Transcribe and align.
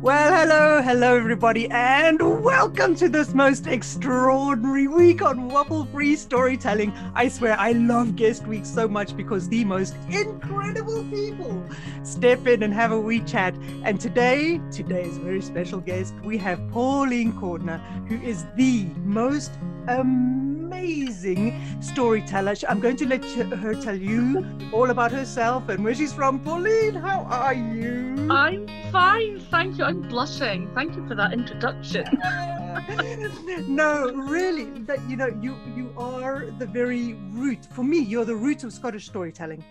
Well, 0.00 0.32
hello, 0.32 0.80
hello, 0.80 1.16
everybody, 1.16 1.68
and 1.70 2.20
welcome 2.44 2.94
to 2.96 3.08
this 3.08 3.34
most 3.34 3.66
extraordinary 3.66 4.86
week 4.86 5.22
on 5.22 5.48
Wobble 5.48 5.86
Free 5.86 6.14
Storytelling. 6.14 6.92
I 7.16 7.26
swear, 7.26 7.58
I 7.58 7.72
love 7.72 8.14
guest 8.14 8.46
weeks 8.46 8.68
so 8.68 8.86
much 8.86 9.16
because 9.16 9.48
the 9.48 9.64
most 9.64 9.96
incredible 10.08 11.02
people 11.10 11.64
step 12.04 12.46
in 12.46 12.62
and 12.62 12.72
have 12.72 12.92
a 12.92 13.00
wee 13.00 13.18
chat. 13.22 13.56
And 13.82 14.00
today, 14.00 14.60
today's 14.70 15.18
very 15.18 15.42
special 15.42 15.80
guest, 15.80 16.14
we 16.22 16.38
have 16.38 16.60
Pauline 16.70 17.32
Cordiner, 17.32 17.80
who 18.06 18.24
is 18.24 18.46
the 18.54 18.84
most 19.02 19.50
amazing 19.88 20.47
storyteller. 21.80 22.54
I'm 22.68 22.80
going 22.80 22.96
to 22.96 23.06
let 23.06 23.24
her 23.24 23.74
tell 23.74 23.96
you 23.96 24.44
all 24.72 24.90
about 24.90 25.12
herself 25.12 25.68
and 25.68 25.82
where 25.84 25.94
she's 25.94 26.12
from. 26.12 26.40
Pauline, 26.40 26.94
how 26.94 27.20
are 27.24 27.54
you? 27.54 28.28
I'm 28.30 28.66
fine, 28.92 29.40
thank 29.50 29.78
you. 29.78 29.84
I'm 29.84 30.02
blushing. 30.02 30.70
Thank 30.74 30.96
you 30.96 31.06
for 31.08 31.14
that 31.14 31.32
introduction. 31.32 32.04
no, 33.66 34.12
really, 34.12 34.70
that 34.82 35.00
you 35.08 35.16
know, 35.16 35.28
you 35.40 35.56
you 35.74 35.92
are 35.96 36.46
the 36.58 36.66
very 36.66 37.14
root. 37.30 37.66
For 37.72 37.82
me, 37.82 37.98
you're 37.98 38.24
the 38.24 38.36
root 38.36 38.64
of 38.64 38.72
Scottish 38.72 39.06
storytelling. 39.06 39.64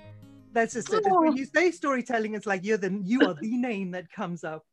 That's 0.54 0.74
just 0.74 0.92
it. 0.92 1.04
Oh. 1.08 1.22
When 1.22 1.38
you 1.38 1.46
say 1.46 1.72
storytelling, 1.72 2.36
it's 2.36 2.46
like 2.46 2.64
you're 2.66 2.78
the 2.78 3.00
you 3.04 3.22
are 3.22 3.36
the 3.36 3.58
name 3.58 3.92
that 3.92 4.12
comes 4.12 4.44
up. 4.44 4.66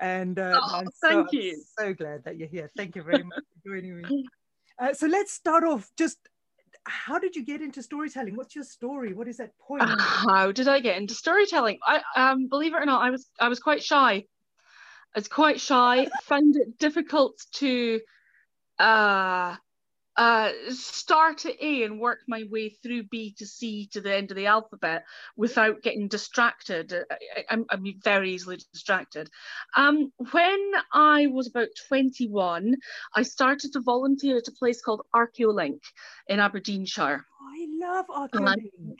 And 0.00 0.38
uh, 0.38 0.58
Oh, 0.60 0.78
I'm 0.78 0.88
thank 1.00 1.30
so, 1.30 1.38
you. 1.38 1.62
so 1.78 1.94
glad 1.94 2.24
that 2.24 2.36
you're 2.36 2.48
here. 2.48 2.70
Thank 2.76 2.96
you 2.96 3.02
very 3.02 3.22
much 3.22 3.38
for 3.38 3.70
joining 3.70 4.02
me. 4.02 4.26
Uh, 4.78 4.92
so 4.92 5.06
let's 5.06 5.32
start 5.32 5.64
off. 5.64 5.90
Just 5.96 6.18
how 6.84 7.18
did 7.18 7.36
you 7.36 7.44
get 7.44 7.60
into 7.60 7.82
storytelling? 7.82 8.36
What's 8.36 8.54
your 8.54 8.64
story? 8.64 9.12
What 9.12 9.28
is 9.28 9.36
that 9.36 9.56
point? 9.58 9.84
How 10.00 10.50
did 10.52 10.68
I 10.68 10.80
get 10.80 10.96
into 10.96 11.14
storytelling? 11.14 11.78
I 11.86 12.02
um 12.16 12.48
believe 12.48 12.74
it 12.74 12.78
or 12.78 12.86
not, 12.86 13.02
I 13.02 13.10
was 13.10 13.30
I 13.38 13.48
was 13.48 13.60
quite 13.60 13.82
shy. 13.82 14.24
I 15.14 15.18
was 15.18 15.28
quite 15.28 15.60
shy, 15.60 16.08
found 16.24 16.56
it 16.56 16.78
difficult 16.78 17.38
to 17.54 18.00
uh 18.78 19.56
uh 20.16 20.50
start 20.70 21.46
at 21.46 21.56
A 21.60 21.84
and 21.84 22.00
work 22.00 22.20
my 22.28 22.44
way 22.50 22.68
through 22.82 23.04
B 23.04 23.34
to 23.38 23.46
C 23.46 23.88
to 23.92 24.00
the 24.00 24.14
end 24.14 24.30
of 24.30 24.36
the 24.36 24.46
alphabet 24.46 25.04
without 25.36 25.82
getting 25.82 26.08
distracted. 26.08 26.92
I, 26.92 27.14
I, 27.36 27.44
I'm, 27.50 27.64
I'm 27.70 27.84
very 28.02 28.32
easily 28.32 28.58
distracted. 28.72 29.28
Um, 29.76 30.12
when 30.32 30.72
I 30.92 31.26
was 31.26 31.48
about 31.48 31.68
21, 31.88 32.74
I 33.14 33.22
started 33.22 33.72
to 33.72 33.80
volunteer 33.80 34.38
at 34.38 34.48
a 34.48 34.52
place 34.52 34.82
called 34.82 35.02
Archaeolink 35.14 35.80
in 36.28 36.40
Aberdeenshire. 36.40 37.24
I 37.44 37.66
love 37.80 38.06
And 38.32 38.48
I- 38.48 38.54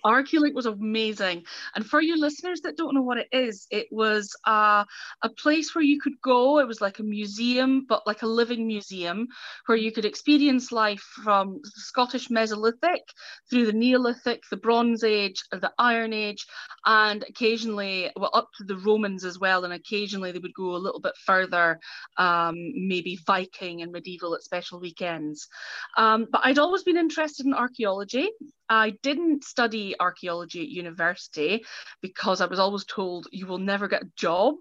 archaeology. 0.05 0.53
Was 0.55 0.67
amazing. 0.67 1.45
And 1.75 1.87
for 1.87 2.01
you 2.01 2.19
listeners 2.19 2.61
that 2.63 2.77
don't 2.77 2.95
know 2.95 3.03
what 3.03 3.19
it 3.19 3.29
is, 3.33 3.67
it 3.71 3.87
was 3.91 4.35
uh, 4.47 4.85
a 5.23 5.29
place 5.29 5.75
where 5.75 5.85
you 5.85 6.01
could 6.01 6.21
go. 6.23 6.59
It 6.59 6.67
was 6.67 6.81
like 6.81 6.99
a 6.99 7.03
museum, 7.05 7.87
but 7.89 8.07
like 8.07 8.23
a 8.23 8.27
living 8.27 8.67
museum 8.67 9.29
where 9.67 9.79
you 9.79 9.93
could 9.93 10.05
experience 10.05 10.73
life 10.73 11.01
from 11.23 11.61
the 11.63 11.71
Scottish 11.77 12.29
Mesolithic 12.29 13.01
through 13.49 13.67
the 13.67 13.73
Neolithic, 13.73 14.43
the 14.51 14.57
Bronze 14.57 15.05
Age, 15.05 15.43
the 15.53 15.73
Iron 15.79 16.13
Age, 16.13 16.45
and 16.85 17.23
occasionally, 17.29 18.11
well, 18.17 18.31
up 18.35 18.49
to 18.59 18.65
the 18.65 18.77
Romans 18.79 19.25
as 19.25 19.39
well. 19.39 19.65
And 19.65 19.73
occasionally 19.73 20.33
they 20.33 20.41
would 20.41 20.55
go 20.55 20.75
a 20.75 20.77
little 20.85 21.01
bit 21.01 21.15
further, 21.25 21.79
um, 22.19 22.57
maybe 22.75 23.19
Viking 23.27 23.83
and 23.83 23.93
medieval 23.93 24.35
at 24.35 24.43
special 24.43 24.81
weekends. 24.81 25.49
Um, 25.97 26.27
but 26.31 26.41
I'd 26.45 26.59
always 26.59 26.83
been 26.83 26.97
interested 26.97 27.47
in 27.47 27.55
archaeology. 27.55 28.29
I 28.69 28.91
didn't 29.03 29.45
study 29.45 29.95
archaeology 30.01 30.63
at 30.63 30.69
university 30.69 31.65
because 32.01 32.41
I 32.41 32.47
was 32.47 32.59
always 32.59 32.85
told 32.85 33.29
you 33.31 33.47
will 33.47 33.59
never 33.59 33.87
get 33.87 34.03
a 34.03 34.11
job. 34.17 34.55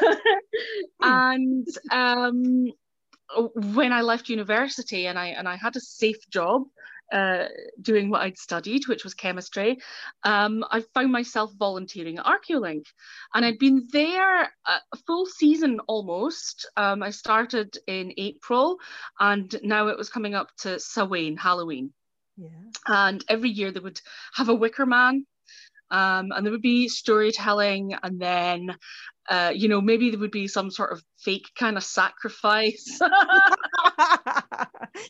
and 1.00 1.66
um, 1.90 2.66
when 3.54 3.92
I 3.92 4.02
left 4.02 4.28
university 4.28 5.06
and 5.06 5.18
I 5.18 5.28
and 5.28 5.48
I 5.48 5.56
had 5.56 5.76
a 5.76 5.80
safe 5.80 6.28
job 6.30 6.64
uh, 7.10 7.46
doing 7.80 8.10
what 8.10 8.20
I'd 8.20 8.36
studied, 8.36 8.86
which 8.86 9.02
was 9.02 9.14
chemistry, 9.14 9.78
um, 10.24 10.62
I 10.70 10.82
found 10.92 11.10
myself 11.10 11.50
volunteering 11.58 12.18
at 12.18 12.26
Archaeolink, 12.26 12.84
and 13.32 13.46
I'd 13.46 13.58
been 13.58 13.88
there 13.90 14.42
a 14.42 14.48
a 14.66 14.96
full 15.06 15.24
season 15.24 15.80
almost. 15.88 16.68
Um, 16.76 17.02
I 17.02 17.10
started 17.10 17.78
in 17.86 18.12
April, 18.18 18.76
and 19.18 19.58
now 19.62 19.88
it 19.88 19.96
was 19.96 20.10
coming 20.10 20.34
up 20.34 20.48
to 20.58 20.78
Samhain, 20.78 21.38
Halloween 21.38 21.94
Yeah. 22.38 22.48
and 22.86 23.24
every 23.28 23.50
year 23.50 23.72
they 23.72 23.80
would 23.80 24.00
have 24.34 24.48
a 24.48 24.54
wicker 24.54 24.86
man 24.86 25.26
um, 25.90 26.32
and 26.32 26.44
there 26.44 26.52
would 26.52 26.62
be 26.62 26.88
storytelling 26.88 27.94
and 28.02 28.20
then 28.20 28.76
uh, 29.28 29.52
you 29.54 29.68
know 29.68 29.80
maybe 29.80 30.10
there 30.10 30.20
would 30.20 30.30
be 30.30 30.46
some 30.46 30.70
sort 30.70 30.92
of 30.92 31.02
fake 31.18 31.48
kind 31.58 31.76
of 31.76 31.82
sacrifice 31.82 33.00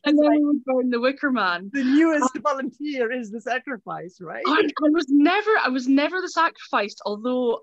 and 0.05 0.19
then 0.19 0.31
we 0.31 0.45
would 0.45 0.65
burn 0.65 0.91
the 0.91 1.01
wicker 1.01 1.31
man 1.31 1.71
the 1.73 1.85
newest 1.85 2.37
volunteer 2.39 3.13
is 3.13 3.31
the 3.31 3.41
sacrifice, 3.41 4.19
right? 4.21 4.43
I, 4.47 4.63
I 4.63 4.89
was 4.91 5.07
never 5.09 5.51
i 5.63 5.69
was 5.69 5.87
never 5.87 6.21
the 6.21 6.29
sacrificed 6.29 7.01
although 7.05 7.61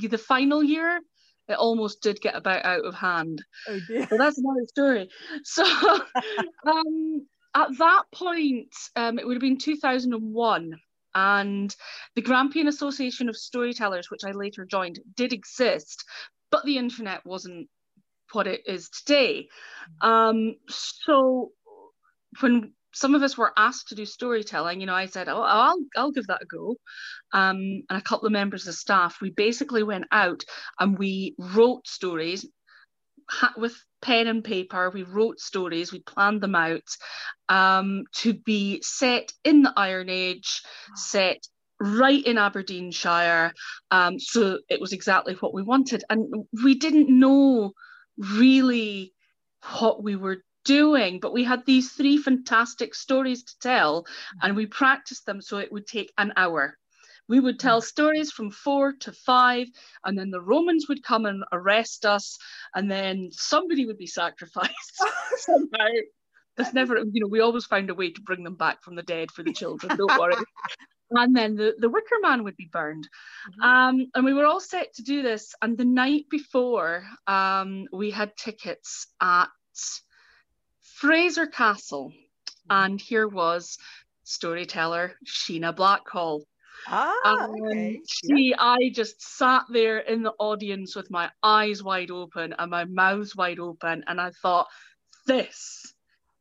the 0.00 0.18
final 0.18 0.62
year 0.62 1.00
it 1.48 1.54
almost 1.54 2.00
did 2.02 2.20
get 2.20 2.34
about 2.34 2.64
out 2.64 2.84
of 2.84 2.94
hand 2.94 3.42
Oh 3.68 3.78
dear. 3.86 4.06
but 4.08 4.18
that's 4.18 4.38
another 4.38 4.64
story. 4.66 5.08
So 5.44 5.62
um, 6.66 7.26
at 7.54 7.68
that 7.78 8.02
point, 8.12 8.74
um, 8.96 9.18
it 9.18 9.26
would 9.26 9.34
have 9.34 9.40
been 9.40 9.58
2001, 9.58 10.74
and 11.14 11.76
the 12.16 12.22
Grampian 12.22 12.66
Association 12.66 13.28
of 13.28 13.36
Storytellers, 13.36 14.10
which 14.10 14.24
I 14.24 14.32
later 14.32 14.64
joined, 14.64 14.98
did 15.16 15.32
exist, 15.32 16.04
but 16.50 16.64
the 16.64 16.78
internet 16.78 17.24
wasn't 17.24 17.68
what 18.32 18.46
it 18.46 18.62
is 18.66 18.90
today. 18.90 19.48
Um, 20.00 20.56
so 20.68 21.52
when 22.40 22.72
some 22.92 23.14
of 23.14 23.22
us 23.22 23.36
were 23.36 23.52
asked 23.56 23.88
to 23.88 23.94
do 23.94 24.06
storytelling, 24.06 24.80
you 24.80 24.86
know, 24.86 24.94
I 24.94 25.06
said, 25.06 25.28
"Oh, 25.28 25.42
I'll 25.42 25.78
I'll 25.96 26.12
give 26.12 26.26
that 26.28 26.42
a 26.42 26.46
go." 26.46 26.76
Um, 27.32 27.82
and 27.88 27.98
a 27.98 28.02
couple 28.02 28.26
of 28.26 28.32
members 28.32 28.66
of 28.66 28.74
staff, 28.74 29.20
we 29.20 29.30
basically 29.30 29.82
went 29.82 30.06
out 30.12 30.44
and 30.78 30.98
we 30.98 31.34
wrote 31.38 31.86
stories 31.86 32.46
with 33.56 33.74
pen 34.02 34.26
and 34.26 34.44
paper. 34.44 34.90
We 34.90 35.02
wrote 35.02 35.40
stories, 35.40 35.92
we 35.92 36.00
planned 36.00 36.40
them 36.40 36.54
out 36.54 36.88
um, 37.48 38.04
to 38.16 38.34
be 38.34 38.82
set 38.82 39.32
in 39.44 39.62
the 39.62 39.72
Iron 39.76 40.08
Age, 40.08 40.62
set 40.94 41.46
right 41.80 42.24
in 42.24 42.38
Aberdeenshire. 42.38 43.52
Um, 43.90 44.18
so 44.18 44.58
it 44.68 44.80
was 44.80 44.92
exactly 44.92 45.34
what 45.34 45.54
we 45.54 45.62
wanted. 45.62 46.04
And 46.08 46.46
we 46.62 46.74
didn't 46.74 47.08
know 47.08 47.72
really 48.16 49.12
what 49.78 50.02
we 50.02 50.16
were 50.16 50.42
doing, 50.64 51.20
but 51.20 51.32
we 51.32 51.44
had 51.44 51.64
these 51.66 51.92
three 51.92 52.16
fantastic 52.16 52.94
stories 52.94 53.44
to 53.44 53.58
tell, 53.60 54.06
and 54.42 54.56
we 54.56 54.66
practiced 54.66 55.26
them 55.26 55.40
so 55.40 55.58
it 55.58 55.72
would 55.72 55.86
take 55.86 56.12
an 56.18 56.32
hour. 56.36 56.76
We 57.28 57.40
would 57.40 57.58
tell 57.58 57.80
stories 57.80 58.30
from 58.30 58.50
four 58.50 58.92
to 59.00 59.12
five, 59.12 59.68
and 60.04 60.18
then 60.18 60.30
the 60.30 60.40
Romans 60.40 60.88
would 60.88 61.02
come 61.02 61.26
and 61.26 61.44
arrest 61.52 62.04
us, 62.04 62.38
and 62.74 62.90
then 62.90 63.30
somebody 63.32 63.86
would 63.86 63.98
be 63.98 64.06
sacrificed 64.20 65.02
somehow. 65.38 65.88
There's 66.56 66.72
never, 66.72 66.98
you 66.98 67.20
know, 67.20 67.26
we 67.26 67.40
always 67.40 67.66
found 67.66 67.90
a 67.90 67.94
way 67.94 68.12
to 68.12 68.20
bring 68.20 68.44
them 68.44 68.54
back 68.54 68.82
from 68.82 68.94
the 68.94 69.02
dead 69.02 69.32
for 69.32 69.42
the 69.42 69.52
children, 69.52 69.96
don't 69.96 70.18
worry. 70.20 70.36
And 71.10 71.34
then 71.34 71.56
the, 71.56 71.74
the 71.78 71.88
Wicker 71.88 72.16
Man 72.22 72.44
would 72.44 72.56
be 72.56 72.68
burned. 72.70 73.08
Um, 73.62 74.06
and 74.14 74.24
we 74.24 74.34
were 74.34 74.46
all 74.46 74.60
set 74.60 74.94
to 74.94 75.02
do 75.02 75.22
this. 75.22 75.54
And 75.60 75.76
the 75.76 75.84
night 75.84 76.26
before, 76.30 77.04
um, 77.26 77.86
we 77.92 78.10
had 78.10 78.36
tickets 78.36 79.08
at 79.20 79.48
Fraser 80.82 81.46
Castle. 81.46 82.12
And 82.70 83.00
here 83.00 83.28
was 83.28 83.76
storyteller 84.24 85.14
Sheena 85.26 85.74
Blackhall. 85.74 86.42
Ah, 86.86 87.14
Um, 87.24 87.48
okay. 87.50 88.00
she, 88.06 88.54
I 88.58 88.90
just 88.92 89.20
sat 89.22 89.64
there 89.70 89.98
in 89.98 90.22
the 90.22 90.34
audience 90.38 90.94
with 90.94 91.10
my 91.10 91.30
eyes 91.42 91.82
wide 91.82 92.10
open 92.10 92.54
and 92.58 92.70
my 92.70 92.84
mouth 92.84 93.34
wide 93.36 93.58
open, 93.58 94.04
and 94.06 94.20
I 94.20 94.30
thought, 94.42 94.66
this 95.26 95.94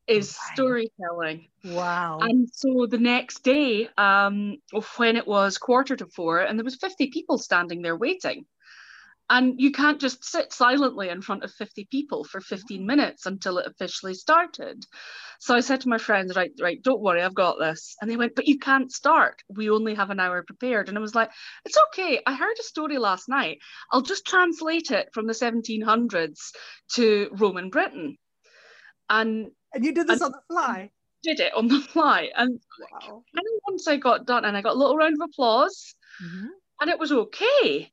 is 0.07 0.35
storytelling. 0.35 1.47
Wow. 1.63 2.19
And 2.21 2.49
so 2.53 2.85
the 2.87 2.97
next 2.97 3.43
day, 3.43 3.87
um, 3.97 4.57
when 4.97 5.15
it 5.17 5.27
was 5.27 5.57
quarter 5.57 5.95
to 5.95 6.05
four, 6.07 6.39
and 6.39 6.57
there 6.59 6.65
was 6.65 6.75
50 6.75 7.09
people 7.11 7.37
standing 7.37 7.81
there 7.81 7.95
waiting. 7.95 8.45
And 9.29 9.59
you 9.59 9.71
can't 9.71 10.01
just 10.01 10.23
sit 10.25 10.51
silently 10.51 11.09
in 11.09 11.21
front 11.21 11.43
of 11.43 11.51
50 11.53 11.87
people 11.89 12.23
for 12.25 12.41
15 12.41 12.85
minutes 12.85 13.25
until 13.25 13.57
it 13.57 13.65
officially 13.65 14.13
started. 14.13 14.83
So 15.39 15.55
I 15.55 15.61
said 15.61 15.81
to 15.81 15.89
my 15.89 15.97
friends, 15.97 16.35
right, 16.35 16.51
right, 16.61 16.81
don't 16.83 17.01
worry, 17.01 17.21
I've 17.21 17.33
got 17.33 17.57
this. 17.57 17.95
And 18.01 18.11
they 18.11 18.17
went, 18.17 18.35
but 18.35 18.47
you 18.47 18.59
can't 18.59 18.91
start. 18.91 19.41
We 19.49 19.69
only 19.69 19.95
have 19.95 20.09
an 20.09 20.19
hour 20.19 20.43
prepared. 20.43 20.89
And 20.89 20.97
I 20.97 21.01
was 21.01 21.15
like, 21.15 21.31
it's 21.65 21.77
okay. 21.87 22.21
I 22.27 22.35
heard 22.35 22.57
a 22.59 22.63
story 22.63 22.97
last 22.97 23.29
night. 23.29 23.59
I'll 23.91 24.01
just 24.01 24.25
translate 24.27 24.91
it 24.91 25.09
from 25.13 25.25
the 25.25 25.33
1700s 25.33 26.51
to 26.95 27.29
Roman 27.33 27.69
Britain. 27.69 28.17
And 29.09 29.51
and 29.73 29.83
you 29.85 29.93
did 29.93 30.07
this 30.07 30.21
and- 30.21 30.25
on 30.27 30.31
the 30.31 30.53
fly. 30.53 30.91
did 31.23 31.39
it 31.39 31.53
on 31.53 31.67
the 31.69 31.79
fly. 31.79 32.29
And 32.35 32.59
Wow. 32.91 33.23
once 33.67 33.87
I 33.87 33.95
got 33.97 34.25
done 34.25 34.43
and 34.45 34.55
I 34.57 34.61
got 34.61 34.75
a 34.75 34.77
little 34.77 34.97
round 34.97 35.15
of 35.21 35.29
applause 35.29 35.95
Mhm. 36.21 36.49
and 36.81 36.89
it 36.89 36.99
was 36.99 37.11
okay. 37.13 37.91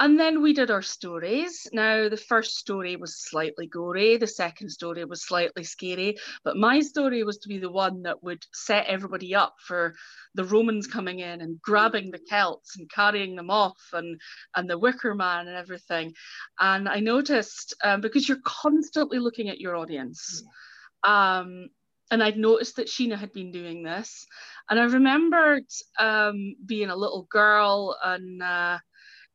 And 0.00 0.18
then 0.18 0.42
we 0.42 0.52
did 0.52 0.70
our 0.70 0.82
stories. 0.82 1.66
Now, 1.72 2.08
the 2.08 2.16
first 2.16 2.56
story 2.56 2.96
was 2.96 3.18
slightly 3.18 3.66
gory, 3.66 4.16
the 4.16 4.26
second 4.26 4.70
story 4.70 5.04
was 5.04 5.26
slightly 5.26 5.64
scary, 5.64 6.16
but 6.44 6.56
my 6.56 6.80
story 6.80 7.24
was 7.24 7.38
to 7.38 7.48
be 7.48 7.58
the 7.58 7.70
one 7.70 8.02
that 8.02 8.22
would 8.22 8.44
set 8.52 8.86
everybody 8.86 9.34
up 9.34 9.56
for 9.66 9.94
the 10.34 10.44
Romans 10.44 10.86
coming 10.86 11.18
in 11.18 11.40
and 11.40 11.60
grabbing 11.60 12.10
the 12.10 12.20
Celts 12.28 12.76
and 12.78 12.90
carrying 12.90 13.34
them 13.34 13.50
off 13.50 13.78
and, 13.92 14.20
and 14.54 14.70
the 14.70 14.78
Wicker 14.78 15.14
Man 15.14 15.48
and 15.48 15.56
everything. 15.56 16.14
And 16.60 16.88
I 16.88 17.00
noticed, 17.00 17.74
um, 17.82 18.00
because 18.00 18.28
you're 18.28 18.38
constantly 18.44 19.18
looking 19.18 19.48
at 19.48 19.60
your 19.60 19.76
audience, 19.76 20.44
yeah. 21.04 21.38
um, 21.40 21.68
and 22.10 22.22
I'd 22.22 22.38
noticed 22.38 22.76
that 22.76 22.88
Sheena 22.88 23.18
had 23.18 23.32
been 23.32 23.50
doing 23.50 23.82
this. 23.82 24.26
And 24.70 24.78
I 24.78 24.84
remembered 24.84 25.66
um, 25.98 26.54
being 26.64 26.90
a 26.90 26.96
little 26.96 27.26
girl 27.30 27.96
and 28.02 28.42
uh, 28.42 28.78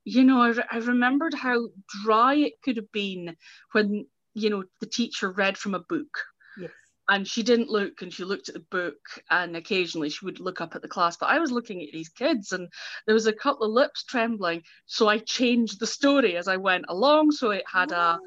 you 0.06 0.24
know, 0.24 0.42
I, 0.42 0.50
re- 0.50 0.66
I 0.72 0.78
remembered 0.78 1.34
how 1.34 1.70
dry 2.04 2.36
it 2.36 2.62
could 2.64 2.78
have 2.78 2.92
been 2.92 3.36
when, 3.72 4.06
you 4.34 4.50
know, 4.50 4.64
the 4.80 4.88
teacher 4.88 5.32
read 5.32 5.58
from 5.58 5.76
a 5.76 5.80
book. 5.80 6.18
Yes. 6.58 6.72
And 7.10 7.28
she 7.28 7.44
didn't 7.44 7.70
look 7.70 8.02
and 8.02 8.14
she 8.14 8.24
looked 8.24 8.50
at 8.50 8.56
the 8.56 8.66
book 8.72 8.98
and 9.30 9.56
occasionally 9.56 10.10
she 10.10 10.26
would 10.26 10.40
look 10.40 10.62
up 10.62 10.76
at 10.76 10.82
the 10.82 10.88
class. 10.88 11.18
But 11.18 11.30
I 11.30 11.40
was 11.40 11.52
looking 11.52 11.82
at 11.82 11.90
these 11.92 12.10
kids 12.10 12.52
and 12.52 12.68
there 13.06 13.14
was 13.16 13.28
a 13.28 13.34
couple 13.34 13.66
of 13.66 13.74
lips 13.74 14.04
trembling. 14.04 14.64
So 14.86 15.08
I 15.08 15.20
changed 15.20 15.80
the 15.80 15.88
story 15.88 16.36
as 16.38 16.48
I 16.48 16.58
went 16.58 16.86
along. 16.90 17.32
So 17.32 17.52
it 17.52 17.64
had 17.72 17.92
a, 17.92 18.20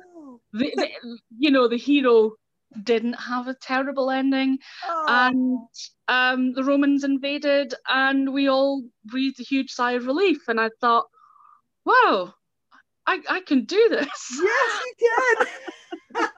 the, 0.53 0.73
the, 0.77 0.89
you 1.39 1.51
know, 1.51 1.69
the 1.69 1.79
hero 1.79 2.33
didn't 2.83 3.15
have 3.15 3.49
a 3.49 3.55
terrible 3.55 4.11
ending 4.11 4.59
oh. 4.87 5.07
and 5.09 5.69
um, 6.09 6.53
the 6.53 6.65
romans 6.65 7.05
invaded 7.05 7.73
and 7.89 8.33
we 8.33 8.49
all 8.49 8.83
breathed 9.05 9.41
a 9.41 9.45
huge 9.45 9.71
sigh 9.71 9.93
of 9.93 10.07
relief 10.07 10.49
and 10.49 10.61
i 10.61 10.69
thought 10.81 11.07
whoa, 11.87 12.35
I, 13.07 13.21
I 13.31 13.41
can 13.43 13.65
do 13.65 13.89
this. 13.91 14.09
Yes, 14.43 14.83
you 15.01 15.47
can. 16.17 16.29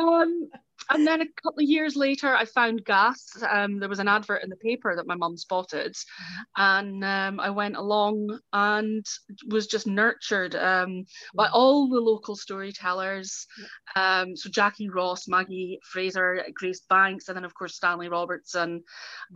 um, 0.00 0.50
and 0.90 1.06
then 1.06 1.20
a 1.20 1.26
couple 1.42 1.62
of 1.62 1.68
years 1.68 1.96
later, 1.96 2.34
I 2.34 2.44
found 2.44 2.84
GAS. 2.84 3.42
Um, 3.48 3.78
there 3.78 3.88
was 3.88 4.00
an 4.00 4.08
advert 4.08 4.42
in 4.42 4.50
the 4.50 4.56
paper 4.56 4.94
that 4.94 5.06
my 5.06 5.14
mum 5.14 5.36
spotted, 5.36 5.94
and 6.56 7.04
um, 7.04 7.40
I 7.40 7.50
went 7.50 7.76
along 7.76 8.38
and 8.52 9.04
was 9.48 9.66
just 9.66 9.86
nurtured 9.86 10.54
um, 10.56 11.04
by 11.34 11.46
mm-hmm. 11.46 11.54
all 11.54 11.88
the 11.88 12.00
local 12.00 12.36
storytellers. 12.36 13.46
Um, 13.94 14.36
so 14.36 14.50
Jackie 14.50 14.88
Ross, 14.88 15.28
Maggie 15.28 15.78
Fraser, 15.84 16.44
Grace 16.54 16.82
Banks, 16.88 17.28
and 17.28 17.36
then 17.36 17.44
of 17.44 17.54
course 17.54 17.76
Stanley 17.76 18.08
Robertson. 18.08 18.82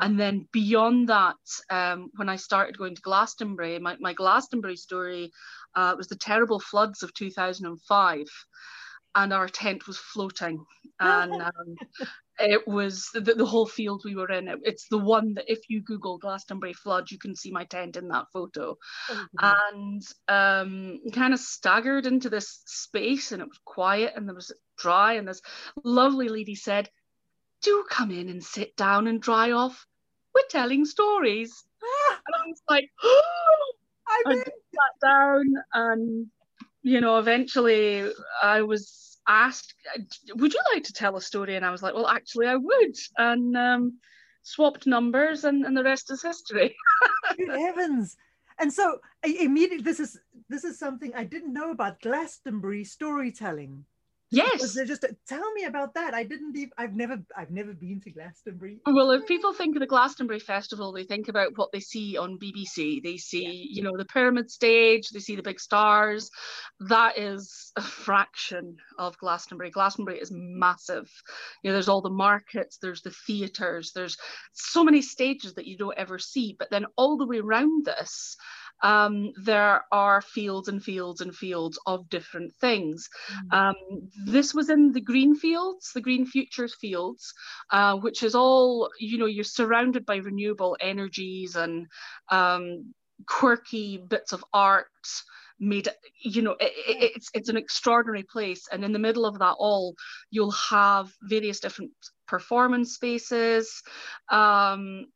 And 0.01 0.11
mm-hmm. 0.11 0.19
then 0.19 0.49
beyond 0.53 1.09
that, 1.09 1.37
um, 1.71 2.11
when 2.17 2.29
I 2.29 2.37
started 2.37 2.79
going 2.79 2.97
to 2.97 3.03
Glastonbury, 3.03 3.79
my, 3.79 3.97
my 4.01 4.13
Glastonbury 4.13 4.77
story 4.77 5.33
uh, 5.77 5.95
was 5.97 6.09
the 6.09 6.17
terrible 6.17 6.61
floods 6.61 7.03
of 7.03 7.15
2005 7.15 8.27
and 9.15 9.33
our 9.33 9.49
tent 9.49 9.87
was 9.87 9.99
floating. 9.99 10.65
And 11.01 11.43
um, 11.43 11.75
it 12.39 12.69
was 12.69 13.11
the, 13.13 13.21
the, 13.21 13.45
whole 13.45 13.67
field 13.67 14.03
we 14.05 14.15
were 14.15 14.31
in. 14.31 14.47
It, 14.47 14.61
it's 14.63 14.87
the 14.89 14.97
one 14.97 15.35
that 15.35 15.51
if 15.51 15.59
you 15.69 15.83
google 15.83 16.19
glastonbury 16.19 16.73
flood 16.73 17.11
you 17.11 17.19
can 17.19 17.35
see 17.35 17.51
my 17.51 17.65
tent 17.65 17.97
in 17.97 18.07
that 18.09 18.27
photo. 18.33 18.79
Oh, 19.11 19.27
and 19.41 20.03
um, 20.29 21.01
kind 21.13 21.35
of 21.35 21.41
staggered 21.41 22.07
into 22.07 22.31
this 22.31 22.63
space 22.67 23.33
and 23.33 23.43
it 23.43 23.49
was 23.49 23.59
quiet 23.65 24.13
and 24.15 24.29
there 24.29 24.37
was 24.37 24.53
dry 24.79 25.15
and 25.15 25.27
this 25.27 25.43
lovely 25.83 26.29
lady 26.29 26.55
said 26.55 26.89
do 27.61 27.85
come 27.91 28.13
in 28.13 28.29
and 28.29 28.43
sit 28.43 28.77
down 28.77 29.09
and 29.09 29.21
dry 29.21 29.51
off. 29.51 29.85
We're 30.33 30.43
telling 30.49 30.85
stories. 30.85 31.65
And 32.27 32.35
i 32.37 32.47
was 32.47 32.63
like 32.71 32.89
oh! 33.03 33.73
I 34.07 34.37
sat 34.37 35.01
down 35.03 35.45
and 35.73 36.31
you 36.85 37.01
know 37.01 37.19
eventually 37.19 38.09
i 38.43 38.63
was 38.63 39.05
asked, 39.27 39.75
"Would 40.35 40.53
you 40.53 40.61
like 40.73 40.85
to 40.85 40.93
tell 40.93 41.17
a 41.17 41.21
story?" 41.21 41.57
And 41.57 41.65
I 41.65 41.71
was 41.71 41.83
like, 41.83 41.95
"Well, 41.95 42.09
actually, 42.09 42.47
I 42.47 42.57
would." 42.57 42.97
And 43.17 43.57
um, 43.57 43.99
swapped 44.43 44.87
numbers, 44.87 45.45
and, 45.45 45.65
and 45.65 45.77
the 45.77 45.85
rest 45.85 46.11
is 46.11 46.23
history. 46.23 46.77
Good 47.37 47.59
heavens! 47.59 48.17
And 48.59 48.73
so 48.73 48.99
immediately, 49.25 49.83
this 49.83 50.01
is 50.01 50.19
this 50.49 50.65
is 50.65 50.79
something 50.79 51.13
I 51.15 51.25
didn't 51.25 51.53
know 51.53 51.71
about 51.71 52.01
Glastonbury 52.01 52.85
storytelling. 52.85 53.85
Yes. 54.31 54.75
Just 54.75 55.05
tell 55.29 55.53
me 55.53 55.65
about 55.65 55.95
that. 55.95 56.15
I 56.15 56.25
didn't 56.25 56.57
even. 56.57 56.71
I've 56.77 56.95
never. 56.95 57.19
I've 57.37 57.51
never 57.51 57.73
been 57.73 58.01
to 58.03 58.11
Glastonbury. 58.11 58.81
Well, 58.87 59.11
if 59.13 59.27
people 59.27 59.53
think 59.53 59.77
of 59.77 59.81
the 59.81 59.87
Glastonbury 59.87 60.41
Festival, 60.41 60.93
they 60.93 61.05
think 61.05 61.29
about 61.29 61.57
what 61.57 61.71
they 61.73 61.81
see 61.81 62.17
on 62.17 62.39
BBC. 62.39 63.03
They 63.03 63.17
see, 63.17 63.45
yeah. 63.45 63.77
you 63.77 63.83
know, 63.83 63.97
the 63.97 64.05
pyramid 64.07 64.51
stage. 64.51 65.11
They 65.11 65.21
see 65.21 65.37
the 65.37 65.43
big 65.43 65.61
stars. 65.61 66.31
That 66.89 67.19
is 67.19 67.73
a 67.77 67.83
fraction 67.83 68.77
of 68.99 69.17
Glastonbury. 69.19 69.71
Glastonbury 69.71 70.19
is 70.19 70.33
massive. 70.33 71.11
You 71.63 71.71
know, 71.71 71.75
there's 71.75 71.89
all 71.89 72.03
the 72.03 72.11
markets. 72.11 72.79
There's 72.81 73.03
the 73.03 73.15
theatres. 73.27 73.93
There's 73.95 74.17
so 74.53 74.83
many 74.83 75.03
stages 75.03 75.55
that 75.55 75.67
you 75.67 75.77
don't 75.77 75.99
ever 75.99 76.19
see. 76.19 76.57
But 76.59 76.71
then 76.71 76.87
all 76.97 77.17
the 77.17 77.27
way 77.27 77.39
around 77.39 77.85
this 77.85 78.37
um, 78.85 79.33
there 79.43 79.83
are 79.91 80.21
fields 80.21 80.69
and 80.69 80.85
fields 80.85 81.23
and 81.23 81.35
fields 81.35 81.79
of 81.87 82.09
different 82.11 82.55
things. 82.61 83.09
Mm. 83.51 83.59
Um, 83.59 83.75
this 84.27 84.55
was 84.55 84.69
in 84.69 84.93
the 84.93 85.01
green 85.01 85.35
fields, 85.35 85.91
the 85.95 86.03
green 86.03 86.27
futures 86.27 86.75
fields, 86.75 87.33
uh, 87.71 87.97
which 87.97 88.23
is 88.23 88.35
all, 88.35 88.91
you 89.01 89.17
know, 89.17 89.27
you're 89.27 89.43
surrounded 89.43 90.05
by 90.05 90.17
renewable 90.17 90.77
energies 90.83 91.57
and 91.57 91.87
um, 92.31 92.93
quirky 93.27 94.05
bits 94.07 94.33
of 94.33 94.45
art 94.53 94.87
made 95.61 95.89
you 96.21 96.43
know 96.43 96.57
it, 96.59 96.73
it, 96.87 97.13
it's 97.15 97.31
it's 97.33 97.49
an 97.49 97.57
extraordinary 97.57 98.25
place 98.25 98.67
and 98.73 98.85
in 98.85 98.93
the 98.93 98.99
middle 98.99 99.25
of 99.25 99.39
that 99.39 99.55
all 99.57 99.95
you'll 100.31 100.51
have 100.51 101.09
various 101.23 101.61
different 101.61 101.93
performance 102.27 102.95
spaces. 102.95 103.83
Um, 104.31 105.07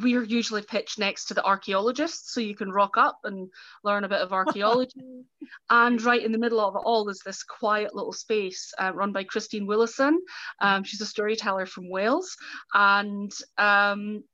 we're 0.00 0.22
usually 0.22 0.62
pitched 0.62 0.98
next 0.98 1.26
to 1.26 1.34
the 1.34 1.44
archaeologists 1.44 2.32
so 2.32 2.40
you 2.40 2.54
can 2.54 2.70
rock 2.70 2.96
up 2.96 3.18
and 3.24 3.48
learn 3.84 4.04
a 4.04 4.08
bit 4.08 4.20
of 4.20 4.32
archaeology. 4.32 5.00
And 5.70 6.00
right 6.02 6.22
in 6.22 6.32
the 6.32 6.38
middle 6.38 6.60
of 6.60 6.74
it 6.74 6.82
all 6.84 7.08
is 7.08 7.22
this 7.24 7.42
quiet 7.42 7.94
little 7.94 8.12
space 8.12 8.72
uh, 8.78 8.92
run 8.94 9.12
by 9.12 9.24
christine 9.24 9.66
willison. 9.66 10.20
Um, 10.60 10.84
she's 10.84 11.00
a 11.00 11.06
storyteller 11.06 11.64
from 11.64 11.88
wales. 11.88 12.36
And 12.74 13.32
um, 13.56 14.24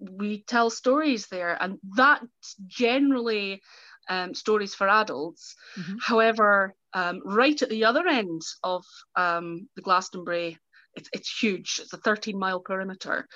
we 0.00 0.44
tell 0.44 0.70
stories 0.70 1.26
there. 1.26 1.58
And 1.60 1.78
that 1.96 2.22
generally 2.66 3.60
um, 4.08 4.34
stories 4.34 4.74
for 4.74 4.88
adults. 4.88 5.54
Mm-hmm. 5.78 5.96
However, 6.00 6.74
um, 6.94 7.20
right 7.24 7.60
at 7.60 7.68
the 7.68 7.84
other 7.84 8.06
end 8.06 8.42
of 8.62 8.84
um, 9.16 9.68
the 9.76 9.82
Glastonbury, 9.82 10.58
it's, 10.96 11.08
it's 11.12 11.38
huge. 11.38 11.80
It's 11.82 11.92
a 11.92 11.98
13 11.98 12.38
mile 12.38 12.60
perimeter. 12.60 13.26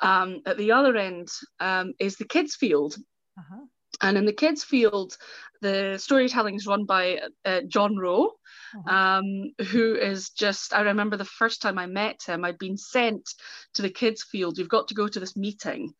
Um, 0.00 0.40
at 0.46 0.56
the 0.56 0.72
other 0.72 0.96
end 0.96 1.28
um, 1.60 1.92
is 1.98 2.16
the 2.16 2.24
kids' 2.24 2.56
field. 2.56 2.96
Uh-huh. 3.38 3.64
And 4.00 4.16
in 4.16 4.24
the 4.24 4.32
kids' 4.32 4.64
field, 4.64 5.16
the 5.60 5.96
storytelling 5.98 6.56
is 6.56 6.66
run 6.66 6.86
by 6.86 7.20
uh, 7.44 7.60
John 7.68 7.96
Rowe, 7.96 8.32
uh-huh. 8.74 8.94
um, 8.94 9.52
who 9.68 9.94
is 9.94 10.30
just, 10.30 10.74
I 10.74 10.80
remember 10.80 11.16
the 11.16 11.24
first 11.24 11.62
time 11.62 11.78
I 11.78 11.86
met 11.86 12.22
him, 12.26 12.44
I'd 12.44 12.58
been 12.58 12.76
sent 12.76 13.28
to 13.74 13.82
the 13.82 13.90
kids' 13.90 14.24
field. 14.24 14.58
You've 14.58 14.68
got 14.68 14.88
to 14.88 14.94
go 14.94 15.06
to 15.06 15.20
this 15.20 15.36
meeting 15.36 15.94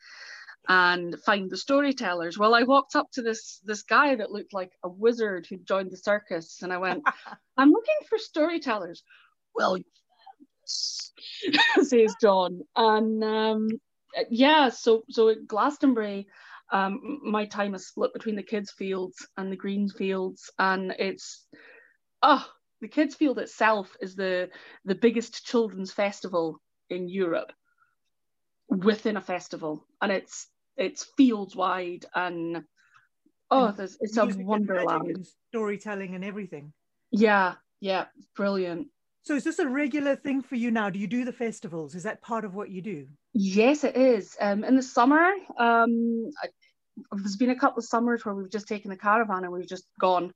and 0.68 1.18
find 1.20 1.50
the 1.50 1.56
storytellers. 1.56 2.38
Well, 2.38 2.54
I 2.54 2.62
walked 2.62 2.96
up 2.96 3.10
to 3.12 3.22
this 3.22 3.60
this 3.64 3.82
guy 3.82 4.14
that 4.14 4.30
looked 4.30 4.54
like 4.54 4.72
a 4.84 4.88
wizard 4.88 5.46
who 5.46 5.56
joined 5.58 5.90
the 5.90 5.96
circus, 5.96 6.62
and 6.62 6.72
I 6.72 6.78
went, 6.78 7.02
"I'm 7.56 7.70
looking 7.70 7.96
for 8.08 8.18
storytellers." 8.18 9.02
Well, 9.54 9.78
says 11.82 12.14
John, 12.20 12.60
and 12.76 13.22
um, 13.24 13.68
yeah, 14.30 14.68
so 14.68 15.04
so 15.08 15.28
at 15.28 15.46
Glastonbury. 15.46 16.26
Um, 16.70 17.20
my 17.22 17.44
time 17.44 17.74
is 17.74 17.86
split 17.86 18.14
between 18.14 18.36
the 18.36 18.42
kids' 18.42 18.70
fields 18.70 19.26
and 19.36 19.52
the 19.52 19.56
greens 19.56 19.92
fields, 19.92 20.50
and 20.58 20.94
it's 20.98 21.46
oh, 22.22 22.46
the 22.80 22.88
kids' 22.88 23.14
field 23.14 23.38
itself 23.38 23.94
is 24.00 24.14
the 24.14 24.48
the 24.84 24.94
biggest 24.94 25.44
children's 25.44 25.92
festival 25.92 26.60
in 26.88 27.08
Europe 27.08 27.52
within 28.68 29.16
a 29.16 29.20
festival, 29.20 29.86
and 30.00 30.10
it's 30.10 30.48
it's 30.76 31.06
fields 31.16 31.54
wide 31.54 32.06
and 32.14 32.64
oh, 33.50 33.66
and 33.66 33.76
there's, 33.76 33.96
it's 34.00 34.16
a 34.16 34.26
wonderland. 34.26 35.26
storytelling 35.50 36.14
and 36.14 36.24
everything. 36.24 36.72
Yeah, 37.10 37.54
yeah, 37.80 38.06
brilliant. 38.34 38.88
So 39.24 39.34
is 39.36 39.44
this 39.44 39.58
a 39.60 39.68
regular 39.68 40.16
thing 40.16 40.42
for 40.42 40.56
you 40.56 40.70
now? 40.70 40.90
Do 40.90 40.98
you 40.98 41.06
do 41.06 41.24
the 41.24 41.32
festivals? 41.32 41.94
Is 41.94 42.02
that 42.02 42.22
part 42.22 42.44
of 42.44 42.54
what 42.54 42.70
you 42.70 42.82
do? 42.82 43.06
Yes, 43.32 43.84
it 43.84 43.96
is. 43.96 44.36
Um, 44.40 44.64
in 44.64 44.74
the 44.74 44.82
summer, 44.82 45.30
um, 45.58 46.30
I, 46.42 46.48
there's 47.12 47.36
been 47.36 47.50
a 47.50 47.58
couple 47.58 47.78
of 47.78 47.84
summers 47.84 48.24
where 48.24 48.34
we've 48.34 48.50
just 48.50 48.66
taken 48.66 48.90
the 48.90 48.96
caravan 48.96 49.44
and 49.44 49.52
we've 49.52 49.68
just 49.68 49.86
gone. 50.00 50.32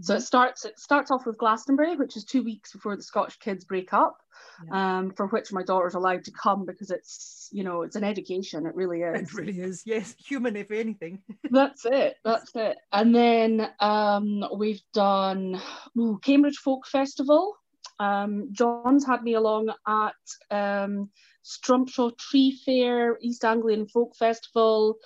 So 0.00 0.14
it 0.14 0.20
starts 0.20 0.64
it 0.64 0.78
starts 0.78 1.10
off 1.10 1.26
with 1.26 1.38
Glastonbury, 1.38 1.96
which 1.96 2.16
is 2.16 2.24
two 2.24 2.44
weeks 2.44 2.72
before 2.72 2.94
the 2.94 3.02
Scottish 3.02 3.36
kids 3.38 3.64
break 3.64 3.92
up, 3.92 4.16
Yeah. 4.64 4.98
um, 4.98 5.10
for 5.10 5.26
which 5.26 5.50
my 5.52 5.64
daughter's 5.64 5.94
allowed 5.94 6.22
to 6.26 6.30
come 6.30 6.64
because 6.64 6.92
it's 6.92 7.48
you 7.50 7.64
know 7.64 7.82
it's 7.82 7.96
an 7.96 8.04
education. 8.04 8.66
It 8.66 8.76
really 8.76 9.00
is. 9.00 9.22
It 9.22 9.34
really 9.34 9.58
is. 9.58 9.82
Yes, 9.84 10.14
human 10.24 10.54
if 10.54 10.70
anything. 10.70 11.20
That's 11.50 11.84
it. 11.84 12.14
That's 12.24 12.52
it. 12.54 12.76
And 12.92 13.12
then 13.12 13.68
um, 13.80 14.44
we've 14.56 14.82
done 14.94 15.60
ooh, 15.98 16.20
Cambridge 16.22 16.58
Folk 16.58 16.86
Festival. 16.86 17.56
Um, 17.98 18.48
John's 18.52 19.04
had 19.04 19.22
me 19.22 19.34
along 19.34 19.72
at 19.86 20.14
um, 20.50 21.10
Strumpshaw 21.44 22.16
Tree 22.18 22.58
Fair, 22.64 23.18
East 23.20 23.44
Anglian 23.44 23.86
Folk 23.88 24.16
Festival, 24.16 24.98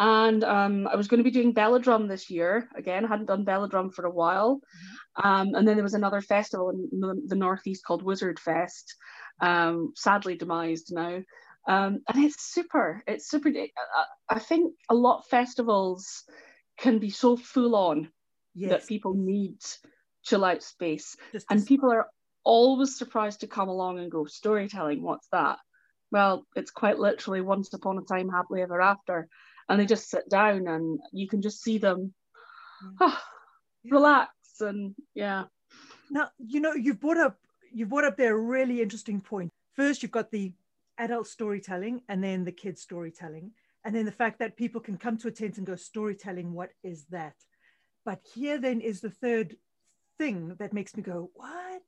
and 0.00 0.44
um, 0.44 0.86
I 0.86 0.96
was 0.96 1.08
going 1.08 1.18
to 1.18 1.24
be 1.24 1.30
doing 1.30 1.52
Belladrum 1.52 2.08
this 2.08 2.30
year. 2.30 2.68
Again, 2.76 3.04
I 3.04 3.08
hadn't 3.08 3.26
done 3.26 3.44
Belladrum 3.44 3.92
for 3.92 4.06
a 4.06 4.10
while. 4.10 4.60
Um, 5.16 5.54
and 5.54 5.66
then 5.66 5.74
there 5.76 5.82
was 5.82 5.94
another 5.94 6.20
festival 6.20 6.70
in 6.70 7.00
the, 7.00 7.20
the 7.26 7.34
northeast 7.34 7.84
called 7.84 8.04
Wizard 8.04 8.38
Fest, 8.38 8.94
um, 9.40 9.92
sadly 9.96 10.36
demised 10.36 10.92
now. 10.92 11.20
Um, 11.66 12.00
and 12.08 12.24
it's 12.24 12.40
super. 12.54 13.02
It's 13.08 13.28
super. 13.28 13.48
I, 13.48 13.68
I 14.28 14.38
think 14.38 14.74
a 14.88 14.94
lot 14.94 15.18
of 15.18 15.26
festivals 15.26 16.22
can 16.78 16.98
be 17.00 17.10
so 17.10 17.36
full 17.36 17.74
on 17.74 18.10
Yes. 18.54 18.70
that 18.70 18.88
people 18.88 19.14
need 19.14 19.58
chill 20.24 20.44
out 20.44 20.62
space. 20.62 21.16
just 21.32 21.46
And 21.48 21.64
people 21.64 21.92
are 21.92 22.08
always 22.44 22.96
surprised 22.96 23.40
to 23.40 23.46
come 23.46 23.68
along 23.68 23.98
and 23.98 24.10
go, 24.10 24.24
storytelling, 24.26 25.02
what's 25.02 25.28
that? 25.32 25.58
Well, 26.10 26.46
it's 26.56 26.70
quite 26.70 26.98
literally 26.98 27.40
once 27.40 27.72
upon 27.74 27.98
a 27.98 28.02
time, 28.02 28.28
happily 28.28 28.62
ever 28.62 28.80
after. 28.80 29.28
And 29.68 29.78
they 29.78 29.86
just 29.86 30.08
sit 30.08 30.28
down 30.30 30.66
and 30.66 30.98
you 31.12 31.28
can 31.28 31.42
just 31.42 31.62
see 31.62 31.78
them 31.78 32.14
ah, 33.00 33.22
Yeah. 33.84 33.94
relax 33.94 34.32
and 34.60 34.94
yeah. 35.14 35.44
Now, 36.10 36.30
you 36.38 36.60
know, 36.60 36.72
you've 36.74 37.00
brought 37.00 37.18
up 37.18 37.36
you've 37.72 37.90
brought 37.90 38.04
up 38.04 38.16
there 38.16 38.34
a 38.34 38.38
really 38.40 38.80
interesting 38.82 39.20
point. 39.20 39.50
First, 39.74 40.02
you've 40.02 40.10
got 40.12 40.30
the 40.30 40.52
adult 40.98 41.26
storytelling 41.26 42.02
and 42.08 42.22
then 42.24 42.44
the 42.44 42.52
kids 42.52 42.80
storytelling. 42.82 43.52
And 43.84 43.94
then 43.94 44.04
the 44.04 44.12
fact 44.12 44.38
that 44.40 44.56
people 44.56 44.80
can 44.80 44.96
come 44.98 45.16
to 45.18 45.28
a 45.28 45.30
tent 45.30 45.58
and 45.58 45.66
go, 45.66 45.76
storytelling, 45.76 46.52
what 46.52 46.70
is 46.82 47.04
that? 47.10 47.34
But 48.04 48.20
here 48.34 48.58
then 48.58 48.80
is 48.80 49.00
the 49.00 49.10
third 49.10 49.56
thing 50.18 50.56
that 50.58 50.72
makes 50.72 50.96
me 50.96 51.02
go, 51.02 51.30
what? 51.34 51.82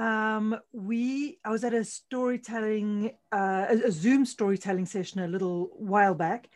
Um, 0.00 0.58
we 0.72 1.38
I 1.44 1.50
was 1.50 1.62
at 1.64 1.74
a 1.74 1.84
storytelling, 1.84 3.12
uh, 3.32 3.66
a, 3.68 3.88
a 3.88 3.92
Zoom 3.92 4.24
storytelling 4.24 4.86
session 4.86 5.20
a 5.20 5.28
little 5.28 5.70
while 5.76 6.14
back, 6.14 6.48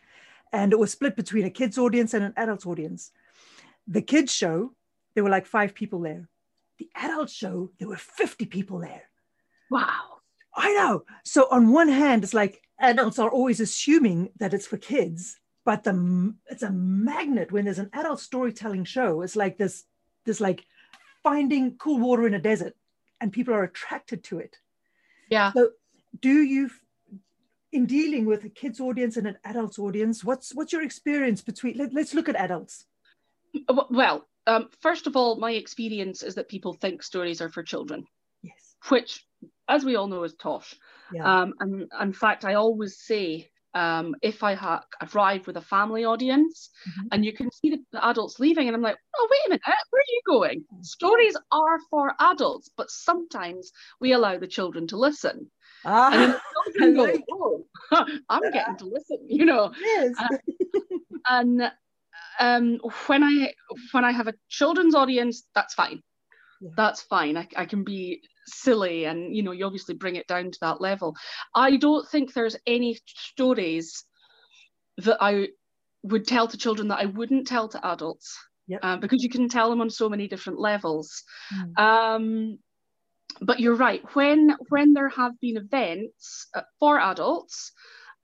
and 0.51 0.73
it 0.73 0.79
was 0.79 0.91
split 0.91 1.15
between 1.15 1.45
a 1.45 1.49
kids 1.49 1.77
audience 1.77 2.13
and 2.13 2.23
an 2.23 2.33
adult 2.37 2.65
audience. 2.65 3.11
The 3.87 4.01
kids 4.01 4.33
show, 4.33 4.73
there 5.13 5.23
were 5.23 5.29
like 5.29 5.45
five 5.45 5.75
people 5.75 5.99
there 5.99 6.27
the 6.77 6.89
adult 6.95 7.29
show, 7.29 7.71
there 7.79 7.87
were 7.87 7.97
50 7.97 8.45
people 8.45 8.79
there. 8.79 9.03
Wow. 9.69 10.19
I 10.55 10.73
know. 10.73 11.03
So 11.23 11.47
on 11.51 11.71
one 11.71 11.89
hand, 11.89 12.23
it's 12.23 12.33
like 12.33 12.61
adults 12.79 13.19
are 13.19 13.29
always 13.29 13.59
assuming 13.59 14.29
that 14.39 14.53
it's 14.53 14.67
for 14.67 14.77
kids, 14.77 15.39
but 15.65 15.83
the 15.83 16.35
it's 16.47 16.63
a 16.63 16.71
magnet 16.71 17.51
when 17.51 17.65
there's 17.65 17.79
an 17.79 17.89
adult 17.93 18.19
storytelling 18.19 18.85
show. 18.85 19.21
It's 19.21 19.35
like 19.35 19.57
this, 19.57 19.83
this 20.25 20.39
like 20.39 20.65
finding 21.23 21.77
cool 21.77 21.99
water 21.99 22.27
in 22.27 22.33
a 22.33 22.39
desert, 22.39 22.75
and 23.21 23.31
people 23.31 23.53
are 23.53 23.63
attracted 23.63 24.23
to 24.25 24.39
it. 24.39 24.57
Yeah. 25.29 25.51
So 25.53 25.71
do 26.19 26.41
you, 26.41 26.69
in 27.71 27.85
dealing 27.85 28.25
with 28.25 28.43
a 28.43 28.49
kids 28.49 28.79
audience 28.79 29.17
and 29.17 29.27
an 29.27 29.37
adults 29.43 29.79
audience, 29.79 30.23
what's 30.23 30.53
what's 30.53 30.71
your 30.73 30.83
experience 30.83 31.41
between? 31.41 31.77
Let, 31.77 31.93
let's 31.93 32.13
look 32.13 32.29
at 32.29 32.35
adults. 32.35 32.85
Well, 33.89 34.27
um, 34.47 34.69
first 34.81 35.07
of 35.07 35.15
all, 35.15 35.37
my 35.37 35.51
experience 35.51 36.23
is 36.23 36.35
that 36.35 36.49
people 36.49 36.73
think 36.73 37.01
stories 37.01 37.41
are 37.41 37.49
for 37.49 37.63
children, 37.63 38.05
Yes. 38.43 38.75
which, 38.89 39.25
as 39.67 39.83
we 39.85 39.95
all 39.95 40.07
know, 40.07 40.23
is 40.23 40.33
tosh. 40.33 40.75
Yeah. 41.11 41.41
Um, 41.41 41.53
and 41.59 41.87
in 42.01 42.13
fact, 42.13 42.45
I 42.45 42.55
always 42.55 42.99
say 42.99 43.49
um, 43.75 44.15
if 44.21 44.43
I 44.43 44.55
ha- 44.55 44.83
arrive 45.13 45.47
with 45.47 45.57
a 45.57 45.61
family 45.61 46.05
audience 46.05 46.69
Mhm. 46.87 47.07
and 47.11 47.25
you 47.25 47.33
can 47.33 47.51
see 47.51 47.71
the, 47.71 47.79
the 47.91 48.05
adults 48.05 48.39
leaving, 48.39 48.67
and 48.67 48.75
I'm 48.75 48.81
like, 48.81 48.97
oh, 49.17 49.27
wait 49.31 49.39
a 49.47 49.49
minute, 49.49 49.63
where 49.91 50.01
are 50.01 50.13
you 50.15 50.21
going? 50.27 50.65
Stories 50.81 51.37
are 51.51 51.79
for 51.91 52.13
adults, 52.19 52.69
but 52.77 52.89
sometimes 52.89 53.71
we 54.01 54.13
allow 54.13 54.37
the 54.39 54.47
children 54.47 54.87
to 54.87 54.97
listen. 54.97 55.51
And 56.11 56.21
then 56.23 56.29
ah, 56.29 56.39
the 56.73 56.73
children 56.79 57.23
go, 57.29 57.65
oh, 57.91 58.07
I'm 58.29 58.49
getting 58.51 58.77
to 58.77 58.85
listen, 58.85 59.19
you 59.27 59.45
know. 59.45 59.73
yes. 59.79 60.15
uh, 60.19 60.29
And 61.29 61.71
um, 62.39 62.79
when 63.07 63.23
I 63.23 63.53
when 63.91 64.05
I 64.05 64.11
have 64.11 64.27
a 64.27 64.33
children's 64.49 64.95
audience, 64.95 65.47
that's 65.55 65.73
fine. 65.73 66.01
Yeah. 66.61 66.71
That's 66.77 67.01
fine. 67.01 67.37
I, 67.37 67.47
I 67.55 67.65
can 67.65 67.83
be 67.83 68.21
silly, 68.47 69.05
and 69.05 69.35
you 69.35 69.43
know, 69.43 69.51
you 69.51 69.65
obviously 69.65 69.95
bring 69.95 70.15
it 70.15 70.27
down 70.27 70.51
to 70.51 70.57
that 70.61 70.81
level. 70.81 71.15
I 71.53 71.77
don't 71.77 72.07
think 72.07 72.33
there's 72.33 72.55
any 72.65 72.97
stories 73.05 74.03
that 74.97 75.17
I 75.19 75.49
would 76.03 76.27
tell 76.27 76.47
to 76.47 76.57
children 76.57 76.89
that 76.89 76.99
I 76.99 77.05
wouldn't 77.05 77.47
tell 77.47 77.67
to 77.69 77.85
adults. 77.85 78.37
Yep. 78.67 78.79
Uh, 78.81 78.97
because 78.97 79.21
you 79.21 79.29
can 79.29 79.47
tell 79.47 79.69
them 79.69 79.81
on 79.81 79.91
so 79.91 80.09
many 80.09 80.27
different 80.27 80.59
levels. 80.59 81.23
Mm. 81.53 81.79
Um, 81.79 82.59
but 83.41 83.59
you're 83.59 83.75
right. 83.75 84.01
When 84.15 84.55
when 84.69 84.93
there 84.93 85.09
have 85.09 85.39
been 85.39 85.57
events 85.57 86.47
uh, 86.55 86.61
for 86.79 86.99
adults, 86.99 87.73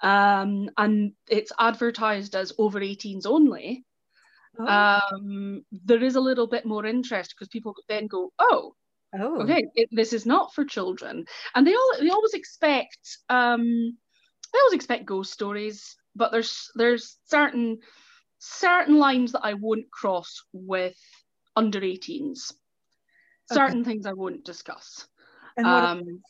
um, 0.02 0.70
and 0.78 1.14
it's 1.30 1.52
advertised 1.60 2.36
as 2.36 2.54
over 2.58 2.80
18s 2.80 3.26
only, 3.26 3.86
Oh, 4.60 4.66
um, 4.68 5.66
there 5.72 6.04
is 6.04 6.16
a 6.16 6.22
little 6.22 6.48
bit 6.48 6.66
more 6.66 6.86
interest 6.86 7.34
because 7.36 7.48
people 7.50 7.76
then 7.88 8.08
go, 8.08 8.32
oh, 8.40 8.76
oh. 9.18 9.42
okay, 9.42 9.64
it, 9.76 9.90
this 9.92 10.14
is 10.14 10.26
not 10.26 10.54
for 10.54 10.66
children, 10.66 11.26
and 11.56 11.66
they 11.66 11.74
all 11.74 11.92
they 12.00 12.10
always 12.10 12.34
expect 12.34 13.18
um, 13.30 13.64
they 14.54 14.60
always 14.60 14.74
expect 14.74 15.06
ghost 15.06 15.32
stories, 15.32 15.96
but 16.16 16.32
there's 16.32 16.70
there's 16.76 17.18
certain 17.26 17.80
certain 18.40 18.98
lines 18.98 19.32
that 19.34 19.46
I 19.46 19.54
won't 19.54 19.90
cross 19.92 20.44
with 20.54 20.98
under 21.56 21.80
18s. 21.82 22.54
Okay. 23.52 23.56
Certain 23.56 23.84
things 23.84 24.06
I 24.06 24.14
won't 24.14 24.44
discuss. 24.46 25.08
And 25.58 25.66
what, 25.68 25.84
Um, 25.84 26.22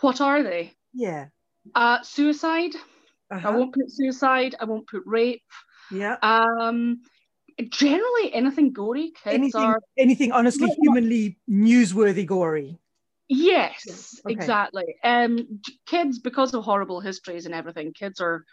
what 0.00 0.20
are 0.20 0.42
they? 0.42 0.74
yeah. 0.92 1.28
Uh, 1.74 2.02
suicide. 2.02 2.74
I 3.30 3.36
Uh-huh. 3.36 3.52
won't 3.52 3.74
put 3.74 3.90
suicide. 3.90 4.56
I 4.60 4.64
won't 4.64 4.86
put 4.88 5.02
rape. 5.06 5.42
Yeah. 5.90 6.16
Um, 6.22 7.02
generally 7.70 8.32
anything 8.32 8.72
gory. 8.72 9.12
Kids 9.22 9.34
anything, 9.34 9.60
are 9.62 9.80
anything 9.98 10.32
honestly 10.32 10.68
humanly 10.80 11.38
newsworthy 11.48 12.26
gory. 12.26 12.78
yes, 13.28 14.20
Okay. 14.24 14.34
exactly. 14.34 14.96
Um, 15.04 15.60
kids 15.86 16.18
because 16.18 16.54
of 16.54 16.64
horrible 16.64 17.00
histories 17.00 17.46
and 17.46 17.54
everything. 17.54 17.92
Kids 17.92 18.20
are 18.20 18.44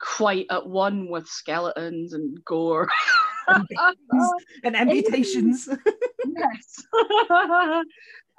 quite 0.00 0.46
at 0.50 0.66
one 0.66 1.08
with 1.08 1.26
skeletons 1.26 2.12
and 2.12 2.42
gore. 2.44 2.88
And 3.48 3.64
and 4.64 4.76
amputations. 4.76 5.68
yes. 6.26 6.84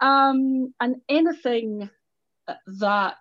um, 0.02 0.74
and 0.82 0.98
anything 1.08 1.90
that 2.80 3.16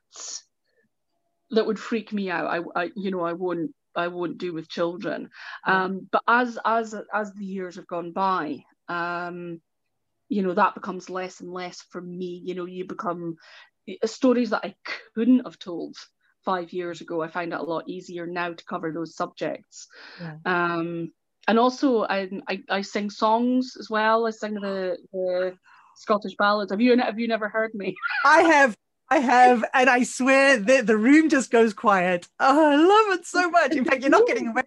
that 1.53 1.65
would 1.65 1.79
freak 1.79 2.13
me 2.13 2.29
out, 2.29 2.47
I, 2.49 2.83
I 2.83 2.91
you 2.97 3.13
know, 3.13 3.21
I 3.21 3.35
won't, 3.35 3.71
I 3.97 4.09
won't 4.09 4.39
do 4.39 4.53
with 4.53 4.69
children. 4.69 5.31
Um, 5.67 6.09
but 6.11 6.23
as 6.29 6.59
as 6.65 6.95
as 7.13 7.33
the 7.33 7.45
years 7.45 7.77
have 7.77 7.87
gone 7.87 8.13
by, 8.13 8.65
um, 8.89 9.61
you 10.29 10.43
know, 10.43 10.55
that 10.55 10.75
becomes 10.75 11.11
less 11.11 11.41
and 11.41 11.53
less 11.53 11.83
for 11.91 12.01
me. 12.01 12.41
You 12.45 12.55
know, 12.55 12.67
you 12.67 12.87
become 12.87 13.37
uh, 13.89 14.07
stories 14.07 14.51
that 14.51 14.65
I 14.65 14.75
couldn't 15.15 15.45
have 15.45 15.59
told 15.59 15.97
five 16.45 16.73
years 16.73 17.01
ago. 17.01 17.23
I 17.23 17.29
find 17.29 17.53
it 17.53 17.61
a 17.61 17.63
lot 17.63 17.89
easier 17.89 18.27
now 18.27 18.53
to 18.53 18.65
cover 18.65 18.93
those 18.93 19.17
subjects. 19.17 19.89
Yeah. 20.21 20.37
Um, 20.45 21.13
and 21.49 21.59
also, 21.59 22.03
I, 22.03 22.29
I 22.49 22.63
I 22.69 22.81
sing 22.83 23.11
songs 23.11 23.77
as 23.79 23.89
well. 23.89 24.27
I 24.27 24.31
sing 24.31 24.55
the 24.55 24.99
the 25.13 25.57
Scottish 25.97 26.35
ballads. 26.37 26.73
Have 26.73 26.81
you 26.81 26.97
have 26.99 27.19
you 27.19 27.29
never 27.29 27.49
heard 27.49 27.73
me? 27.75 27.95
I 28.25 28.43
have, 28.43 28.77
I 29.09 29.19
have, 29.19 29.65
and 29.73 29.89
I 29.89 30.03
swear 30.03 30.59
the, 30.59 30.83
the 30.83 30.97
room 30.97 31.29
just 31.29 31.51
goes 31.51 31.73
quiet. 31.73 32.29
Oh, 32.41 32.71
I 32.71 32.77
love 32.77 33.19
it 33.19 33.27
so 33.27 33.49
much. 33.51 33.73
In 33.73 33.85
fact, 33.85 34.01
you're 34.03 34.11
not 34.11 34.27
getting 34.27 34.49
away. 34.49 34.63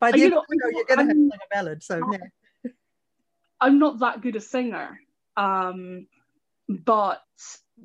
By 0.00 0.10
the 0.10 0.18
You 0.18 0.24
end 0.24 0.32
know, 0.32 0.40
of 0.40 0.46
the 0.48 0.58
show, 0.60 0.68
you're 0.76 0.84
going 0.84 0.98
to 0.98 1.04
have 1.04 1.14
to 1.14 1.30
sing 1.30 1.30
a 1.32 1.54
ballad. 1.54 1.82
So 1.82 2.02
yeah. 2.12 2.70
I'm 3.60 3.78
not 3.78 4.00
that 4.00 4.20
good 4.20 4.34
a 4.34 4.40
singer, 4.40 4.98
um, 5.36 6.08
but 6.68 7.22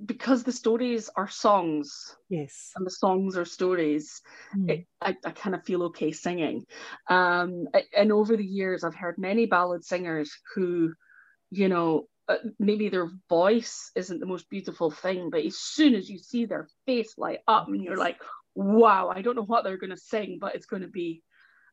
because 0.05 0.43
the 0.43 0.51
stories 0.51 1.09
are 1.15 1.29
songs 1.29 2.15
yes. 2.29 2.71
and 2.75 2.85
the 2.85 2.91
songs 2.91 3.37
are 3.37 3.45
stories, 3.45 4.21
Mm. 4.55 4.69
it, 4.71 4.87
I, 5.01 5.15
I 5.25 5.31
kind 5.31 5.55
of 5.55 5.63
feel 5.63 5.83
okay 5.83 6.11
singing. 6.11 6.65
Um, 7.07 7.67
and 7.95 8.11
over 8.11 8.35
the 8.35 8.45
years, 8.45 8.83
I've 8.83 8.95
heard 8.95 9.17
many 9.19 9.45
ballad 9.45 9.83
singers 9.85 10.31
who, 10.55 10.93
you 11.51 11.69
know, 11.69 12.07
uh, 12.27 12.37
maybe 12.59 12.89
their 12.89 13.09
voice 13.29 13.91
isn't 13.95 14.19
the 14.19 14.25
most 14.25 14.49
beautiful 14.49 14.91
thing, 14.91 15.29
but 15.29 15.45
as 15.45 15.57
soon 15.57 15.95
as 15.95 16.09
you 16.09 16.17
see 16.19 16.45
their 16.45 16.67
face 16.85 17.13
light 17.17 17.39
up, 17.47 17.67
and 17.67 17.83
you're 17.83 17.97
like, 17.97 18.17
wow, 18.55 19.09
I 19.13 19.21
don't 19.21 19.35
know 19.35 19.43
what 19.45 19.63
they're 19.63 19.77
going 19.77 19.91
to 19.91 19.97
sing, 19.97 20.37
but 20.39 20.55
it's 20.55 20.65
going 20.65 20.81
to 20.81 20.87
be. 20.87 21.23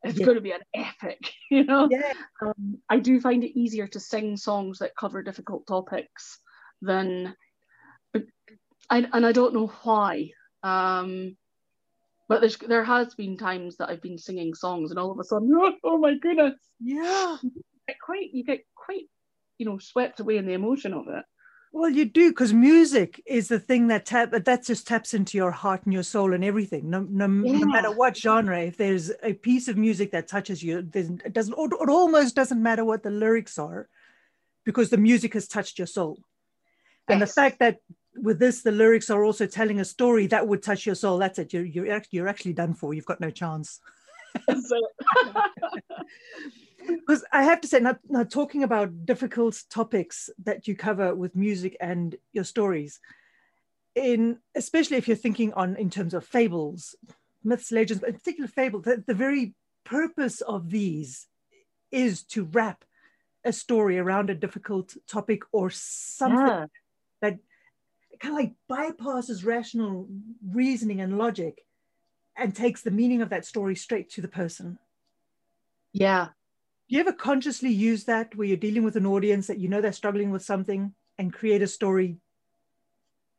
It's 0.03 0.19
Yeah. 0.19 0.25
going 0.25 0.35
to 0.35 0.41
be 0.41 0.51
an 0.51 0.61
epic, 0.75 1.19
you 1.49 1.63
know. 1.63 1.89
Yeah. 1.89 2.13
Um, 2.41 2.77
I 2.87 2.99
do 2.99 3.19
find 3.19 3.43
it 3.43 3.57
easier 3.59 3.87
to 3.87 3.99
sing 3.99 4.37
songs 4.37 4.79
that 4.79 4.95
cover 4.95 5.23
difficult 5.23 5.65
topics 5.65 6.39
than, 6.81 7.35
I, 8.89 9.07
and 9.11 9.25
I 9.25 9.31
don't 9.31 9.55
know 9.55 9.67
why. 9.83 10.29
Um, 10.61 11.37
but 12.27 12.41
there's 12.41 12.57
there 12.57 12.83
has 12.83 13.15
been 13.15 13.37
times 13.37 13.77
that 13.77 13.89
I've 13.89 14.01
been 14.01 14.17
singing 14.17 14.53
songs 14.53 14.91
and 14.91 14.99
all 14.99 15.11
of 15.11 15.19
a 15.19 15.23
sudden, 15.23 15.51
oh 15.83 15.97
my 15.97 16.15
goodness, 16.17 16.55
Yeah. 16.79 17.37
you 17.41 17.51
get 17.87 17.97
quite 17.99 18.31
you 18.31 18.43
get 18.43 18.61
quite 18.75 19.05
you 19.57 19.65
know 19.65 19.77
swept 19.77 20.19
away 20.19 20.37
in 20.37 20.45
the 20.45 20.53
emotion 20.53 20.93
of 20.93 21.07
it. 21.07 21.23
Well, 21.75 21.89
you 21.89 22.05
do 22.05 22.29
because 22.29 22.53
music 22.53 23.21
is 23.25 23.49
the 23.49 23.59
thing 23.59 23.87
that 23.87 24.05
tap 24.05 24.31
that 24.31 24.63
just 24.63 24.87
taps 24.87 25.13
into 25.13 25.37
your 25.37 25.51
heart 25.51 25.83
and 25.83 25.93
your 25.93 26.03
soul 26.03 26.31
and 26.31 26.41
everything. 26.41 26.89
No, 26.89 27.01
no, 27.01 27.27
no 27.27 27.65
matter 27.65 27.91
what 27.91 28.15
genre, 28.15 28.61
if 28.61 28.77
there's 28.77 29.11
a 29.21 29.33
piece 29.33 29.67
of 29.67 29.75
music 29.75 30.11
that 30.11 30.29
touches 30.29 30.63
you, 30.63 30.83
then 30.83 31.21
it 31.25 31.33
doesn't. 31.33 31.53
It 31.57 31.89
almost 31.89 32.33
doesn't 32.33 32.63
matter 32.63 32.85
what 32.85 33.03
the 33.03 33.09
lyrics 33.09 33.59
are, 33.59 33.89
because 34.63 34.89
the 34.89 34.97
music 34.97 35.33
has 35.33 35.49
touched 35.49 35.77
your 35.77 35.87
soul. 35.87 36.17
And 37.09 37.21
the 37.21 37.27
fact 37.27 37.59
that 37.59 37.79
with 38.15 38.39
this, 38.39 38.61
the 38.61 38.71
lyrics 38.71 39.09
are 39.09 39.25
also 39.25 39.45
telling 39.45 39.81
a 39.81 39.85
story 39.85 40.27
that 40.27 40.47
would 40.47 40.63
touch 40.63 40.85
your 40.85 40.95
soul. 40.95 41.17
That's 41.17 41.39
it. 41.39 41.51
You're 41.53 41.65
you're 41.65 41.91
actually 41.91 42.17
you're 42.17 42.29
actually 42.29 42.53
done 42.53 42.73
for. 42.73 42.93
You've 42.93 43.05
got 43.05 43.19
no 43.19 43.31
chance. 43.31 43.81
Because 46.87 47.23
I 47.31 47.43
have 47.43 47.61
to 47.61 47.67
say, 47.67 47.79
now, 47.79 47.97
now 48.09 48.23
talking 48.23 48.63
about 48.63 49.05
difficult 49.05 49.63
topics 49.69 50.29
that 50.43 50.67
you 50.67 50.75
cover 50.75 51.15
with 51.15 51.35
music 51.35 51.77
and 51.79 52.15
your 52.33 52.43
stories, 52.43 52.99
in 53.95 54.39
especially 54.55 54.97
if 54.97 55.07
you're 55.07 55.17
thinking 55.17 55.53
on 55.53 55.75
in 55.75 55.89
terms 55.89 56.13
of 56.13 56.25
fables, 56.25 56.95
myths, 57.43 57.71
legends, 57.71 58.01
but 58.01 58.09
in 58.09 58.15
particular 58.15 58.47
fable, 58.47 58.81
the, 58.81 59.03
the 59.05 59.13
very 59.13 59.53
purpose 59.83 60.41
of 60.41 60.69
these 60.69 61.27
is 61.91 62.23
to 62.23 62.45
wrap 62.45 62.83
a 63.45 63.53
story 63.53 63.97
around 63.97 64.29
a 64.29 64.35
difficult 64.35 64.95
topic 65.07 65.43
or 65.51 65.69
something 65.69 66.47
yeah. 66.47 66.65
that 67.21 67.37
kind 68.19 68.33
of 68.33 68.39
like 68.39 68.53
bypasses 68.69 69.45
rational 69.45 70.07
reasoning 70.51 70.99
and 70.99 71.17
logic 71.17 71.65
and 72.35 72.55
takes 72.55 72.81
the 72.81 72.91
meaning 72.91 73.21
of 73.21 73.29
that 73.29 73.45
story 73.45 73.75
straight 73.75 74.09
to 74.09 74.21
the 74.21 74.27
person. 74.27 74.77
yeah, 75.93 76.29
you 76.87 76.99
ever 76.99 77.13
consciously 77.13 77.69
use 77.69 78.05
that 78.05 78.35
where 78.35 78.47
you're 78.47 78.57
dealing 78.57 78.83
with 78.83 78.95
an 78.95 79.05
audience 79.05 79.47
that 79.47 79.59
you 79.59 79.67
know 79.67 79.81
they're 79.81 79.91
struggling 79.91 80.31
with 80.31 80.43
something 80.43 80.93
and 81.17 81.33
create 81.33 81.61
a 81.61 81.67
story 81.67 82.17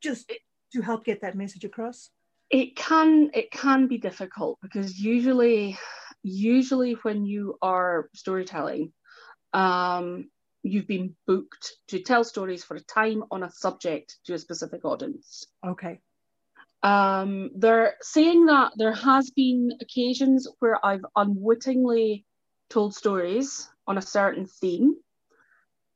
just 0.01 0.31
to 0.73 0.81
help 0.81 1.05
get 1.05 1.21
that 1.21 1.35
message 1.35 1.63
across? 1.63 2.09
it 2.49 2.75
can 2.75 3.29
it 3.33 3.51
can 3.51 3.87
be 3.87 3.97
difficult 3.97 4.57
because 4.61 4.97
usually 4.97 5.77
usually 6.23 6.93
when 7.03 7.25
you 7.25 7.57
are 7.61 8.09
storytelling 8.13 8.91
um 9.53 10.29
you've 10.63 10.87
been 10.87 11.15
booked 11.25 11.73
to 11.87 11.99
tell 11.99 12.23
stories 12.23 12.63
for 12.63 12.75
a 12.75 12.81
time 12.81 13.23
on 13.31 13.43
a 13.43 13.51
subject 13.51 14.17
to 14.25 14.33
a 14.33 14.39
specific 14.39 14.85
audience 14.85 15.45
Okay. 15.65 15.99
um 16.83 17.49
they're 17.55 17.95
saying 18.01 18.45
that 18.45 18.71
there 18.77 18.93
has 18.93 19.29
been 19.31 19.71
occasions 19.81 20.47
where 20.59 20.83
i've 20.85 21.05
unwittingly 21.15 22.25
told 22.69 22.93
stories 22.95 23.69
on 23.87 23.97
a 23.97 24.01
certain 24.01 24.45
theme 24.45 24.95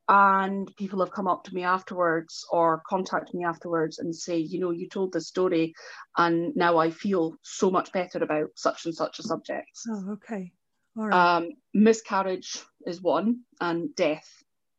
and 0.07 0.69
people 0.77 0.99
have 0.99 1.11
come 1.11 1.27
up 1.27 1.43
to 1.43 1.53
me 1.55 1.63
afterwards 1.63 2.45
or 2.51 2.81
contact 2.87 3.33
me 3.33 3.45
afterwards 3.45 3.99
and 3.99 4.13
say 4.15 4.37
you 4.37 4.59
know 4.59 4.71
you 4.71 4.89
told 4.89 5.13
this 5.13 5.27
story 5.27 5.73
and 6.17 6.55
now 6.55 6.77
i 6.77 6.89
feel 6.89 7.35
so 7.43 7.69
much 7.71 7.91
better 7.91 8.17
about 8.23 8.49
such 8.55 8.85
and 8.85 8.95
such 8.95 9.19
a 9.19 9.23
subject 9.23 9.69
Oh, 9.89 10.11
okay. 10.13 10.51
All 10.97 11.07
right. 11.07 11.13
um, 11.37 11.49
miscarriage 11.73 12.61
is 12.85 13.01
one 13.01 13.41
and 13.61 13.95
death 13.95 14.27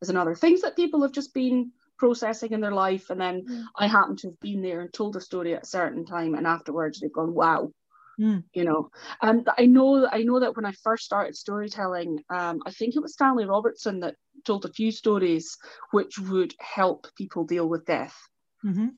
is 0.03 0.11
another 0.11 0.35
things 0.35 0.61
that 0.63 0.77
people 0.77 1.03
have 1.03 1.13
just 1.13 1.33
been 1.33 1.71
processing 1.99 2.53
in 2.53 2.61
their 2.61 2.73
life 2.73 3.11
and 3.11 3.21
then 3.21 3.45
Mm. 3.49 3.65
i 3.79 3.87
happen 3.87 4.17
to 4.17 4.29
have 4.29 4.41
been 4.41 4.61
there 4.61 4.81
and 4.81 4.93
told 4.93 5.17
a 5.17 5.21
story 5.21 5.55
at 5.55 5.63
a 5.63 5.67
certain 5.67 6.05
time 6.05 6.35
and 6.35 6.47
afterwards 6.47 7.01
they've 7.01 7.13
gone 7.13 7.33
wow 7.33 7.71
Mm. 8.21 8.45
you 8.53 8.65
know 8.65 8.91
and 9.23 9.49
i 9.59 9.65
know 9.65 10.07
i 10.13 10.23
know 10.23 10.39
that 10.41 10.55
when 10.55 10.67
i 10.67 10.73
first 10.83 11.05
started 11.05 11.35
storytelling 11.35 12.23
um, 12.29 12.61
i 12.67 12.71
think 12.71 12.95
it 12.95 13.01
was 13.03 13.15
stanley 13.15 13.47
robertson 13.47 14.01
that 14.01 14.17
told 14.45 14.65
a 14.65 14.73
few 14.73 14.91
stories 14.93 15.57
which 15.93 16.19
would 16.19 16.55
help 16.61 17.07
people 17.17 17.45
deal 17.45 17.69
with 17.69 17.87
death 17.87 18.17
hmm 18.63 18.89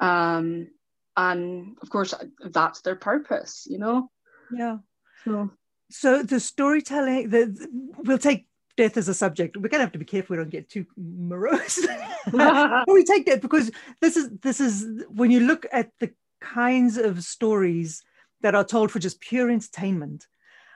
um, 0.00 0.68
and 1.16 1.76
of 1.82 1.90
course 1.90 2.14
that's 2.50 2.80
their 2.82 2.96
purpose 2.96 3.66
you 3.68 3.78
know 3.78 4.08
Yeah. 4.50 4.78
so 5.24 5.50
So 5.90 6.22
the 6.22 6.40
storytelling, 6.40 7.28
the, 7.30 7.46
the- 7.46 7.68
we'll 8.04 8.18
take 8.18 8.46
death 8.76 8.96
as 8.96 9.08
a 9.08 9.14
subject. 9.14 9.56
We're 9.56 9.68
gonna 9.68 9.82
have 9.84 9.92
to 9.92 9.98
be 9.98 10.06
careful 10.06 10.34
we 10.36 10.42
don't 10.42 10.50
get 10.50 10.68
too 10.70 10.86
morose. 10.96 11.86
We 12.86 13.04
take 13.04 13.26
that 13.26 13.42
because 13.42 13.70
this 14.00 14.16
is 14.16 14.30
this 14.40 14.58
is 14.60 15.04
when 15.08 15.30
you 15.30 15.40
look 15.40 15.66
at 15.72 15.90
the 16.00 16.10
kinds 16.40 16.96
of 16.96 17.22
stories 17.22 18.02
that 18.42 18.54
are 18.54 18.64
told 18.64 18.90
for 18.90 18.98
just 18.98 19.20
pure 19.20 19.50
entertainment. 19.50 20.26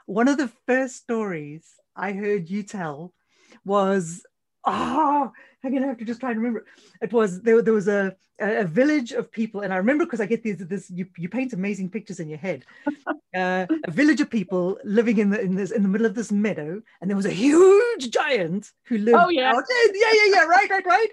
One 0.07 0.29
of 0.29 0.39
the 0.39 0.51
first 0.67 0.97
stories 0.97 1.65
I 1.95 2.13
heard 2.13 2.49
you 2.49 2.63
tell 2.63 3.13
was 3.65 4.25
oh 4.65 5.31
I'm 5.65 5.73
gonna 5.73 5.87
have 5.89 5.99
to 5.99 6.05
just 6.05 6.21
try 6.21 6.31
and 6.31 6.39
remember. 6.39 6.65
It 7.03 7.13
was 7.13 7.43
there, 7.43 7.61
there 7.61 7.75
was 7.75 7.89
a, 7.89 8.15
a 8.39 8.65
village 8.65 9.11
of 9.13 9.33
people, 9.33 9.63
and 9.63 9.73
I 9.73 9.79
remember 9.79 10.05
because 10.05 10.21
I 10.21 10.27
get 10.27 10.43
these 10.45 10.59
this 10.59 10.89
you, 10.91 11.07
you 11.17 11.29
paint 11.29 11.53
amazing 11.53 11.91
pictures 11.91 12.21
in 12.21 12.29
your 12.29 12.39
head. 12.39 12.65
Uh, 13.35 13.67
a 13.87 13.91
village 13.91 14.23
of 14.23 14.31
people 14.31 14.79
living 14.83 15.19
in 15.19 15.29
the 15.29 15.39
in 15.39 15.55
this 15.55 15.71
in 15.71 15.83
the 15.83 15.89
middle 15.91 16.07
of 16.07 16.15
this 16.15 16.33
meadow, 16.33 16.81
and 17.01 17.11
there 17.11 17.17
was 17.17 17.27
a 17.27 17.31
huge 17.31 18.09
giant 18.11 18.73
who 18.85 18.97
lived. 18.97 19.19
Oh, 19.21 19.29
yeah. 19.29 19.51
out- 19.51 19.65
yeah, 19.69 20.11
yeah, 20.15 20.37
yeah, 20.37 20.45
right, 20.45 20.71
right, 20.71 20.87
right. 20.87 21.09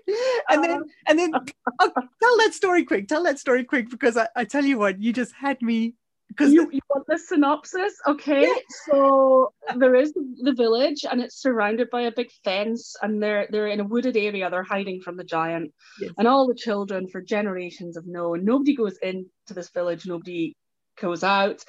And 0.50 0.64
then 0.64 0.72
Um, 0.72 0.84
and 1.08 1.20
then 1.20 1.32
oh, 1.34 1.92
tell 2.22 2.38
that 2.38 2.54
story 2.54 2.86
quick. 2.86 3.10
Tell 3.10 3.24
that 3.24 3.40
story 3.40 3.66
quick 3.66 3.90
because 3.90 4.16
I, 4.16 4.30
I 4.38 4.46
tell 4.46 4.64
you 4.64 4.78
what, 4.78 5.02
you 5.02 5.12
just 5.12 5.34
had 5.34 5.62
me 5.62 5.96
because 6.36 6.54
you, 6.54 6.70
you 6.72 6.80
want 6.90 7.06
the 7.08 7.18
synopsis? 7.18 7.94
Okay 8.08 8.54
so 8.86 9.54
there 9.78 9.96
is 9.96 10.14
the 10.14 10.54
village 10.54 11.06
and 11.10 11.22
it's 11.22 11.42
surrounded 11.42 11.90
by 11.92 12.02
a 12.02 12.12
big 12.12 12.32
fence 12.44 12.96
and 13.02 13.22
they're 13.22 13.48
they're 13.50 13.68
in 13.68 13.80
a 13.80 13.84
wooded 13.84 14.18
area. 14.18 14.50
They're 14.50 14.64
hiding 14.64 15.02
from 15.02 15.18
the 15.18 15.24
giant. 15.24 15.74
Yes. 16.00 16.12
and 16.18 16.28
all 16.28 16.48
the 16.48 16.56
children 16.56 17.08
for 17.08 17.22
generations 17.22 17.96
have 17.96 18.08
known 18.08 18.46
nobody 18.46 18.76
goes 18.76 18.98
into 19.02 19.30
this 19.50 19.70
village 19.70 20.06
nobody 20.06 20.56
goes 21.00 21.24
out. 21.24 21.64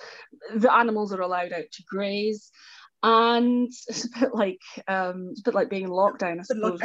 The 0.55 0.72
animals 0.72 1.12
are 1.12 1.20
allowed 1.20 1.53
out 1.53 1.70
to 1.72 1.83
graze. 1.88 2.50
And 3.03 3.68
it's 3.88 4.05
a 4.07 4.20
bit 4.20 4.35
like 4.35 4.61
um 4.88 5.29
it's 5.31 5.40
a 5.40 5.44
bit 5.44 5.55
like 5.55 5.70
being 5.70 5.85
in 5.85 5.90
lockdown 5.90 6.40
i 6.40 6.42
suppose 6.42 6.81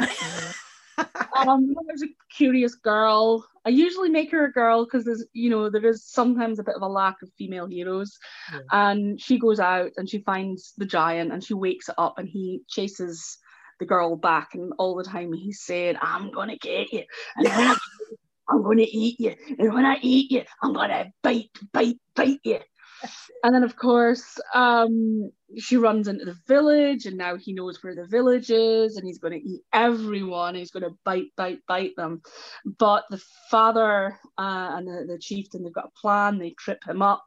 um, 1.36 1.74
there's 1.86 2.02
a 2.02 2.14
curious 2.34 2.74
girl. 2.74 3.46
I 3.64 3.70
usually 3.70 4.08
make 4.08 4.30
her 4.32 4.44
a 4.44 4.52
girl 4.52 4.84
because 4.84 5.04
there's, 5.04 5.24
you 5.32 5.50
know, 5.50 5.68
there 5.70 5.86
is 5.86 6.04
sometimes 6.06 6.58
a 6.58 6.64
bit 6.64 6.76
of 6.76 6.82
a 6.82 6.88
lack 6.88 7.22
of 7.22 7.30
female 7.36 7.66
heroes. 7.66 8.18
Yeah. 8.52 8.60
And 8.72 9.20
she 9.20 9.38
goes 9.38 9.60
out 9.60 9.90
and 9.96 10.08
she 10.08 10.18
finds 10.18 10.72
the 10.78 10.86
giant 10.86 11.32
and 11.32 11.44
she 11.44 11.54
wakes 11.54 11.88
it 11.88 11.94
up 11.98 12.18
and 12.18 12.28
he 12.28 12.62
chases 12.68 13.38
the 13.78 13.86
girl 13.86 14.16
back. 14.16 14.54
And 14.54 14.72
all 14.78 14.96
the 14.96 15.04
time 15.04 15.32
he's 15.32 15.62
saying, 15.62 15.96
I'm 16.00 16.30
going 16.30 16.48
to 16.48 16.58
get 16.58 16.92
you. 16.92 17.04
And 17.36 17.76
I'm 18.48 18.62
going 18.62 18.78
to 18.78 18.96
eat 18.96 19.20
you. 19.20 19.34
And 19.58 19.72
when 19.72 19.84
I 19.84 19.96
eat 20.00 20.30
you, 20.30 20.42
I'm 20.62 20.72
going 20.72 20.90
to 20.90 21.12
bite, 21.22 21.50
bite, 21.72 21.98
bite 22.14 22.40
you. 22.42 22.60
And 23.42 23.54
then, 23.54 23.64
of 23.64 23.76
course, 23.76 24.38
um, 24.54 25.30
she 25.58 25.76
runs 25.76 26.08
into 26.08 26.24
the 26.24 26.36
village, 26.46 27.06
and 27.06 27.16
now 27.16 27.36
he 27.36 27.52
knows 27.52 27.82
where 27.82 27.94
the 27.94 28.06
village 28.06 28.50
is, 28.50 28.96
and 28.96 29.06
he's 29.06 29.18
going 29.18 29.32
to 29.32 29.48
eat 29.48 29.62
everyone. 29.72 30.54
He's 30.54 30.70
going 30.70 30.82
to 30.82 30.96
bite, 31.04 31.32
bite, 31.36 31.60
bite 31.66 31.96
them. 31.96 32.22
But 32.64 33.04
the 33.10 33.20
father 33.50 34.18
uh, 34.38 34.70
and 34.76 34.86
the, 34.86 35.06
the 35.12 35.18
chieftain, 35.18 35.64
they've 35.64 35.72
got 35.72 35.90
a 35.96 36.00
plan. 36.00 36.38
They 36.38 36.50
trip 36.50 36.84
him 36.86 37.02
up, 37.02 37.24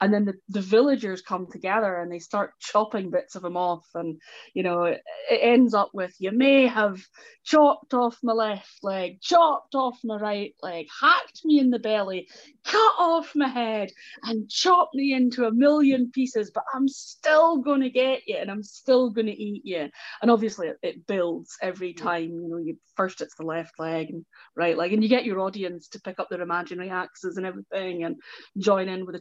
and 0.00 0.12
then 0.12 0.24
the, 0.24 0.34
the 0.48 0.60
villagers 0.60 1.22
come 1.22 1.46
together 1.50 2.00
and 2.00 2.10
they 2.10 2.18
start 2.18 2.52
chopping 2.58 3.10
bits 3.10 3.34
of 3.34 3.44
him 3.44 3.56
off. 3.56 3.86
And 3.94 4.20
you 4.54 4.62
know, 4.62 4.84
it, 4.84 5.02
it 5.30 5.40
ends 5.42 5.74
up 5.74 5.90
with 5.92 6.14
you 6.18 6.32
may 6.32 6.66
have 6.66 7.00
chopped 7.44 7.94
off 7.94 8.18
my 8.22 8.32
left 8.32 8.78
leg, 8.82 9.20
chopped 9.20 9.74
off 9.74 9.98
my 10.04 10.16
right 10.16 10.54
leg, 10.62 10.86
hacked 11.00 11.40
me 11.44 11.58
in 11.58 11.70
the 11.70 11.78
belly, 11.78 12.28
cut 12.64 12.92
off 12.98 13.32
my 13.34 13.48
head, 13.48 13.90
and 14.24 14.48
chopped 14.48 14.94
me 14.94 15.12
into 15.12 15.46
a 15.46 15.52
million 15.52 16.10
pieces, 16.10 16.50
but 16.54 16.64
I'm 16.74 16.88
still 16.88 17.58
going 17.58 17.82
to 17.82 17.90
get 17.90 18.22
you 18.26 18.36
and 18.36 18.50
I'm 18.50 18.62
still 18.62 19.10
going 19.10 19.26
to 19.26 19.32
eat 19.32 19.62
you. 19.64 19.88
And 20.22 20.30
obviously, 20.30 20.68
it, 20.68 20.78
it 20.82 21.06
builds 21.06 21.56
every 21.60 21.92
time. 21.92 22.24
You 22.24 22.48
know, 22.48 22.58
you 22.58 22.78
first 22.96 23.20
it's 23.20 23.34
the 23.34 23.44
left 23.44 23.78
leg 23.78 24.10
and 24.10 24.24
right 24.56 24.76
leg, 24.76 24.92
and 24.92 25.02
you 25.02 25.08
get 25.08 25.24
your 25.24 25.40
audience 25.40 25.88
to 25.88 26.00
pick 26.00 26.18
up 26.18 26.28
their 26.30 26.42
imaginary 26.42 26.90
axes 26.90 27.36
and 27.36 27.46
everything 27.46 28.04
and 28.04 28.16
join 28.58 28.88
in 28.88 29.06
with 29.06 29.14
the 29.14 29.20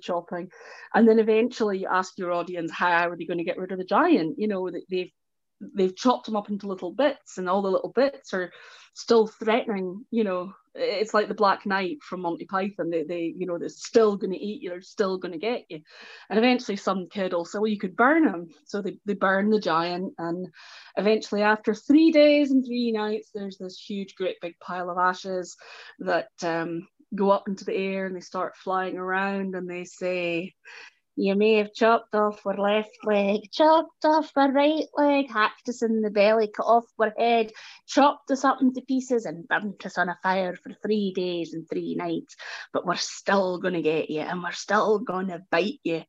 And 0.93 1.07
then 1.07 1.19
eventually, 1.19 1.79
you 1.79 1.87
ask 1.91 2.17
your 2.17 2.31
audience 2.31 2.71
how 2.71 3.09
are 3.09 3.15
they 3.15 3.25
going 3.25 3.39
to 3.39 3.43
get 3.43 3.57
rid 3.57 3.71
of 3.71 3.77
the 3.77 3.85
giant? 3.85 4.39
You 4.39 4.47
know, 4.47 4.69
they- 4.69 4.85
they've 4.89 5.11
they've 5.75 5.95
chopped 5.95 6.25
them 6.25 6.35
up 6.35 6.49
into 6.49 6.67
little 6.67 6.91
bits, 6.91 7.37
and 7.37 7.49
all 7.49 7.61
the 7.61 7.71
little 7.71 7.91
bits 7.91 8.33
are 8.33 8.51
still 8.93 9.27
threatening. 9.27 10.05
You 10.11 10.23
know, 10.23 10.53
it's 10.75 11.13
like 11.13 11.27
the 11.27 11.33
Black 11.33 11.65
Knight 11.65 11.97
from 12.01 12.21
Monty 12.21 12.45
Python. 12.45 12.89
They, 12.89 13.03
they 13.03 13.33
you 13.35 13.45
know, 13.45 13.57
they're 13.57 13.69
still 13.69 14.17
going 14.17 14.33
to 14.33 14.39
eat 14.39 14.61
you. 14.61 14.69
They're 14.69 14.81
still 14.81 15.17
going 15.17 15.31
to 15.31 15.37
get 15.37 15.65
you. 15.69 15.81
And 16.29 16.37
eventually, 16.39 16.75
some 16.77 17.07
kid 17.09 17.33
will 17.33 17.45
say, 17.45 17.59
"Well, 17.59 17.67
you 17.67 17.79
could 17.79 17.95
burn 17.95 18.27
him." 18.27 18.49
So 18.65 18.81
they 18.81 18.97
they 19.05 19.13
burn 19.13 19.49
the 19.49 19.59
giant, 19.59 20.13
and 20.17 20.47
eventually, 20.97 21.43
after 21.43 21.73
three 21.73 22.11
days 22.11 22.51
and 22.51 22.65
three 22.65 22.91
nights, 22.91 23.29
there's 23.33 23.57
this 23.57 23.79
huge, 23.79 24.15
great 24.15 24.37
big 24.41 24.59
pile 24.59 24.89
of 24.89 24.97
ashes 24.97 25.55
that 25.99 26.29
um, 26.43 26.87
go 27.15 27.31
up 27.31 27.47
into 27.47 27.65
the 27.65 27.75
air, 27.75 28.05
and 28.05 28.15
they 28.15 28.21
start 28.21 28.57
flying 28.57 28.97
around, 28.97 29.55
and 29.55 29.69
they 29.69 29.83
say 29.83 30.53
you 31.15 31.35
may 31.35 31.57
have 31.57 31.73
chopped 31.73 32.15
off 32.15 32.45
our 32.45 32.57
left 32.57 32.97
leg, 33.03 33.51
chopped 33.51 34.03
off 34.03 34.31
our 34.35 34.51
right 34.51 34.85
leg, 34.95 35.29
hacked 35.29 35.69
us 35.69 35.83
in 35.83 36.01
the 36.01 36.09
belly, 36.09 36.47
cut 36.47 36.65
off 36.65 36.85
our 36.99 37.13
head, 37.17 37.51
chopped 37.87 38.31
us 38.31 38.43
up 38.43 38.61
into 38.61 38.81
pieces, 38.81 39.25
and 39.25 39.47
burnt 39.47 39.85
us 39.85 39.97
on 39.97 40.09
a 40.09 40.17
fire 40.23 40.55
for 40.55 40.71
three 40.81 41.13
days 41.13 41.53
and 41.53 41.69
three 41.69 41.93
nights. 41.95 42.35
But 42.71 42.85
we're 42.85 42.95
still 42.95 43.59
going 43.59 43.75
to 43.75 43.81
get 43.81 44.09
you, 44.09 44.21
and 44.21 44.41
we're 44.41 44.53
still 44.53 44.99
going 44.99 45.27
to 45.27 45.43
bite 45.51 45.79
you. 45.83 46.03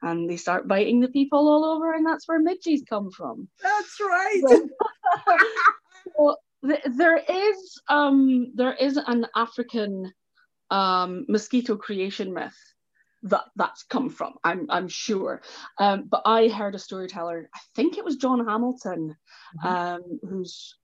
And 0.00 0.28
they 0.28 0.36
start 0.36 0.68
biting 0.68 1.00
the 1.00 1.08
people 1.08 1.48
all 1.48 1.64
over, 1.64 1.92
and 1.92 2.06
that's 2.06 2.26
where 2.26 2.38
midges 2.38 2.82
come 2.88 3.10
from. 3.10 3.48
That's 3.62 4.00
right. 4.00 4.42
so, 6.16 6.36
there 6.86 7.18
is 7.18 7.80
um, 7.88 8.52
there 8.54 8.74
is 8.74 8.96
an 8.96 9.26
African 9.34 10.12
um, 10.70 11.26
mosquito 11.28 11.76
creation 11.76 12.32
myth 12.32 12.56
that 13.24 13.44
that's 13.56 13.82
come 13.84 14.10
from. 14.10 14.34
I'm 14.44 14.66
I'm 14.68 14.88
sure. 14.88 15.42
Um, 15.78 16.06
but 16.08 16.22
I 16.24 16.48
heard 16.48 16.74
a 16.74 16.78
storyteller. 16.78 17.48
I 17.54 17.58
think 17.74 17.98
it 17.98 18.04
was 18.04 18.16
John 18.16 18.46
Hamilton, 18.46 19.16
mm-hmm. 19.58 19.66
um, 19.66 20.20
who's 20.22 20.76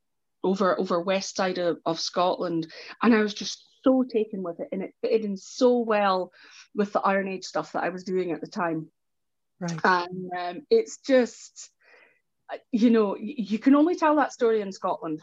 over 0.42 0.78
over 0.78 1.00
west 1.00 1.36
side 1.36 1.58
of, 1.58 1.78
of 1.86 2.00
Scotland, 2.00 2.66
and 3.02 3.14
I 3.14 3.20
was 3.20 3.34
just 3.34 3.64
so 3.84 4.04
taken 4.04 4.42
with 4.42 4.60
it, 4.60 4.68
and 4.72 4.82
it 4.82 4.94
fitted 5.02 5.24
in 5.24 5.36
so 5.36 5.78
well 5.78 6.32
with 6.74 6.92
the 6.92 7.00
Iron 7.00 7.28
Age 7.28 7.44
stuff 7.44 7.72
that 7.72 7.84
I 7.84 7.90
was 7.90 8.04
doing 8.04 8.32
at 8.32 8.40
the 8.40 8.46
time. 8.46 8.88
Right. 9.60 9.78
And 9.84 10.30
um, 10.36 10.66
it's 10.70 10.98
just, 10.98 11.70
you 12.72 12.90
know, 12.90 13.16
you 13.16 13.58
can 13.58 13.76
only 13.76 13.94
tell 13.94 14.16
that 14.16 14.32
story 14.32 14.60
in 14.60 14.72
Scotland. 14.72 15.20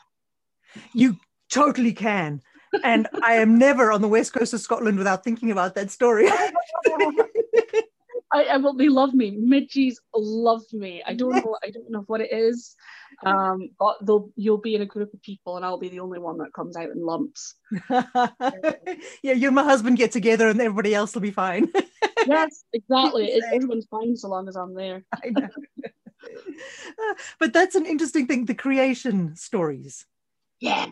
You 0.94 1.18
totally 1.52 1.94
can 1.94 2.42
and 2.84 3.08
I 3.24 3.36
am 3.36 3.58
never 3.58 3.92
on 3.92 4.02
the 4.02 4.08
west 4.08 4.34
coast 4.34 4.54
of 4.54 4.62
Scotland 4.62 4.98
without 4.98 5.24
thinking 5.24 5.52
about 5.52 5.76
that 5.76 5.92
story. 5.92 6.30
I, 8.32 8.44
I 8.44 8.58
will. 8.58 8.74
They 8.74 8.90
love 8.90 9.14
me. 9.14 9.36
Midgies 9.36 9.96
love 10.14 10.62
me. 10.72 11.02
I 11.06 11.14
don't 11.14 11.32
know. 11.32 11.58
I 11.64 11.72
don't 11.72 11.90
know 11.90 12.04
what 12.08 12.22
it 12.22 12.32
is. 12.32 12.76
Um, 13.26 13.70
but 13.80 13.98
they'll 14.06 14.30
you'll 14.36 14.60
be 14.60 14.76
in 14.76 14.82
a 14.82 14.86
group 14.86 15.14
of 15.14 15.22
people, 15.24 15.58
and 15.58 15.66
I'll 15.66 15.80
be 15.80 15.90
the 15.90 16.00
only 16.00 16.20
one 16.20 16.38
that 16.38 16.54
comes 16.54 16.78
out 16.78 16.90
in 16.90 17.04
lumps. 17.04 17.56
yeah, 17.90 19.34
you 19.34 19.48
and 19.48 19.56
my 19.56 19.64
husband 19.64 19.98
get 19.98 20.12
together, 20.12 20.48
and 20.48 20.62
everybody 20.62 20.94
else 20.94 21.16
will 21.16 21.22
be 21.22 21.32
fine. 21.32 21.72
yes, 22.28 22.64
exactly. 22.72 23.42
Everyone's 23.52 23.88
fine 23.88 24.16
so 24.16 24.30
long 24.30 24.48
as 24.48 24.56
I'm 24.56 24.76
there. 24.76 25.04
Know. 25.26 25.50
but 27.40 27.52
that's 27.52 27.76
an 27.76 27.88
interesting 27.88 28.28
thing. 28.28 28.46
The 28.46 28.54
creation 28.54 29.36
stories. 29.36 30.06
Yeah. 30.60 30.88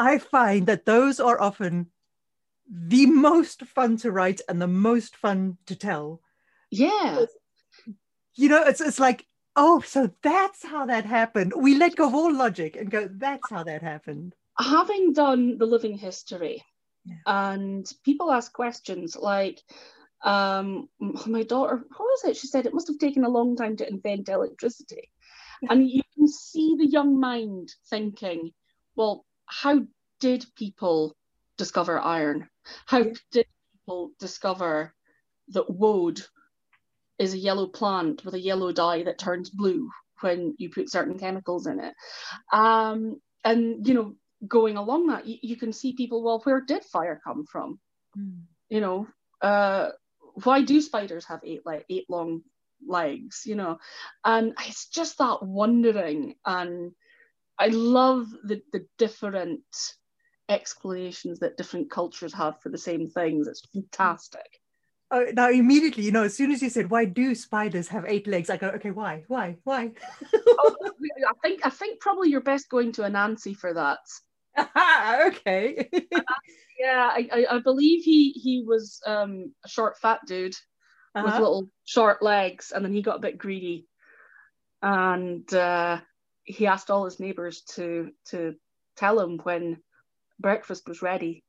I 0.00 0.16
find 0.16 0.66
that 0.66 0.86
those 0.86 1.20
are 1.20 1.38
often 1.38 1.88
the 2.66 3.04
most 3.04 3.66
fun 3.66 3.98
to 3.98 4.10
write 4.10 4.40
and 4.48 4.60
the 4.60 4.66
most 4.66 5.14
fun 5.14 5.58
to 5.66 5.76
tell. 5.76 6.22
Yeah. 6.70 7.26
You 8.34 8.48
know, 8.48 8.62
it's 8.62 8.80
it's 8.80 8.98
like, 8.98 9.26
oh, 9.56 9.82
so 9.82 10.10
that's 10.22 10.64
how 10.64 10.86
that 10.86 11.04
happened. 11.04 11.52
We 11.54 11.76
let 11.76 11.96
go 11.96 12.08
of 12.08 12.14
all 12.14 12.32
logic 12.32 12.76
and 12.76 12.90
go, 12.90 13.10
that's 13.12 13.50
how 13.50 13.62
that 13.64 13.82
happened. 13.82 14.34
Having 14.58 15.12
done 15.12 15.58
the 15.58 15.66
living 15.66 15.98
history, 15.98 16.64
yeah. 17.04 17.16
and 17.26 17.86
people 18.02 18.32
ask 18.32 18.50
questions 18.54 19.16
like, 19.16 19.60
um, 20.24 20.88
my 21.26 21.42
daughter, 21.42 21.76
what 21.76 21.98
was 21.98 22.24
it? 22.24 22.38
She 22.38 22.46
said 22.46 22.64
it 22.64 22.72
must 22.72 22.88
have 22.88 22.98
taken 22.98 23.24
a 23.24 23.28
long 23.28 23.54
time 23.54 23.76
to 23.76 23.88
invent 23.88 24.30
electricity. 24.30 25.10
and 25.68 25.90
you 25.90 26.02
can 26.14 26.26
see 26.26 26.76
the 26.78 26.86
young 26.86 27.20
mind 27.20 27.70
thinking, 27.90 28.52
well, 28.96 29.26
how 29.50 29.82
did 30.20 30.46
people 30.56 31.16
discover 31.58 31.98
iron? 31.98 32.48
How 32.86 33.02
did 33.32 33.46
people 33.72 34.12
discover 34.18 34.94
that 35.48 35.68
woad 35.68 36.22
is 37.18 37.34
a 37.34 37.38
yellow 37.38 37.66
plant 37.66 38.24
with 38.24 38.34
a 38.34 38.40
yellow 38.40 38.72
dye 38.72 39.02
that 39.02 39.18
turns 39.18 39.50
blue 39.50 39.90
when 40.20 40.54
you 40.58 40.70
put 40.70 40.90
certain 40.90 41.18
chemicals 41.18 41.66
in 41.66 41.80
it? 41.80 41.94
Um, 42.52 43.20
and 43.44 43.86
you 43.86 43.94
know, 43.94 44.14
going 44.46 44.76
along 44.76 45.08
that, 45.08 45.26
you, 45.26 45.38
you, 45.42 45.56
can 45.56 45.72
see 45.72 45.94
people. 45.94 46.22
Well, 46.22 46.40
where 46.44 46.60
did 46.60 46.84
fire 46.84 47.20
come 47.22 47.44
from? 47.44 47.80
Mm. 48.16 48.42
You 48.68 48.80
know, 48.80 49.08
uh, 49.42 49.90
why 50.44 50.62
do 50.62 50.80
spiders 50.80 51.26
have 51.26 51.40
eight 51.44 51.66
like 51.66 51.84
eight 51.90 52.06
long 52.08 52.42
legs? 52.86 53.42
You 53.44 53.56
know, 53.56 53.78
and 54.24 54.54
it's 54.66 54.88
just 54.88 55.18
that 55.18 55.42
wondering 55.42 56.36
and 56.46 56.92
I 57.60 57.66
love 57.68 58.26
the, 58.42 58.62
the 58.72 58.86
different 58.96 59.60
explanations 60.48 61.40
that 61.40 61.58
different 61.58 61.90
cultures 61.90 62.32
have 62.32 62.60
for 62.60 62.70
the 62.70 62.78
same 62.78 63.08
things. 63.08 63.46
It's 63.46 63.66
fantastic. 63.72 64.60
Oh, 65.10 65.26
now 65.34 65.50
immediately, 65.50 66.04
you 66.04 66.12
know, 66.12 66.22
as 66.22 66.36
soon 66.36 66.52
as 66.52 66.62
you 66.62 66.70
said, 66.70 66.88
"Why 66.90 67.04
do 67.04 67.34
spiders 67.34 67.88
have 67.88 68.04
eight 68.06 68.26
legs?" 68.26 68.48
I 68.48 68.56
go, 68.56 68.68
"Okay, 68.68 68.92
why? 68.92 69.24
Why? 69.26 69.56
Why?" 69.64 69.90
oh, 70.34 70.76
I 71.28 71.32
think 71.42 71.66
I 71.66 71.70
think 71.70 72.00
probably 72.00 72.30
you're 72.30 72.40
best 72.40 72.68
going 72.70 72.92
to 72.92 73.02
Anansi 73.02 73.56
for 73.56 73.74
that. 73.74 73.98
okay. 75.26 75.88
yeah, 76.78 77.10
I, 77.12 77.28
I, 77.32 77.56
I, 77.56 77.58
believe 77.58 78.04
he 78.04 78.30
he 78.30 78.64
was 78.66 79.00
um, 79.06 79.52
a 79.64 79.68
short, 79.68 79.98
fat 79.98 80.20
dude 80.26 80.54
uh-huh. 81.14 81.24
with 81.24 81.34
little 81.34 81.68
short 81.84 82.22
legs, 82.22 82.72
and 82.72 82.84
then 82.84 82.92
he 82.92 83.02
got 83.02 83.16
a 83.16 83.20
bit 83.20 83.38
greedy, 83.38 83.88
and 84.80 85.52
uh, 85.52 86.00
he 86.44 86.66
asked 86.66 86.90
all 86.90 87.04
his 87.04 87.20
neighbors 87.20 87.62
to 87.74 88.10
to 88.30 88.54
tell 88.96 89.20
him 89.20 89.38
when 89.42 89.78
breakfast 90.38 90.88
was 90.88 91.02
ready. 91.02 91.44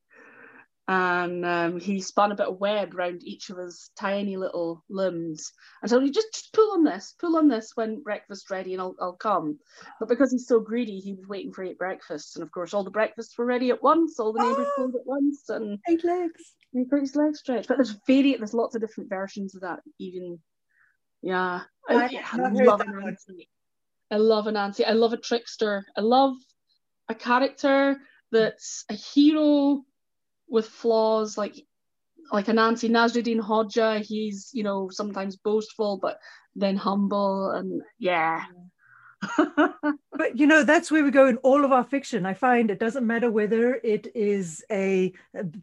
And 0.87 1.45
um, 1.45 1.79
he 1.79 2.01
spun 2.01 2.31
a 2.31 2.35
bit 2.35 2.47
of 2.47 2.59
web 2.59 2.93
around 2.93 3.23
each 3.23 3.49
of 3.49 3.57
his 3.57 3.91
tiny 3.97 4.35
little 4.35 4.83
limbs. 4.89 5.53
And 5.81 5.89
so 5.89 6.01
he 6.01 6.11
just, 6.11 6.33
just 6.33 6.53
pull 6.53 6.73
on 6.73 6.83
this 6.83 7.15
pull 7.17 7.37
on 7.37 7.47
this 7.47 7.71
when 7.75 8.01
breakfast's 8.01 8.49
ready 8.49 8.73
and 8.73 8.81
I'll, 8.81 8.95
I'll 8.99 9.13
come. 9.13 9.59
But 9.99 10.09
because 10.09 10.31
he's 10.31 10.47
so 10.47 10.59
greedy 10.59 10.99
he 10.99 11.13
was 11.13 11.27
waiting 11.27 11.53
for 11.53 11.63
eight 11.63 11.77
breakfasts. 11.77 12.35
And 12.35 12.43
of 12.43 12.51
course 12.51 12.73
all 12.73 12.83
the 12.83 12.91
breakfasts 12.91 13.37
were 13.37 13.45
ready 13.45 13.69
at 13.69 13.81
once. 13.81 14.19
All 14.19 14.33
the 14.33 14.41
neighbors 14.41 14.67
oh, 14.69 14.73
pulled 14.75 14.95
at 14.95 15.05
once 15.05 15.47
and 15.49 15.79
eight 15.87 16.03
legs. 16.03 16.55
he 16.73 16.83
got 16.83 16.99
his 16.99 17.15
legs 17.15 17.39
stretched. 17.39 17.69
But 17.69 17.77
there's 17.77 17.95
very 18.07 18.35
there's 18.35 18.53
lots 18.53 18.75
of 18.75 18.81
different 18.81 19.09
versions 19.09 19.55
of 19.55 19.61
that 19.61 19.79
even. 19.97 20.39
Yeah. 21.21 21.61
I, 21.87 21.95
I, 21.95 22.23
I 22.33 22.37
love 22.37 22.81
it 22.81 23.47
I 24.11 24.17
love 24.17 24.45
Anansi. 24.45 24.85
I 24.85 24.91
love 24.91 25.13
a 25.13 25.17
trickster. 25.17 25.85
I 25.97 26.01
love 26.01 26.35
a 27.09 27.15
character 27.15 27.97
that's 28.31 28.85
a 28.89 28.93
hero 28.93 29.83
with 30.49 30.67
flaws 30.67 31.37
like 31.37 31.65
like 32.31 32.45
Anansi 32.45 32.89
Nasruddin 32.89 33.41
Hodja. 33.41 34.01
He's, 34.01 34.51
you 34.53 34.63
know, 34.63 34.89
sometimes 34.89 35.37
boastful 35.37 35.97
but 35.97 36.19
then 36.55 36.75
humble 36.75 37.51
and 37.51 37.81
yeah. 37.99 38.43
but 39.37 40.35
you 40.35 40.47
know 40.47 40.63
that's 40.63 40.89
where 40.89 41.03
we 41.03 41.11
go 41.11 41.27
in 41.27 41.37
all 41.37 41.63
of 41.63 41.71
our 41.71 41.83
fiction 41.83 42.25
i 42.25 42.33
find 42.33 42.71
it 42.71 42.79
doesn't 42.79 43.05
matter 43.05 43.29
whether 43.29 43.75
it 43.83 44.07
is 44.15 44.65
a 44.71 45.13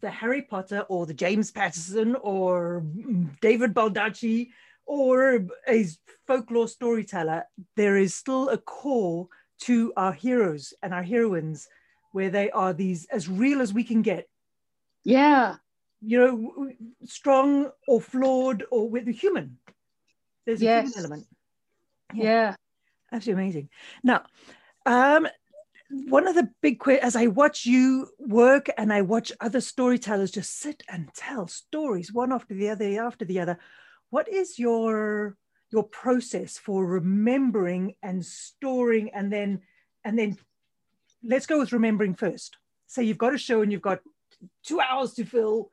the 0.01 0.09
harry 0.09 0.43
potter 0.43 0.85
or 0.89 1.07
the 1.07 1.13
james 1.13 1.51
patterson 1.51 2.15
or 2.23 2.85
david 3.41 3.75
baldacci 3.75 4.51
or 4.89 5.47
a 5.69 5.87
folklore 6.27 6.67
storyteller, 6.67 7.45
there 7.77 7.97
is 7.97 8.15
still 8.15 8.49
a 8.49 8.59
core 8.59 9.29
to 9.61 9.93
our 9.97 10.13
heroes 10.13 10.73
and 10.83 10.95
our 10.95 11.03
heroines 11.03 11.69
where 12.13 12.31
they 12.31 12.51
are 12.51 12.73
these 12.73 13.07
as 13.13 13.29
real 13.29 13.61
as 13.61 13.73
we 13.73 13.85
can 13.85 14.03
get. 14.03 14.29
Yeah. 15.05 15.57
You 16.01 16.19
know, 16.19 16.71
strong 17.05 17.71
or 17.87 18.01
flawed 18.01 18.65
or 18.71 18.89
with 18.89 19.05
the 19.05 19.13
human. 19.13 19.59
There's 20.47 20.63
yes. 20.63 20.85
a 20.85 20.89
human 20.89 20.99
element. 20.99 21.27
Yeah. 22.15 22.25
yeah. 22.25 22.55
Absolutely 23.13 23.43
amazing. 23.43 23.69
Now, 24.03 24.25
um, 24.87 25.29
one 25.91 26.27
of 26.27 26.35
the 26.35 26.49
big 26.63 26.81
as 26.89 27.15
I 27.17 27.27
watch 27.27 27.67
you 27.67 28.09
work 28.19 28.69
and 28.79 28.93
I 28.93 29.03
watch 29.03 29.33
other 29.41 29.61
storytellers 29.61 30.31
just 30.31 30.59
sit 30.59 30.83
and 30.89 31.13
tell 31.15 31.47
stories 31.47 32.13
one 32.13 32.33
after 32.33 32.55
the 32.55 32.71
other 32.71 33.03
after 33.03 33.25
the 33.25 33.41
other 33.41 33.59
what 34.11 34.29
is 34.29 34.59
your 34.59 35.37
your 35.71 35.85
process 35.85 36.57
for 36.57 36.85
remembering 36.85 37.95
and 38.03 38.25
storing 38.25 39.11
and 39.15 39.33
then 39.33 39.61
and 40.05 40.19
then 40.19 40.37
let's 41.23 41.47
go 41.47 41.59
with 41.59 41.73
remembering 41.73 42.15
first 42.15 42.57
say 42.87 43.03
you've 43.03 43.19
got 43.19 43.35
a 43.35 43.39
show 43.39 43.63
and 43.63 43.71
you've 43.71 43.83
got 43.83 44.01
two 44.65 44.81
hours 44.81 45.15
to 45.15 45.25
fill 45.25 45.71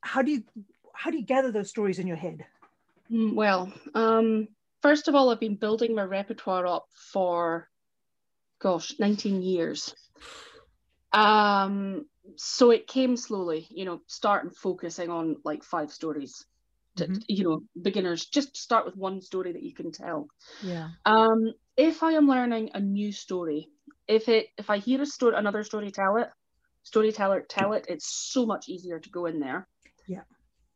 how 0.00 0.22
do 0.22 0.32
you 0.32 0.42
how 0.94 1.10
do 1.10 1.16
you 1.16 1.24
gather 1.24 1.50
those 1.50 1.70
stories 1.70 1.98
in 1.98 2.06
your 2.06 2.16
head 2.16 2.44
mm, 3.10 3.34
well 3.34 3.72
um, 3.94 4.48
first 4.82 5.08
of 5.08 5.14
all 5.14 5.30
i've 5.30 5.40
been 5.40 5.56
building 5.56 5.94
my 5.94 6.02
repertoire 6.02 6.66
up 6.66 6.86
for 6.94 7.68
gosh, 8.62 8.94
19 8.98 9.42
years. 9.42 9.94
Um, 11.12 12.06
so 12.36 12.70
it 12.70 12.86
came 12.86 13.16
slowly, 13.16 13.66
you 13.70 13.84
know, 13.84 14.00
starting 14.06 14.50
focusing 14.50 15.10
on 15.10 15.36
like 15.44 15.64
five 15.64 15.92
stories. 15.92 16.46
To, 16.96 17.06
Mhm. 17.06 17.24
You 17.28 17.44
know, 17.44 17.60
beginners 17.80 18.26
just 18.26 18.56
start 18.56 18.84
with 18.84 18.96
one 18.96 19.20
story 19.22 19.52
that 19.52 19.62
you 19.62 19.74
can 19.74 19.92
tell. 19.92 20.28
Yeah. 20.62 20.88
Um, 21.06 21.52
if 21.76 22.02
I 22.02 22.12
am 22.12 22.28
learning 22.28 22.70
a 22.74 22.80
new 22.80 23.12
story, 23.12 23.68
if 24.06 24.28
it 24.28 24.48
if 24.58 24.68
I 24.68 24.78
hear 24.78 25.00
a 25.00 25.06
story, 25.06 25.34
another 25.36 25.64
story 25.64 25.90
tell 25.90 26.16
it, 26.18 26.28
storyteller 26.82 27.40
tell 27.48 27.72
it, 27.72 27.86
it's 27.88 28.32
so 28.32 28.44
much 28.46 28.68
easier 28.68 28.98
to 29.00 29.10
go 29.10 29.26
in 29.26 29.40
there. 29.40 29.68
Yeah. 30.06 30.24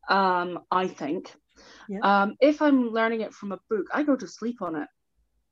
Um, 0.09 0.61
I 0.71 0.89
think. 0.89 1.35
Yeah. 1.89 2.01
Um, 2.03 2.37
if 2.41 2.63
I'm 2.63 2.91
learning 2.91 3.21
it 3.23 3.35
from 3.35 3.53
a 3.53 3.61
book, 3.69 3.87
I 3.93 4.03
go 4.03 4.17
to 4.17 4.27
sleep 4.27 4.63
on 4.63 4.77
it. 4.77 4.89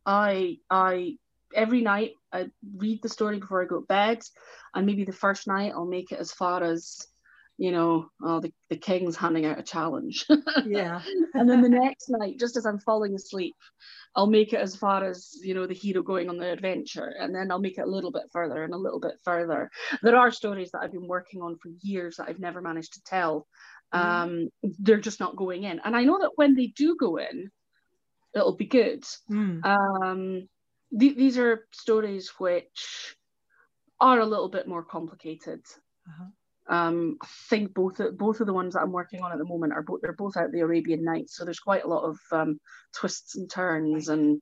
I 0.07 0.59
I 0.71 1.19
every 1.55 1.83
night 1.83 2.13
I 2.33 2.51
read 2.77 3.01
the 3.03 3.09
story 3.09 3.39
before 3.39 3.63
I 3.63 3.67
go 3.67 3.81
to 3.81 3.87
bed, 3.87 4.23
and 4.75 4.87
maybe 4.87 5.05
the 5.05 5.13
first 5.13 5.47
night 5.47 5.73
I'll 5.73 5.87
make 5.87 6.11
it 6.13 6.19
as 6.21 6.33
far 6.33 6.63
as, 6.63 7.07
you 7.57 7.71
know, 7.71 8.09
oh 8.23 8.41
the, 8.41 8.53
the 8.69 8.77
king's 8.77 9.17
handing 9.17 9.47
out 9.47 9.59
a 9.59 9.63
challenge. 9.63 10.27
Yeah. 10.67 11.01
and 11.35 11.49
then 11.49 11.63
the 11.63 11.69
next 11.69 12.09
night, 12.09 12.39
just 12.39 12.57
as 12.57 12.67
I'm 12.67 12.81
falling 12.81 13.15
asleep, 13.15 13.55
I'll 14.17 14.27
make 14.27 14.53
it 14.53 14.61
as 14.61 14.77
far 14.77 15.05
as 15.05 15.31
you 15.43 15.55
know 15.55 15.67
the 15.67 15.75
hero 15.75 16.03
going 16.03 16.29
on 16.29 16.37
the 16.37 16.51
adventure, 16.51 17.13
and 17.19 17.35
then 17.35 17.51
I'll 17.51 17.61
make 17.61 17.79
it 17.79 17.87
a 17.87 17.91
little 17.91 18.13
bit 18.13 18.25
further 18.33 18.65
and 18.65 18.75
a 18.75 18.79
little 18.79 19.01
bit 19.01 19.19
further. 19.25 19.71
There 20.03 20.17
are 20.17 20.31
stories 20.31 20.71
that 20.73 20.81
I've 20.83 20.93
been 20.93 21.09
working 21.09 21.43
on 21.43 21.57
for 21.57 21.71
years 21.83 22.17
that 22.17 22.29
I've 22.29 22.41
never 22.41 22.61
managed 22.61 22.95
to 22.95 23.03
tell. 23.05 23.47
Um, 23.93 24.49
they're 24.81 25.01
just 25.01 25.21
not 25.21 25.37
going 25.37 25.65
in, 25.65 25.81
and 25.85 25.95
I 25.97 26.03
know 26.03 26.19
that 26.21 26.33
when 26.37 26.55
they 26.55 26.69
do 26.69 26.97
go 26.99 27.17
in, 27.19 27.51
it'll 28.35 28.57
be 28.57 28.67
good. 28.67 29.05
Mm. 29.31 29.65
Um, 29.65 30.49
th- 30.99 31.17
these 31.17 31.39
are 31.39 31.67
stories 31.73 32.33
which 32.39 33.17
are 34.01 34.19
a 34.19 34.27
little 34.27 34.49
bit 34.49 34.67
more 34.67 34.83
complicated. 34.83 35.61
Uh-huh. 36.09 36.31
Um, 36.69 37.19
I 37.23 37.27
think 37.51 37.75
both 37.75 38.01
both 38.17 38.41
of 38.41 38.47
the 38.47 38.55
ones 38.55 38.75
that 38.75 38.81
I'm 38.81 38.93
working 38.93 39.21
on 39.23 39.33
at 39.33 39.39
the 39.39 39.45
moment 39.45 39.73
are 39.75 39.83
both 39.83 40.01
they're 40.03 40.15
both 40.15 40.37
out 40.37 40.51
the 40.53 40.61
Arabian 40.61 41.05
Nights, 41.05 41.37
so 41.37 41.45
there's 41.45 41.61
quite 41.61 41.85
a 41.85 41.89
lot 41.89 42.05
of 42.05 42.19
um, 42.33 42.59
twists 42.97 43.37
and 43.37 43.51
turns 43.51 44.09
and 44.09 44.41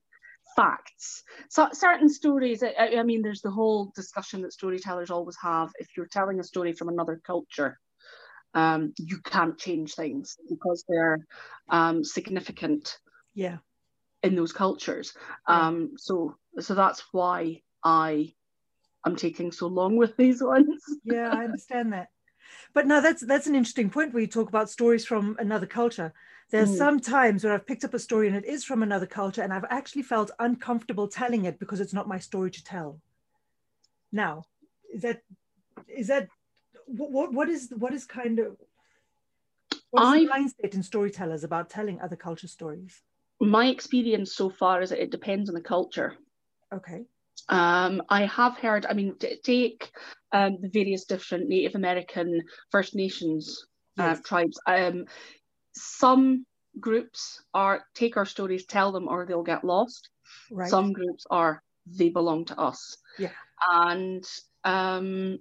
facts. 0.57 1.23
So 1.51 1.69
certain 1.73 2.09
stories, 2.09 2.63
I, 2.63 2.75
I 2.99 3.03
mean, 3.03 3.23
there's 3.23 3.43
the 3.43 3.51
whole 3.51 3.93
discussion 3.97 4.43
that 4.43 4.53
storytellers 4.53 5.11
always 5.11 5.37
have. 5.43 5.71
If 5.79 5.89
you're 5.97 6.09
telling 6.11 6.41
a 6.41 6.45
story 6.45 6.73
from 6.73 6.89
another 6.89 7.21
culture, 7.25 7.79
um, 8.55 8.93
you 8.99 9.21
can't 9.25 9.59
change 9.59 9.95
things 9.95 10.37
because 10.49 10.85
they're 10.89 11.19
um, 11.71 12.05
significant 12.05 12.99
Yeah. 13.35 13.59
in 14.23 14.35
those 14.35 14.53
cultures. 14.53 15.15
Um, 15.47 15.93
so 15.97 16.37
so 16.61 16.75
that's 16.75 17.03
why 17.13 17.63
I 17.85 18.35
am 19.07 19.17
taking 19.17 19.53
so 19.53 19.67
long 19.67 19.97
with 19.97 20.17
these 20.17 20.43
ones. 20.55 20.83
Yeah, 21.05 21.31
I 21.33 21.45
understand 21.45 21.93
that. 21.93 22.09
But 22.75 22.87
no, 22.87 23.01
that's 23.01 23.23
that's 23.25 23.47
an 23.47 23.55
interesting 23.55 23.91
point 23.91 24.13
where 24.13 24.21
you 24.21 24.27
talk 24.27 24.49
about 24.49 24.71
stories 24.71 25.05
from 25.07 25.37
another 25.39 25.67
culture. 25.67 26.13
There's 26.51 26.71
Mm. 26.71 26.77
some 26.77 27.01
times 27.01 27.45
where 27.45 27.55
I've 27.55 27.67
picked 27.67 27.85
up 27.85 27.95
a 27.95 27.99
story 27.99 28.29
and 28.29 28.37
it 28.37 28.45
is 28.45 28.65
from 28.65 28.83
another 28.83 29.07
culture, 29.07 29.43
and 29.43 29.53
I've 29.53 29.65
actually 29.71 30.03
felt 30.03 30.31
uncomfortable 30.39 31.09
telling 31.09 31.45
it 31.45 31.59
because 31.59 31.81
it's 31.81 31.95
not 31.95 32.09
my 32.09 32.19
story 32.19 32.51
to 32.51 32.65
tell. 32.65 33.01
Now, 34.13 34.45
is 34.93 35.03
that 35.03 35.23
is 35.89 36.09
that 36.09 36.29
what 36.87 37.11
what, 37.11 37.33
what 37.33 37.49
is 37.49 37.73
what 37.77 37.95
is 37.95 38.05
kind 38.05 38.39
of 38.39 38.57
what 39.91 40.03
is 40.05 40.13
the 40.13 40.29
mindset 40.29 40.75
in 40.75 40.83
storytellers 40.83 41.45
about 41.45 41.71
telling 41.71 42.01
other 42.01 42.17
culture 42.17 42.49
stories? 42.49 43.03
My 43.41 43.67
experience 43.67 44.35
so 44.35 44.51
far 44.51 44.83
is 44.83 44.91
that 44.91 45.03
it 45.03 45.11
depends 45.11 45.49
on 45.49 45.55
the 45.55 45.61
culture. 45.61 46.17
Okay. 46.73 47.05
Um, 47.49 48.03
I 48.09 48.27
have 48.27 48.57
heard, 48.57 48.87
I 48.87 48.95
mean, 48.95 49.17
take 49.45 49.91
um, 50.33 50.59
the 50.61 50.69
various 50.69 51.05
different 51.05 51.49
Native 51.49 51.75
American 51.75 52.43
First 52.71 52.95
Nations 52.95 53.67
uh, 53.99 54.15
Yes. 54.17 54.21
tribes. 54.23 54.61
Um, 54.67 55.05
some 55.75 56.47
groups 56.79 57.43
are 57.53 57.85
take 57.95 58.17
our 58.17 58.25
stories, 58.25 58.65
tell 58.65 58.93
them, 58.93 59.09
or 59.09 59.27
they'll 59.27 59.43
get 59.43 59.65
lost. 59.65 60.09
Right. 60.51 60.71
Some 60.71 60.93
groups 60.93 61.27
are 61.31 61.63
they 61.87 62.09
belong 62.09 62.45
to 62.47 62.59
us. 62.59 62.97
Yeah. 63.19 63.31
And 63.69 64.25
um, 64.65 65.39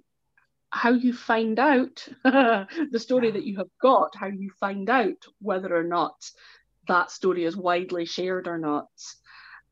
how 0.70 0.90
you 0.90 1.12
find 1.12 1.58
out 1.58 2.06
the 2.24 2.98
story 2.98 3.30
that 3.30 3.44
you 3.44 3.58
have 3.58 3.70
got, 3.80 4.14
how 4.16 4.26
you 4.26 4.50
find 4.58 4.88
out 4.90 5.24
whether 5.40 5.74
or 5.74 5.84
not 5.84 6.14
that 6.88 7.10
story 7.10 7.44
is 7.44 7.56
widely 7.56 8.06
shared 8.06 8.48
or 8.48 8.58
not. 8.58 8.88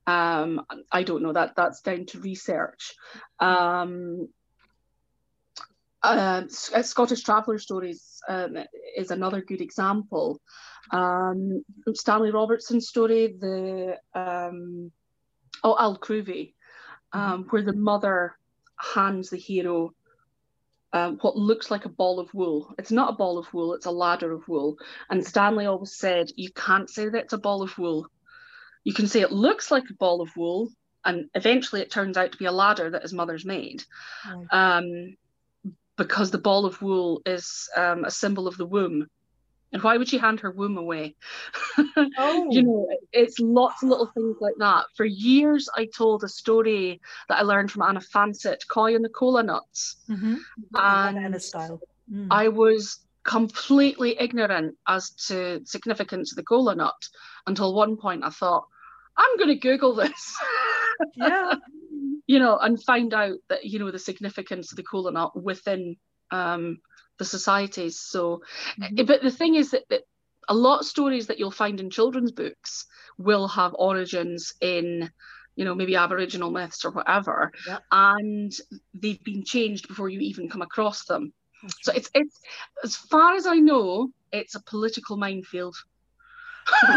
Um, 0.06 0.64
I 0.90 1.02
don't 1.02 1.22
know 1.22 1.32
that 1.32 1.54
that's 1.56 1.82
down 1.82 2.06
to 2.06 2.20
research. 2.20 2.94
Um, 3.38 4.28
uh, 6.02 6.42
uh, 6.74 6.82
Scottish 6.82 7.22
Traveller 7.22 7.58
Stories 7.58 8.22
um, 8.28 8.56
is 8.96 9.10
another 9.10 9.42
good 9.42 9.60
example. 9.60 10.40
Um, 10.90 11.62
Stanley 11.94 12.30
Robertson's 12.30 12.88
story, 12.88 13.36
the 13.38 13.98
um, 14.14 14.90
oh 15.62 15.76
Al 15.78 15.98
Cruve, 15.98 16.54
um, 17.12 17.46
where 17.50 17.62
the 17.62 17.74
mother 17.74 18.36
hands 18.94 19.28
the 19.28 19.36
hero 19.36 19.92
um, 20.92 21.18
what 21.20 21.36
looks 21.36 21.70
like 21.70 21.84
a 21.84 21.90
ball 21.90 22.18
of 22.18 22.32
wool. 22.34 22.74
It's 22.78 22.90
not 22.90 23.10
a 23.10 23.16
ball 23.16 23.38
of 23.38 23.52
wool; 23.54 23.74
it's 23.74 23.86
a 23.86 23.90
ladder 23.90 24.32
of 24.32 24.48
wool. 24.48 24.76
And 25.08 25.24
Stanley 25.24 25.66
always 25.66 25.94
said, 25.94 26.30
"You 26.34 26.50
can't 26.50 26.90
say 26.90 27.08
that's 27.08 27.32
a 27.32 27.38
ball 27.38 27.62
of 27.62 27.76
wool. 27.78 28.08
You 28.84 28.94
can 28.94 29.06
say 29.06 29.20
it 29.20 29.32
looks 29.32 29.70
like 29.70 29.84
a 29.90 29.94
ball 29.94 30.20
of 30.20 30.36
wool, 30.36 30.70
and 31.04 31.28
eventually 31.34 31.80
it 31.80 31.90
turns 31.90 32.16
out 32.16 32.32
to 32.32 32.38
be 32.38 32.46
a 32.46 32.52
ladder 32.52 32.90
that 32.90 33.02
his 33.02 33.12
mother's 33.12 33.44
made." 33.44 33.84
Right. 34.26 34.46
um, 34.50 35.16
because 36.00 36.30
the 36.30 36.38
ball 36.38 36.64
of 36.64 36.80
wool 36.80 37.20
is 37.26 37.68
um, 37.76 38.04
a 38.04 38.10
symbol 38.10 38.48
of 38.48 38.56
the 38.56 38.64
womb. 38.64 39.06
And 39.72 39.82
why 39.82 39.98
would 39.98 40.08
she 40.08 40.16
hand 40.16 40.40
her 40.40 40.50
womb 40.50 40.78
away? 40.78 41.14
Oh. 42.18 42.50
You 42.50 42.62
know, 42.62 42.88
it's 43.12 43.38
lots 43.38 43.82
of 43.82 43.88
little 43.88 44.06
things 44.06 44.36
like 44.40 44.54
that. 44.58 44.86
For 44.96 45.04
years, 45.04 45.68
I 45.76 45.86
told 45.86 46.24
a 46.24 46.28
story 46.28 47.00
that 47.28 47.38
I 47.38 47.42
learned 47.42 47.70
from 47.70 47.82
Anna 47.82 48.00
Fancett, 48.00 48.66
Koi 48.68 48.94
and 48.94 49.04
the 49.04 49.08
Kola 49.08 49.42
Nuts. 49.42 49.96
Mm-hmm. 50.08 50.36
And 50.74 51.18
Anna 51.18 51.40
style. 51.40 51.80
Mm. 52.12 52.28
I 52.30 52.48
was 52.48 53.00
completely 53.24 54.16
ignorant 54.18 54.76
as 54.88 55.10
to 55.28 55.60
significance 55.64 56.32
of 56.32 56.36
the 56.36 56.42
cola 56.42 56.74
nut 56.74 56.94
until 57.46 57.74
one 57.74 57.96
point 57.96 58.24
I 58.24 58.30
thought, 58.30 58.66
I'm 59.16 59.36
going 59.36 59.48
to 59.48 59.56
Google 59.56 59.94
this. 59.94 60.36
yeah. 61.16 61.54
you 62.26 62.38
know, 62.38 62.56
and 62.58 62.82
find 62.82 63.12
out 63.12 63.36
that 63.48 63.64
you 63.64 63.78
know 63.78 63.90
the 63.90 63.98
significance 63.98 64.72
of 64.72 64.76
the 64.76 64.82
cola 64.82 65.12
nut 65.12 65.40
within 65.40 65.96
um, 66.30 66.78
the 67.18 67.24
societies. 67.24 68.00
So, 68.00 68.42
Mhm. 68.78 69.06
but 69.06 69.22
the 69.22 69.30
thing 69.30 69.56
is 69.56 69.72
that, 69.72 69.84
that 69.90 70.02
a 70.48 70.54
lot 70.54 70.80
of 70.80 70.86
stories 70.86 71.26
that 71.26 71.38
you'll 71.38 71.50
find 71.50 71.80
in 71.80 71.90
children's 71.90 72.32
books 72.32 72.86
will 73.18 73.48
have 73.48 73.74
origins 73.78 74.54
in, 74.60 75.10
you 75.56 75.64
know, 75.64 75.74
maybe 75.74 75.96
Aboriginal 75.96 76.50
myths 76.50 76.84
or 76.84 76.90
whatever, 76.90 77.52
Yep. 77.66 77.82
and 77.92 78.52
they've 78.94 79.22
been 79.22 79.44
changed 79.44 79.88
before 79.88 80.08
you 80.08 80.20
even 80.20 80.48
come 80.48 80.62
across 80.62 81.04
them. 81.04 81.32
So 81.82 81.92
it's 81.92 82.10
it's 82.14 82.40
as 82.84 82.96
far 82.96 83.34
as 83.34 83.46
I 83.46 83.56
know, 83.56 84.10
it's 84.32 84.54
a 84.54 84.60
political 84.60 85.16
minefield. 85.16 85.76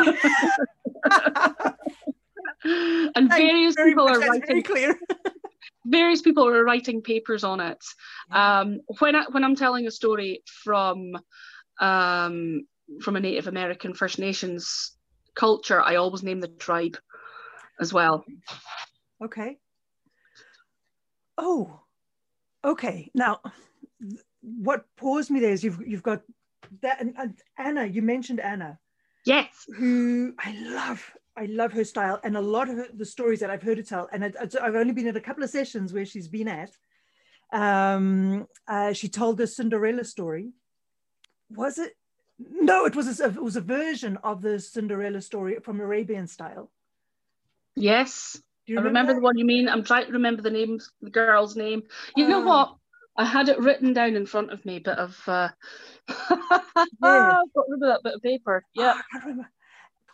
and 2.65 3.30
Thank 3.30 3.32
various 3.32 3.76
people 3.76 4.06
much. 4.06 4.15
are 4.15 4.19
writing 4.19 4.63
clear. 4.63 4.97
various 5.86 6.21
people 6.21 6.47
are 6.47 6.63
writing 6.63 7.02
papers 7.02 7.43
on 7.43 7.60
it. 7.60 7.84
Yeah. 8.30 8.60
Um, 8.60 8.80
when 8.99 9.15
I, 9.15 9.26
when 9.32 9.43
I'm 9.43 9.56
telling 9.56 9.88
a 9.88 9.91
story 9.91 10.43
from 10.45 11.17
um, 11.80 12.65
from 13.02 13.15
a 13.15 13.19
Native 13.19 13.47
American 13.47 13.93
First 13.93 14.19
Nations 14.19 14.95
culture, 15.36 15.82
I 15.82 15.95
always 15.95 16.23
name 16.23 16.39
the 16.39 16.47
tribe 16.47 16.97
as 17.80 17.93
well. 17.93 18.23
Okay. 19.23 19.58
Oh, 21.38 21.82
okay. 22.63 23.10
Now, 23.15 23.39
what 24.43 24.86
paused 24.97 25.32
me 25.32 25.39
there 25.39 25.51
is 25.51 25.63
you've 25.63 25.82
you've 25.88 26.03
got 26.03 26.21
that 26.82 26.99
and, 27.01 27.13
and 27.17 27.39
Anna. 27.58 27.86
You 27.86 28.01
mentioned 28.01 28.39
Anna, 28.39 28.77
Yes. 29.25 29.65
who 29.77 30.34
I 30.39 30.51
love. 30.60 31.03
I 31.36 31.45
love 31.47 31.73
her 31.73 31.84
style 31.84 32.19
and 32.23 32.38
a 32.38 32.41
lot 32.41 32.69
of 32.69 32.75
her, 32.77 32.88
the 32.93 33.06
stories 33.06 33.39
that 33.39 33.49
I've 33.49 33.63
heard 33.63 33.77
her 33.77 33.84
tell. 33.84 34.08
And 34.12 34.23
I, 34.23 34.32
I've 34.62 34.75
only 34.75 34.93
been 34.93 35.08
at 35.08 35.17
a 35.17 35.19
couple 35.21 35.43
of 35.43 35.49
sessions 35.49 35.91
where 35.91 36.06
she's 36.06 36.27
been 36.27 36.47
at. 36.47 36.69
Um, 37.51 38.47
uh, 38.67 38.93
she 38.93 39.08
told 39.10 39.38
the 39.38 39.47
Cinderella 39.47 40.03
story. 40.03 40.51
Was 41.49 41.79
it? 41.79 41.93
No, 42.39 42.86
it 42.86 42.95
was 42.95 43.19
a, 43.19 43.25
it 43.25 43.41
was 43.41 43.56
a 43.56 43.62
version 43.62 44.17
of 44.23 44.41
the 44.43 44.60
Cinderella 44.60 45.21
story 45.21 45.58
from 45.63 45.79
Arabian 45.79 46.27
style. 46.27 46.69
Yes. 47.75 48.39
Do 48.67 48.73
you 48.73 48.79
I 48.79 48.84
remember 48.84 49.13
that? 49.13 49.19
the 49.19 49.23
one 49.23 49.38
you 49.38 49.45
mean. 49.45 49.67
I'm 49.67 49.84
trying 49.84 50.06
to 50.08 50.12
remember 50.13 50.41
the 50.41 50.49
name, 50.51 50.79
the 51.01 51.10
girl's 51.10 51.56
name. 51.56 51.84
You 52.15 52.27
know 52.27 52.41
Uh, 52.41 52.45
what? 52.45 52.75
I 53.15 53.26
had 53.26 53.49
it 53.49 53.60
written 53.60 53.93
down 53.93 54.15
in 54.15 54.26
front 54.26 54.52
of 54.52 54.65
me, 54.65 54.80
bit 54.80 54.97
of 54.97 55.21
uh 55.28 55.49
I've 56.08 57.54
got 57.54 57.65
rid 57.69 57.84
of 57.84 57.89
that 57.89 58.02
bit 58.04 58.15
of 58.15 58.21
paper. 58.21 58.63
Yeah. 58.73 58.93
Oh, 58.95 58.99
I 58.99 59.02
can't 59.12 59.23
remember. 59.26 59.49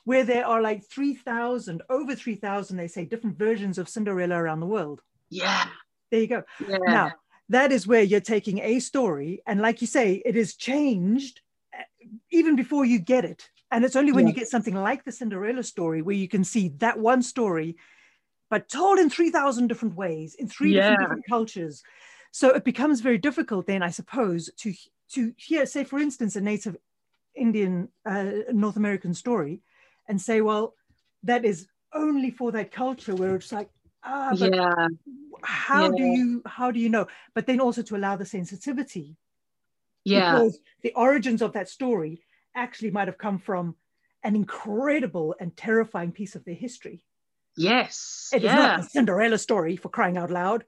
Where 0.05 0.23
there 0.23 0.45
are 0.45 0.61
like 0.61 0.83
3,000, 0.85 1.83
over 1.89 2.15
3,000, 2.15 2.77
they 2.77 2.87
say, 2.87 3.05
different 3.05 3.37
versions 3.37 3.77
of 3.77 3.87
Cinderella 3.87 4.35
around 4.35 4.59
the 4.59 4.65
world. 4.65 5.01
Yeah. 5.29 5.65
There 6.09 6.19
you 6.21 6.27
go. 6.27 6.43
Yeah. 6.59 6.77
Now, 6.87 7.11
that 7.49 7.71
is 7.71 7.85
where 7.85 8.01
you're 8.01 8.19
taking 8.19 8.59
a 8.59 8.79
story, 8.79 9.41
and 9.45 9.61
like 9.61 9.81
you 9.81 9.87
say, 9.87 10.21
it 10.25 10.35
is 10.35 10.55
changed 10.55 11.41
uh, 11.77 11.83
even 12.31 12.55
before 12.55 12.85
you 12.85 12.99
get 12.99 13.23
it. 13.25 13.49
And 13.71 13.85
it's 13.85 13.95
only 13.95 14.11
when 14.11 14.25
Yeah. 14.25 14.33
you 14.33 14.39
get 14.39 14.47
something 14.49 14.73
like 14.75 15.03
the 15.03 15.11
Cinderella 15.11 15.63
story 15.63 16.01
where 16.01 16.15
you 16.15 16.27
can 16.27 16.43
see 16.43 16.69
that 16.79 16.97
one 16.99 17.21
story, 17.21 17.75
but 18.49 18.67
told 18.67 18.97
in 18.97 19.09
3,000 19.11 19.67
different 19.67 19.95
ways, 19.95 20.33
in 20.35 20.47
three 20.47 20.73
Yeah. 20.73 20.95
different 20.97 21.23
cultures. 21.29 21.83
So 22.31 22.49
it 22.49 22.63
becomes 22.63 23.01
very 23.01 23.17
difficult 23.17 23.67
then, 23.67 23.83
I 23.83 23.89
suppose, 23.89 24.49
to, 24.57 24.73
to 25.13 25.33
hear, 25.37 25.65
say, 25.65 25.83
for 25.83 25.99
instance, 25.99 26.35
a 26.35 26.41
native 26.41 26.77
Indian, 27.35 27.89
uh, 28.05 28.31
North 28.51 28.77
American 28.77 29.13
story 29.13 29.61
and 30.07 30.21
say, 30.21 30.41
well, 30.41 30.75
that 31.23 31.45
is 31.45 31.67
only 31.93 32.31
for 32.31 32.51
that 32.51 32.71
culture 32.71 33.15
where 33.15 33.35
it's 33.35 33.51
like, 33.51 33.69
ah, 34.03 34.35
but 34.37 34.53
yeah. 34.53 34.87
how 35.43 35.89
do 35.89 36.03
you 36.03 36.41
how 36.45 36.71
do 36.71 36.79
you 36.79 36.89
know 36.89 37.07
but 37.33 37.45
then 37.45 37.59
also 37.59 37.81
to 37.81 37.95
allow 37.95 38.15
the 38.15 38.25
sensitivity 38.25 39.17
Yeah. 40.03 40.31
because 40.33 40.59
the 40.81 40.93
origins 40.93 41.41
of 41.41 41.53
that 41.53 41.69
story 41.69 42.21
actually 42.55 42.91
might 42.91 43.07
have 43.07 43.17
come 43.17 43.37
from 43.39 43.75
an 44.23 44.35
incredible 44.35 45.35
and 45.39 45.55
terrifying 45.55 46.11
piece 46.11 46.35
of 46.35 46.45
their 46.45 46.55
history 46.55 47.01
Yes. 47.57 48.29
It 48.33 48.37
is 48.37 48.43
yeah. 48.43 48.55
not 48.55 48.79
a 48.79 48.83
cinderella 48.83 49.37
story 49.37 49.75
for 49.75 49.89
crying 49.89 50.17
out 50.17 50.31
loud 50.31 50.63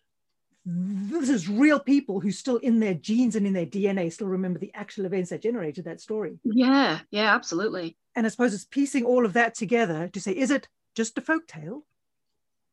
this 0.65 1.29
is 1.29 1.49
real 1.49 1.79
people 1.79 2.19
who 2.19 2.31
still 2.31 2.57
in 2.57 2.79
their 2.79 2.93
genes 2.93 3.35
and 3.35 3.47
in 3.47 3.53
their 3.53 3.65
dna 3.65 4.11
still 4.13 4.27
remember 4.27 4.59
the 4.59 4.71
actual 4.75 5.05
events 5.05 5.31
that 5.31 5.41
generated 5.41 5.85
that 5.85 5.99
story 5.99 6.37
Yeah. 6.43 6.99
Yeah. 7.09 7.33
Absolutely. 7.33 7.97
and 8.15 8.25
i 8.25 8.29
suppose 8.29 8.53
it's 8.53 8.65
piecing 8.65 9.03
all 9.05 9.25
of 9.25 9.33
that 9.33 9.55
together 9.55 10.07
to 10.13 10.21
say 10.21 10.31
is 10.33 10.51
it 10.51 10.67
just 10.95 11.17
a 11.17 11.21
folk 11.21 11.47
tale 11.47 11.83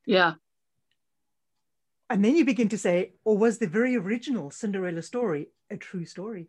Yeah. 0.05 0.35
and 2.11 2.24
then 2.24 2.37
you 2.37 2.44
begin 2.44 2.68
to 2.70 2.79
say 2.79 3.12
or 3.24 3.38
was 3.38 3.59
the 3.59 3.66
very 3.66 3.96
original 3.96 4.51
cinderella 4.51 5.03
story 5.03 5.48
a 5.70 5.77
true 5.77 6.05
story 6.05 6.48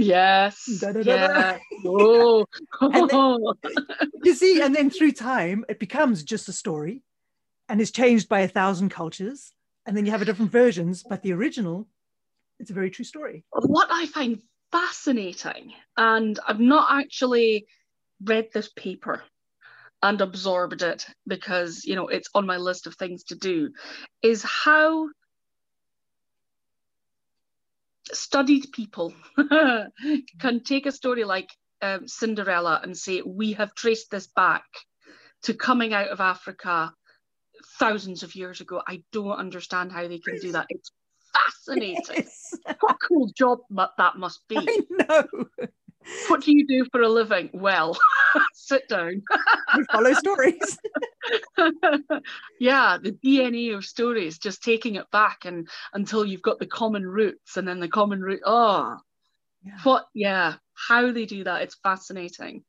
Yes. 0.00 0.64
Da-da-da-da. 0.80 1.12
Yeah. 1.12 1.58
Oh. 1.84 2.46
And 2.80 3.10
you 4.22 4.32
see, 4.32 4.60
and 4.62 4.72
then 4.72 4.90
through 4.90 5.10
time, 5.10 5.64
it 5.68 5.80
becomes 5.80 6.22
just 6.22 6.48
a 6.48 6.52
story 6.52 7.02
and 7.68 7.80
is 7.80 7.90
changed 7.90 8.28
by 8.28 8.40
a 8.42 8.48
thousand 8.48 8.90
cultures. 8.90 9.52
And 9.88 9.96
then 9.96 10.04
you 10.04 10.12
have 10.12 10.20
a 10.20 10.26
different 10.26 10.52
versions, 10.52 11.02
but 11.02 11.22
the 11.22 11.32
original, 11.32 11.88
it's 12.60 12.68
a 12.68 12.74
very 12.74 12.90
true 12.90 13.06
story. 13.06 13.46
what 13.50 13.88
I 13.90 14.04
find 14.04 14.42
fascinating, 14.70 15.72
and 15.96 16.38
I've 16.46 16.60
not 16.60 17.00
actually 17.00 17.66
read 18.22 18.48
this 18.52 18.68
paper 18.68 19.22
and 20.02 20.20
absorbed 20.20 20.82
it 20.82 21.06
because 21.26 21.86
you 21.86 21.96
know 21.96 22.08
it's 22.08 22.28
on 22.34 22.44
my 22.44 22.58
list 22.58 22.86
of 22.86 22.96
things 22.96 23.24
to 23.24 23.34
do, 23.34 23.70
is 24.22 24.42
how 24.42 25.08
studied 28.12 28.66
people 28.72 29.14
can 30.38 30.62
take 30.64 30.84
a 30.84 30.92
story 30.92 31.24
like 31.24 31.48
um, 31.80 32.06
Cinderella 32.06 32.78
and 32.82 32.94
say 32.94 33.22
we 33.22 33.54
have 33.54 33.74
traced 33.74 34.10
this 34.10 34.26
back 34.26 34.64
to 35.44 35.54
coming 35.54 35.94
out 35.94 36.08
of 36.08 36.20
Africa 36.20 36.92
thousands 37.78 38.22
of 38.22 38.34
years 38.34 38.60
ago. 38.60 38.82
I 38.86 39.02
don't 39.12 39.32
understand 39.38 39.92
how 39.92 40.06
they 40.08 40.18
can 40.18 40.38
do 40.38 40.52
that. 40.52 40.66
It's 40.68 40.90
fascinating. 41.32 42.24
Yes, 42.24 42.54
What 42.80 42.96
a 42.96 43.06
cool 43.08 43.30
job 43.36 43.58
that 43.70 44.16
must 44.16 44.46
be. 44.48 44.56
I 44.56 44.78
know. 44.90 45.26
What 46.28 46.42
do 46.42 46.52
you 46.52 46.66
do 46.66 46.86
for 46.90 47.02
a 47.02 47.08
living? 47.08 47.50
Well, 47.52 47.96
sit 48.54 48.88
down. 48.88 49.22
We 49.76 49.84
follow 49.84 50.12
stories. 50.14 50.78
yeah, 52.60 52.98
the 53.02 53.12
DNA 53.12 53.76
of 53.76 53.84
stories, 53.84 54.38
just 54.38 54.62
taking 54.62 54.94
it 54.96 55.10
back 55.10 55.44
and 55.44 55.68
until 55.92 56.24
you've 56.24 56.42
got 56.42 56.58
the 56.58 56.66
common 56.66 57.06
roots 57.06 57.56
and 57.56 57.66
then 57.66 57.80
the 57.80 57.88
common 57.88 58.20
root. 58.20 58.40
Oh, 58.44 58.96
Yeah. 59.64 59.78
what? 59.82 60.06
Yeah, 60.14 60.54
how 60.88 61.12
they 61.12 61.26
do 61.26 61.44
that. 61.44 61.62
It's 61.62 61.76
fascinating. 61.82 62.64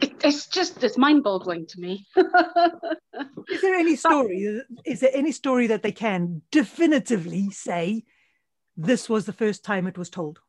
It, 0.00 0.14
it's 0.24 0.46
just, 0.46 0.82
it's 0.84 0.98
mind 0.98 1.22
boggling 1.22 1.66
to 1.66 1.80
me. 1.80 2.06
Is 2.16 3.60
there 3.62 3.74
any 3.74 3.96
story? 3.96 4.62
Is 4.84 5.00
there 5.00 5.10
any 5.12 5.32
story 5.32 5.66
that 5.68 5.82
they 5.82 5.92
can 5.92 6.42
definitively 6.50 7.50
say 7.50 8.04
this 8.76 9.08
was 9.08 9.26
the 9.26 9.32
first 9.32 9.64
time 9.64 9.86
it 9.86 9.98
was 9.98 10.10
told? 10.10 10.40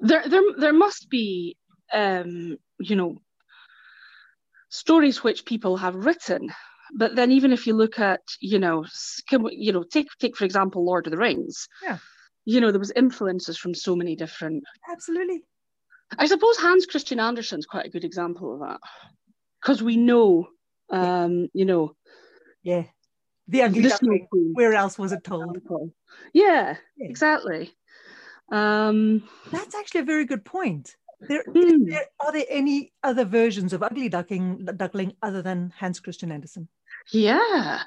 there, 0.00 0.28
there, 0.28 0.42
there 0.58 0.72
must 0.72 1.08
be, 1.10 1.56
um, 1.92 2.56
you 2.78 2.96
know, 2.96 3.18
stories 4.68 5.22
which 5.22 5.44
people 5.44 5.76
have 5.76 5.94
written. 5.94 6.52
But 6.94 7.14
then, 7.14 7.32
even 7.32 7.52
if 7.52 7.66
you 7.66 7.74
look 7.74 7.98
at, 7.98 8.20
you 8.40 8.58
know, 8.58 8.84
can 9.28 9.42
we, 9.42 9.56
you 9.56 9.72
know, 9.72 9.82
take 9.82 10.08
take 10.18 10.36
for 10.36 10.44
example, 10.44 10.84
Lord 10.84 11.06
of 11.06 11.10
the 11.10 11.18
Rings. 11.18 11.68
Yeah. 11.82 11.98
You 12.46 12.62
know, 12.62 12.70
there 12.70 12.80
was 12.80 12.92
influences 12.92 13.58
from 13.58 13.74
so 13.74 13.94
many 13.94 14.16
different. 14.16 14.64
Absolutely. 14.90 15.42
I 16.16 16.26
suppose 16.26 16.56
Hans 16.56 16.86
Christian 16.86 17.20
Andersen's 17.20 17.66
quite 17.66 17.86
a 17.86 17.90
good 17.90 18.04
example 18.04 18.54
of 18.54 18.60
that, 18.60 18.80
because 19.60 19.82
we 19.82 19.96
know, 19.96 20.48
um, 20.90 21.48
you 21.52 21.64
know, 21.64 21.94
Yeah. 22.62 22.84
The 23.50 23.62
ugly 23.62 23.82
duckling. 23.82 24.28
Where 24.52 24.74
else 24.74 24.98
was 24.98 25.12
it 25.12 25.24
told? 25.24 25.58
Yeah, 26.34 26.76
Yeah. 26.96 27.08
exactly. 27.08 27.72
Um, 28.52 29.26
That's 29.50 29.74
actually 29.74 30.02
a 30.02 30.04
very 30.04 30.26
good 30.26 30.44
point. 30.44 30.94
There, 31.20 31.44
hmm. 31.44 31.84
there, 31.86 32.06
are 32.20 32.30
there 32.32 32.44
any 32.48 32.92
other 33.02 33.24
versions 33.24 33.72
of 33.72 33.82
Ugly 33.82 34.10
Duckling, 34.10 34.64
Duckling 34.76 35.14
other 35.22 35.42
than 35.42 35.72
Hans 35.76 35.98
Christian 36.00 36.30
Andersen? 36.30 36.68
yeah. 37.10 37.82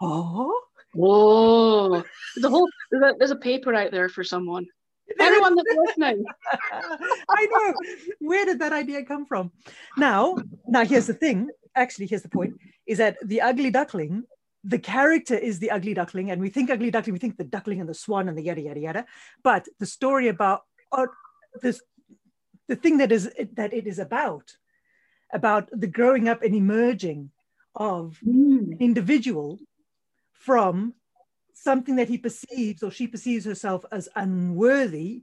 Oh, 0.00 0.60
Whoa! 0.96 2.02
A 2.42 2.48
whole 2.48 2.68
there's 2.90 3.30
a 3.30 3.36
paper 3.36 3.74
out 3.74 3.90
there 3.90 4.08
for 4.08 4.24
someone. 4.24 4.66
Everyone 5.20 5.54
that's 5.54 5.76
listening. 5.86 6.24
I 7.30 7.46
know. 7.46 7.74
Where 8.20 8.44
did 8.44 8.58
that 8.58 8.72
idea 8.72 9.04
come 9.04 9.26
from? 9.26 9.52
Now, 9.96 10.36
now 10.66 10.84
here's 10.84 11.06
the 11.06 11.14
thing. 11.14 11.50
Actually, 11.74 12.06
here's 12.06 12.22
the 12.22 12.28
point: 12.28 12.54
is 12.86 12.98
that 12.98 13.16
the 13.24 13.40
Ugly 13.40 13.70
Duckling, 13.70 14.24
the 14.64 14.78
character 14.78 15.36
is 15.36 15.58
the 15.58 15.70
Ugly 15.70 15.94
Duckling, 15.94 16.30
and 16.30 16.40
we 16.40 16.48
think 16.48 16.70
Ugly 16.70 16.90
Duckling, 16.90 17.12
we 17.12 17.18
think 17.18 17.36
the 17.36 17.44
duckling 17.44 17.80
and 17.80 17.88
the 17.88 17.94
swan 17.94 18.28
and 18.28 18.36
the 18.36 18.42
yada 18.42 18.60
yada 18.60 18.80
yada. 18.80 19.06
But 19.42 19.66
the 19.78 19.86
story 19.86 20.28
about 20.28 20.62
uh, 20.92 21.06
this, 21.62 21.80
the 22.68 22.76
thing 22.76 22.98
that 22.98 23.12
is 23.12 23.30
that 23.54 23.72
it 23.72 23.86
is 23.86 23.98
about, 23.98 24.56
about 25.32 25.68
the 25.72 25.86
growing 25.86 26.28
up 26.28 26.42
and 26.42 26.54
emerging 26.54 27.30
of 27.74 28.18
Hmm. 28.24 28.72
an 28.72 28.78
individual 28.80 29.58
from 30.32 30.94
something 31.56 31.96
that 31.96 32.08
he 32.08 32.18
perceives 32.18 32.82
or 32.82 32.90
she 32.90 33.06
perceives 33.06 33.44
herself 33.44 33.84
as 33.90 34.08
unworthy 34.14 35.22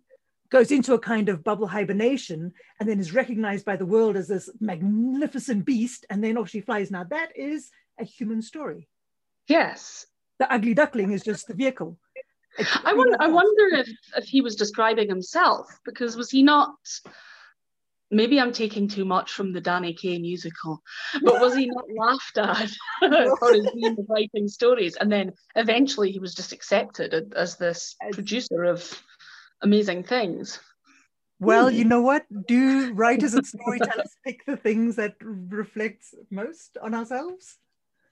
goes 0.49 0.71
into 0.71 0.93
a 0.93 0.99
kind 0.99 1.29
of 1.29 1.43
bubble 1.43 1.67
hibernation 1.67 2.51
and 2.79 2.89
then 2.89 2.99
is 2.99 3.13
recognized 3.13 3.65
by 3.65 3.75
the 3.75 3.85
world 3.85 4.15
as 4.15 4.27
this 4.27 4.49
magnificent 4.59 5.63
beast 5.65 6.05
and 6.09 6.23
then 6.23 6.37
off 6.37 6.49
she 6.49 6.61
flies. 6.61 6.91
Now 6.91 7.05
that 7.05 7.29
is 7.35 7.71
a 7.99 8.03
human 8.03 8.41
story. 8.41 8.87
Yes. 9.47 10.07
the 10.39 10.51
ugly 10.51 10.73
duckling 10.73 11.11
is 11.11 11.23
just 11.23 11.47
the 11.47 11.53
vehicle. 11.53 11.97
I 12.83 12.93
wonder 12.93 13.17
I 13.19 13.27
wonder 13.27 13.75
if 13.77 13.89
if 14.15 14.25
he 14.25 14.41
was 14.41 14.55
describing 14.55 15.09
himself 15.09 15.67
because 15.85 16.15
was 16.15 16.29
he 16.29 16.43
not 16.43 16.75
maybe 18.13 18.39
I'm 18.39 18.53
taking 18.53 18.87
too 18.87 19.05
much 19.05 19.31
from 19.31 19.51
the 19.51 19.61
Danny 19.61 19.93
Kaye 19.93 20.19
musical, 20.19 20.81
but 21.23 21.41
was 21.41 21.55
he 21.55 21.65
not 21.65 21.85
laughed 21.97 22.37
at 22.37 22.69
for 23.39 23.53
his 23.53 23.67
means 23.73 23.99
of 23.99 24.05
writing 24.09 24.47
stories? 24.47 24.95
And 24.95 25.11
then 25.11 25.33
eventually 25.55 26.11
he 26.11 26.19
was 26.19 26.33
just 26.33 26.53
accepted 26.53 27.33
as 27.35 27.57
this 27.57 27.95
producer 28.11 28.63
of 28.63 29.01
amazing 29.61 30.03
things. 30.03 30.59
well 31.39 31.69
hmm. 31.69 31.75
you 31.75 31.83
know 31.83 32.01
what 32.01 32.23
do 32.47 32.93
writers 32.93 33.33
and 33.33 33.45
storytellers 33.53 34.15
pick 34.25 34.45
the 34.45 34.55
things 34.55 34.95
that 34.95 35.15
reflect 35.21 36.03
most 36.29 36.77
on 36.81 36.93
ourselves 36.93 37.57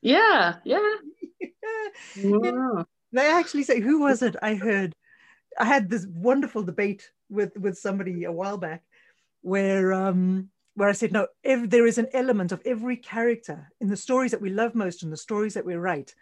Yeah, 0.02 0.56
yeah. 0.64 0.96
Yeah. 1.40 2.38
Wow. 2.38 2.86
They 3.12 3.28
actually 3.28 3.64
say, 3.64 3.80
who 3.80 4.00
was 4.00 4.22
it? 4.22 4.36
I 4.42 4.56
heard. 4.56 4.96
I 5.60 5.66
had 5.66 5.90
this 5.90 6.08
wonderful 6.08 6.64
debate 6.64 7.12
with 7.30 7.56
with 7.58 7.78
somebody 7.78 8.24
a 8.24 8.32
while 8.32 8.58
back, 8.58 8.84
where 9.41 9.93
um 9.93 10.49
where 10.75 10.89
I 10.89 10.93
said, 10.93 11.12
no, 11.12 11.27
if 11.43 11.69
there 11.69 11.86
is 11.86 11.97
an 11.97 12.08
element 12.13 12.51
of 12.51 12.62
every 12.65 12.95
character 12.95 13.71
in 13.82 13.89
the 13.89 13.97
stories 13.97 14.32
that 14.32 14.41
we 14.41 14.49
love 14.49 14.73
most 14.73 15.04
and 15.04 15.12
the 15.12 15.17
stories 15.17 15.54
that 15.56 15.65
we 15.65 15.75
write, 15.75 16.15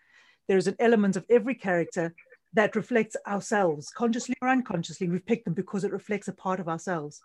there 0.47 0.57
is 0.57 0.67
an 0.67 0.75
element 0.79 1.15
of 1.15 1.25
every 1.29 1.53
character 1.53 2.15
that 2.53 2.75
reflects 2.75 3.15
ourselves, 3.27 3.91
consciously 3.91 4.35
or 4.41 4.49
unconsciously. 4.49 5.07
We've 5.07 5.25
picked 5.25 5.45
them 5.45 5.53
because 5.53 5.83
it 5.83 5.91
reflects 5.91 6.27
a 6.27 6.33
part 6.33 6.59
of 6.59 6.67
ourselves. 6.67 7.21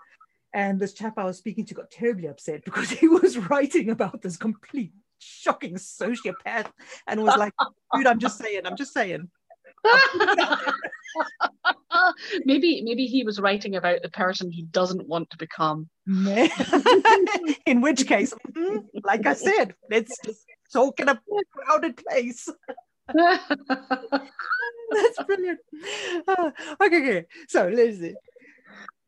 And 0.53 0.79
this 0.79 0.93
chap 0.93 1.15
I 1.17 1.25
was 1.25 1.39
speaking 1.39 1.65
to 1.67 1.75
got 1.75 1.91
terribly 1.91 2.29
upset 2.29 2.65
because 2.65 2.91
he 3.01 3.09
was 3.09 3.39
writing 3.39 3.91
about 3.91 4.21
this 4.21 4.37
complete 4.37 4.93
shocking 5.19 5.75
sociopath 5.75 6.71
and 7.07 7.23
was 7.23 7.37
like, 7.37 7.55
dude, 7.95 8.07
I'm 8.07 8.21
just 8.21 8.39
saying, 8.39 8.67
I'm 8.67 8.77
just 8.77 8.93
saying. 8.93 9.31
maybe 12.45 12.83
maybe 12.83 13.07
he 13.07 13.25
was 13.25 13.41
writing 13.41 13.77
about 13.77 14.03
the 14.03 14.11
person 14.11 14.51
he 14.51 14.63
doesn't 14.63 15.07
want 15.07 15.31
to 15.31 15.37
become. 15.37 15.89
In 17.67 17.81
which 17.81 18.07
case, 18.07 18.35
mm, 18.53 18.85
like 19.05 19.27
I 19.27 19.35
said, 19.35 19.75
let's 19.91 20.17
just 20.25 20.45
talk 20.73 21.01
in 21.01 21.09
a 21.09 21.21
crowded 21.53 21.97
place. 21.97 22.49
That's 23.15 23.55
brilliant. 25.27 25.59
Uh, 26.27 26.51
okay, 26.83 26.99
okay. 26.99 27.25
So 27.49 27.69
let's 27.69 27.99
see. 27.99 28.15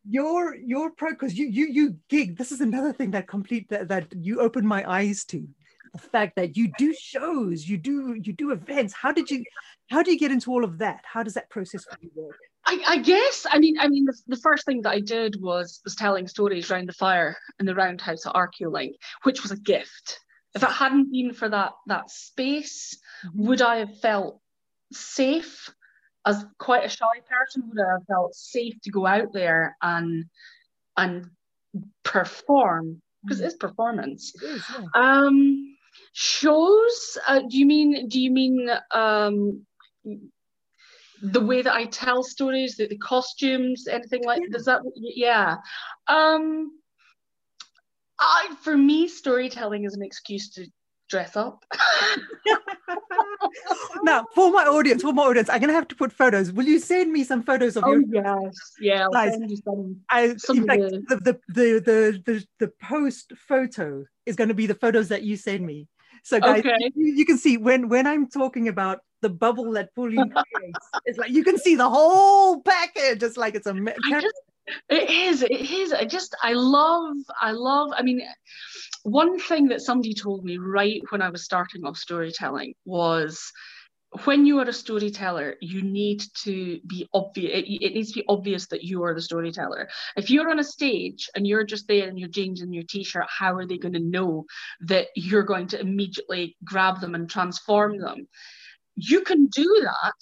Your 0.09 0.55
your 0.55 0.91
pro 0.91 1.11
because 1.11 1.35
you 1.35 1.47
you 1.47 1.67
you 1.67 1.97
gig. 2.09 2.37
This 2.37 2.53
is 2.53 2.61
another 2.61 2.93
thing 2.93 3.11
that 3.13 3.27
complete 3.27 3.69
that, 3.71 3.89
that 3.89 4.15
you 4.15 4.41
opened 4.41 4.69
my 4.69 4.89
eyes 4.89 5.25
to. 5.27 5.49
The 5.93 5.99
fact 5.99 6.37
that 6.37 6.57
you 6.57 6.71
do 6.79 6.95
shows, 6.95 7.69
you 7.69 7.79
do 7.79 8.15
you 8.15 8.33
do 8.33 8.53
events. 8.53 8.95
How 8.95 9.13
did 9.13 9.31
you 9.31 9.45
how 9.89 10.03
do 10.03 10.11
you 10.11 10.19
get 10.19 10.33
into 10.33 10.51
all 10.51 10.65
of 10.65 10.79
that? 10.79 11.05
How 11.05 11.23
does 11.23 11.35
that 11.35 11.51
process 11.51 11.85
for 11.85 11.97
you 12.01 12.11
work? 12.15 12.39
I, 12.67 12.83
I, 12.89 12.99
guess 12.99 13.47
I 13.49 13.59
mean 13.59 13.79
I 13.79 13.87
mean 13.89 14.05
the, 14.05 14.19
the 14.27 14.37
first 14.37 14.67
thing 14.67 14.83
that 14.83 14.91
I 14.91 15.01
did 15.01 15.41
was 15.41 15.81
was 15.85 15.95
telling 15.95 16.27
stories 16.27 16.71
around 16.71 16.89
the 16.89 16.93
fire 16.95 17.37
in 17.61 17.67
the 17.67 17.75
roundhouse 17.75 18.27
at 18.27 18.35
Archaeolink, 18.35 18.95
which 19.23 19.43
was 19.43 19.53
a 19.53 19.57
gift. 19.57 20.19
If 20.55 20.63
it 20.63 20.71
hadn't 20.71 21.13
been 21.13 21.33
for 21.33 21.49
that 21.49 21.73
that 21.87 22.11
space, 22.11 22.99
mm-hmm. 23.25 23.47
would 23.47 23.63
I 23.63 23.77
have 23.77 24.01
felt 24.01 24.41
safe 24.93 25.71
as 26.25 26.45
quite 26.59 26.85
a 26.85 26.89
shy 26.89 27.21
person? 27.29 27.69
Would 27.69 27.79
I 27.79 27.93
have 27.93 28.07
felt 28.09 28.35
safe 28.35 28.75
to 28.83 28.91
go 28.91 29.07
out 29.07 29.33
there 29.33 29.77
and 29.81 30.25
and 30.97 31.27
perform? 32.03 33.01
Because 33.23 33.39
mm-hmm. 33.39 33.47
it's 33.47 33.57
performance. 33.57 34.33
It 34.43 34.45
is, 34.45 34.65
yeah. 34.71 34.87
Um, 34.95 35.77
shows. 36.13 37.19
Uh, 37.29 37.41
do 37.49 37.59
you 37.59 37.67
mean? 37.67 38.09
Do 38.09 38.21
you 38.21 38.31
mean 38.31 38.69
um, 38.93 39.65
the 41.23 41.41
way 41.41 41.63
that 41.63 41.75
I 41.75 41.87
tell 41.87 42.23
stories, 42.23 42.77
the, 42.77 42.87
the 42.87 42.99
costumes, 42.99 43.87
anything 43.89 44.25
like 44.25 44.41
yeah. 44.43 44.49
does 44.53 44.65
that 44.67 44.83
yeah. 44.97 45.57
Um 46.09 46.73
I 48.19 48.55
for 48.63 48.77
me 48.77 49.09
storytelling 49.09 49.85
is 49.85 49.95
an 49.95 50.03
excuse 50.03 50.51
to 50.51 50.67
dress 51.09 51.37
up. 51.37 51.65
now 54.03 54.25
for 54.35 54.51
my 54.51 54.65
audience, 54.65 55.03
for 55.03 55.13
my 55.13 55.23
audience, 55.23 55.49
I'm 55.49 55.61
gonna 55.61 55.73
have 55.73 55.89
to 55.89 55.97
put 55.97 56.13
photos. 56.13 56.53
Will 56.53 56.65
you 56.67 56.79
send 56.79 57.13
me 57.13 57.25
some 57.25 57.43
photos 57.43 57.77
of 57.77 57.85
oh, 57.85 57.93
your 57.93 58.05
yes, 58.13 58.55
yeah, 58.81 59.07
some, 59.13 59.97
I, 60.11 60.37
some 60.37 60.59
in 60.59 60.67
fact, 60.67 60.81
the, 60.81 61.17
the, 61.17 61.41
the 61.49 61.81
the 61.81 62.23
the 62.25 62.47
the 62.59 62.73
post 62.83 63.33
photo 63.37 64.05
is 64.25 64.37
going 64.37 64.49
to 64.49 64.55
be 64.55 64.67
the 64.67 64.75
photos 64.75 65.09
that 65.09 65.23
you 65.23 65.37
send 65.37 65.65
me. 65.65 65.89
So 66.27 66.41
guys, 66.41 66.59
okay. 66.59 66.91
you, 66.97 67.15
you, 67.15 67.25
can 67.25 67.39
see 67.39 67.57
when 67.57 67.89
when 67.89 68.05
I'm 68.05 68.27
talking 68.29 68.67
about 68.67 68.99
the 69.23 69.29
bubble 69.29 69.71
that 69.75 69.95
Pauline 69.95 70.29
creates, 70.55 70.89
it's 71.05 71.19
like 71.19 71.31
you 71.31 71.45
can 71.45 71.57
see 71.57 71.77
the 71.77 71.89
whole 71.89 72.63
package. 72.63 73.23
It's 73.23 73.37
like 73.37 73.55
it's 73.55 73.69
a. 73.69 73.75
Just, 74.11 74.35
it 74.89 75.09
is. 75.09 75.43
It 75.43 75.53
is. 75.53 75.93
I 75.93 76.05
just. 76.05 76.35
I 76.43 76.55
love. 76.55 77.15
I 77.41 77.53
love. 77.53 77.93
I 77.97 78.03
mean, 78.03 78.23
one 79.05 79.39
thing 79.39 79.69
that 79.69 79.83
somebody 79.83 80.15
told 80.15 80.45
me 80.45 80.59
right 80.59 81.01
when 81.11 81.23
I 81.23 81.29
was 81.29 81.45
starting 81.45 81.87
off 81.87 81.97
storytelling 81.97 82.75
was 82.85 83.53
when 84.25 84.47
you 84.47 84.59
are 84.61 84.69
a 84.69 84.73
storyteller, 84.73 85.57
you 85.61 85.83
need 85.83 86.23
to 86.45 86.81
be 86.87 87.09
obvious. 87.13 87.53
It, 87.53 87.67
it, 87.83 87.95
needs 87.95 88.13
to 88.13 88.21
be 88.21 88.27
obvious 88.29 88.67
that 88.69 88.83
you 88.83 89.03
are 89.03 89.15
the 89.15 89.21
storyteller. 89.21 89.89
If 90.17 90.31
you're 90.31 90.51
on 90.51 90.59
a 90.59 90.65
stage 90.65 91.29
and 91.35 91.47
you're 91.47 91.65
just 91.65 91.89
there 91.89 92.09
in 92.09 92.17
your 92.17 92.29
jeans 92.29 92.63
and 92.63 92.75
your 92.75 92.85
t-shirt, 92.89 93.27
how 93.29 93.55
are 93.55 93.67
they 93.67 93.79
going 93.79 93.95
to 93.95 94.01
know 94.01 94.47
that 94.83 95.09
you're 95.17 95.43
going 95.43 95.67
to 95.69 95.81
immediately 95.81 96.57
grab 96.65 97.01
them 97.01 97.15
and 97.15 97.29
transform 97.29 97.99
them? 97.99 98.29
You 98.95 99.23
can 99.23 99.47
do 99.47 99.81
that, 99.83 100.15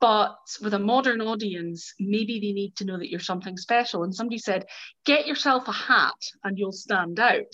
but 0.00 0.36
with 0.62 0.74
a 0.74 0.78
modern 0.78 1.20
audience, 1.20 1.92
maybe 2.00 2.40
they 2.40 2.52
need 2.52 2.76
to 2.76 2.84
know 2.84 2.98
that 2.98 3.10
you're 3.10 3.20
something 3.20 3.56
special. 3.56 4.04
And 4.04 4.14
somebody 4.14 4.38
said, 4.38 4.64
"Get 5.04 5.26
yourself 5.26 5.68
a 5.68 5.72
hat, 5.72 6.14
and 6.44 6.58
you'll 6.58 6.72
stand 6.72 7.20
out." 7.20 7.52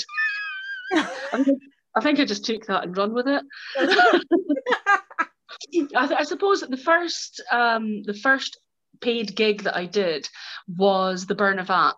I, 0.94 1.42
think, 1.42 1.62
I 1.96 2.01
think 2.01 2.20
I 2.20 2.24
just 2.24 2.44
took 2.44 2.66
that 2.66 2.84
and 2.84 2.96
run 2.96 3.12
with 3.12 3.26
it. 3.26 3.42
I, 5.96 6.14
I 6.18 6.24
suppose 6.24 6.61
the 6.61 6.76
first 6.76 7.42
um, 7.50 8.02
the 8.02 8.14
first 8.14 8.59
paid 9.00 9.34
gig 9.36 9.62
that 9.62 9.76
I 9.76 9.86
did 9.86 10.28
was 10.66 11.26
the 11.26 11.34
Burn 11.34 11.61
o' 11.61 11.64
Vat, 11.64 11.94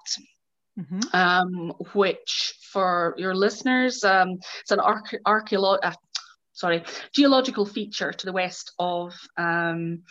mm-hmm. 0.78 1.00
um, 1.16 1.72
which 1.94 2.54
for 2.72 3.14
your 3.16 3.34
listeners, 3.34 4.04
um, 4.04 4.38
it's 4.60 4.70
an 4.70 4.78
arche- 4.78 5.22
archeolo- 5.26 5.78
uh, 5.82 5.92
sorry 6.52 6.84
geological 7.14 7.64
feature 7.66 8.12
to 8.12 8.26
the 8.26 8.32
west 8.32 8.72
of 8.78 9.14
um, 9.36 10.02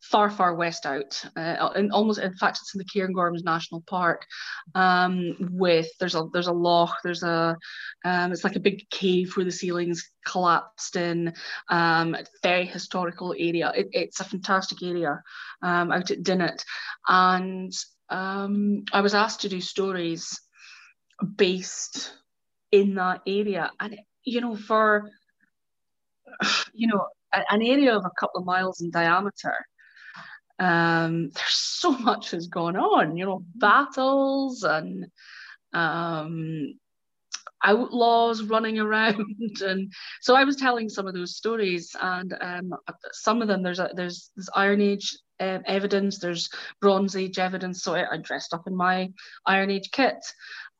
far, 0.00 0.30
far 0.30 0.54
west 0.54 0.86
out, 0.86 1.22
uh, 1.36 1.70
and 1.74 1.92
almost 1.92 2.18
in 2.18 2.34
fact 2.34 2.58
it's 2.60 2.74
in 2.74 2.78
the 2.78 2.84
Cairngorms 2.84 3.44
National 3.44 3.82
Park. 3.82 4.26
Um, 4.74 5.36
with 5.52 5.88
there's 5.98 6.14
a 6.14 6.28
there's 6.32 6.46
a 6.46 6.52
loch, 6.52 6.96
there's 7.04 7.22
a 7.22 7.56
um, 8.04 8.32
it's 8.32 8.44
like 8.44 8.56
a 8.56 8.60
big 8.60 8.88
cave 8.90 9.36
where 9.36 9.44
the 9.44 9.52
ceilings 9.52 10.10
collapsed 10.24 10.96
in. 10.96 11.34
Um, 11.68 12.16
very 12.42 12.64
historical 12.64 13.34
area. 13.38 13.72
It, 13.74 13.88
it's 13.92 14.20
a 14.20 14.24
fantastic 14.24 14.82
area 14.82 15.22
um, 15.62 15.92
out 15.92 16.10
at 16.10 16.22
Dinnet, 16.22 16.64
and 17.06 17.72
um, 18.08 18.84
I 18.92 19.02
was 19.02 19.14
asked 19.14 19.42
to 19.42 19.48
do 19.48 19.60
stories 19.60 20.40
based 21.36 22.14
in 22.72 22.94
that 22.94 23.20
area, 23.26 23.70
and 23.78 23.98
you 24.24 24.40
know 24.40 24.56
for 24.56 25.10
you 26.72 26.86
know 26.86 27.06
an 27.32 27.62
area 27.62 27.96
of 27.96 28.04
a 28.04 28.10
couple 28.18 28.40
of 28.40 28.46
miles 28.46 28.80
in 28.80 28.90
diameter 28.90 29.54
um, 30.60 31.30
there's 31.34 31.56
so 31.56 31.90
much 31.90 32.30
has 32.30 32.46
gone 32.46 32.76
on, 32.76 33.16
you 33.16 33.24
know, 33.24 33.44
battles 33.56 34.62
and 34.62 35.06
um, 35.72 36.74
outlaws 37.64 38.42
running 38.42 38.78
around, 38.78 39.62
and 39.62 39.92
so 40.20 40.36
I 40.36 40.44
was 40.44 40.56
telling 40.56 40.88
some 40.88 41.06
of 41.06 41.14
those 41.14 41.36
stories, 41.36 41.96
and 42.00 42.36
um, 42.40 42.74
some 43.12 43.42
of 43.42 43.48
them 43.48 43.62
there's 43.62 43.80
a, 43.80 43.90
there's 43.94 44.30
there's 44.36 44.50
Iron 44.54 44.80
Age 44.80 45.16
um, 45.40 45.62
evidence, 45.66 46.18
there's 46.18 46.50
Bronze 46.80 47.16
Age 47.16 47.38
evidence, 47.38 47.82
so 47.82 47.94
I, 47.94 48.14
I, 48.14 48.16
dressed 48.18 48.52
up 48.52 48.66
in 48.66 48.76
my 48.76 49.10
Iron 49.46 49.70
Age 49.70 49.90
kit. 49.90 50.18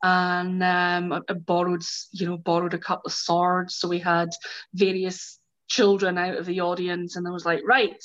And 0.03 0.63
um, 0.63 1.13
I, 1.13 1.21
I 1.29 1.33
borrowed, 1.33 1.83
you 2.11 2.27
know, 2.27 2.37
borrowed 2.37 2.73
a 2.73 2.79
couple 2.79 3.07
of 3.07 3.13
swords. 3.13 3.75
So 3.75 3.87
we 3.87 3.99
had 3.99 4.29
various 4.73 5.39
children 5.67 6.17
out 6.17 6.37
of 6.37 6.45
the 6.45 6.61
audience, 6.61 7.15
and 7.15 7.27
I 7.27 7.31
was 7.31 7.45
like, 7.45 7.61
right, 7.65 8.03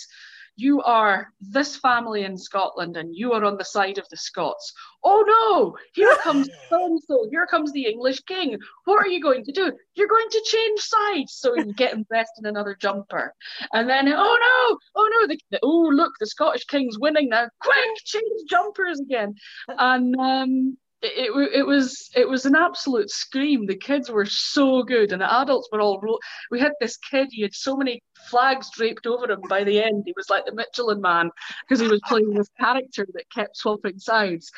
you 0.56 0.82
are 0.82 1.32
this 1.40 1.76
family 1.76 2.24
in 2.24 2.36
Scotland 2.36 2.96
and 2.96 3.14
you 3.14 3.32
are 3.32 3.44
on 3.44 3.58
the 3.58 3.64
side 3.64 3.98
of 3.98 4.08
the 4.08 4.16
Scots. 4.16 4.72
Oh 5.04 5.24
no, 5.26 5.76
here 5.92 6.16
comes 6.22 6.48
so 6.68 6.86
and 6.86 7.00
so, 7.02 7.26
here 7.30 7.46
comes 7.46 7.72
the 7.72 7.86
English 7.86 8.20
king. 8.20 8.58
What 8.84 9.04
are 9.04 9.08
you 9.08 9.22
going 9.22 9.44
to 9.44 9.52
do? 9.52 9.72
You're 9.94 10.08
going 10.08 10.28
to 10.30 10.44
change 10.44 10.80
sides. 10.80 11.34
So 11.34 11.54
you 11.54 11.72
get 11.74 11.92
invested 11.94 12.40
in 12.40 12.46
another 12.46 12.76
jumper. 12.80 13.34
And 13.72 13.88
then, 13.88 14.08
oh 14.08 14.12
no, 14.12 14.78
oh 14.96 15.08
no, 15.12 15.28
the, 15.28 15.38
the, 15.50 15.60
oh 15.62 15.90
look, 15.92 16.12
the 16.18 16.26
Scottish 16.26 16.64
king's 16.64 16.98
winning 16.98 17.28
now. 17.28 17.48
Quick, 17.60 17.76
change 18.04 18.48
jumpers 18.48 18.98
again. 19.00 19.34
And 19.68 20.16
um, 20.16 20.76
it, 21.14 21.50
it, 21.54 21.66
was 21.66 22.10
it 22.14 22.28
was 22.28 22.46
an 22.46 22.56
absolute 22.56 23.10
scream. 23.10 23.66
The 23.66 23.76
kids 23.76 24.10
were 24.10 24.26
so 24.26 24.82
good, 24.82 25.12
and 25.12 25.20
the 25.20 25.40
adults 25.40 25.68
were 25.72 25.80
all. 25.80 26.00
Ro- 26.00 26.18
we 26.50 26.60
had 26.60 26.72
this 26.80 26.96
kid. 26.96 27.28
He 27.30 27.42
had 27.42 27.54
so 27.54 27.76
many 27.76 28.02
flags 28.28 28.70
draped 28.70 29.06
over 29.06 29.30
him. 29.30 29.40
By 29.48 29.64
the 29.64 29.82
end, 29.82 30.04
he 30.06 30.14
was 30.16 30.30
like 30.30 30.44
the 30.44 30.54
Michelin 30.54 31.00
Man 31.00 31.30
because 31.62 31.80
he 31.80 31.88
was 31.88 32.00
playing 32.06 32.34
this 32.34 32.50
character 32.58 33.06
that 33.14 33.30
kept 33.30 33.56
swapping 33.56 33.98
sides. 33.98 34.50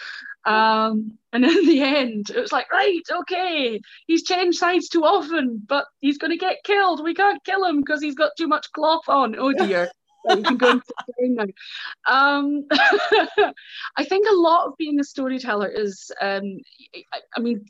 Um, 0.45 1.19
and 1.33 1.45
in 1.45 1.67
the 1.67 1.83
end, 1.83 2.31
it 2.31 2.41
was 2.41 2.53
like, 2.53 2.71
right, 2.73 3.03
okay, 3.11 3.81
he's 4.07 4.25
changed 4.25 4.59
sides 4.59 4.89
too 4.89 5.05
often, 5.05 5.63
but 5.67 5.85
he's 6.01 6.19
going 6.19 6.31
to 6.31 6.39
get 6.39 6.65
killed. 6.65 7.05
We 7.05 7.15
can't 7.15 7.45
kill 7.45 7.65
him 7.65 7.81
because 7.81 8.01
he's 8.01 8.15
got 8.15 8.33
too 8.39 8.49
much 8.49 8.71
cloth 8.73 9.09
on. 9.09 9.37
Oh 9.39 9.53
dear 9.53 9.91
we 10.37 10.43
can 10.43 10.57
go 10.57 10.81
now. 11.21 11.45
Um, 12.07 12.67
I 12.71 14.05
think 14.05 14.27
a 14.29 14.35
lot 14.35 14.67
of 14.67 14.77
being 14.77 15.01
a 15.01 15.05
storyteller 15.05 15.69
is, 15.69 16.11
um, 16.21 16.61
I, 17.13 17.21
I 17.37 17.41
mean, 17.41 17.65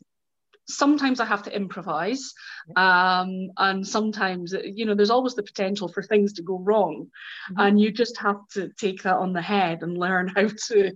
sometimes 0.68 1.18
I 1.18 1.24
have 1.24 1.42
to 1.44 1.54
improvise, 1.54 2.32
um, 2.76 3.50
and 3.56 3.86
sometimes 3.86 4.54
you 4.62 4.84
know 4.84 4.94
there's 4.94 5.10
always 5.10 5.34
the 5.34 5.42
potential 5.42 5.88
for 5.88 6.02
things 6.02 6.34
to 6.34 6.42
go 6.42 6.58
wrong, 6.58 7.06
mm-hmm. 7.50 7.60
and 7.60 7.80
you 7.80 7.90
just 7.90 8.18
have 8.18 8.46
to 8.52 8.68
take 8.78 9.02
that 9.02 9.16
on 9.16 9.32
the 9.32 9.42
head 9.42 9.82
and 9.82 9.98
learn 9.98 10.28
how 10.36 10.48
to 10.68 10.92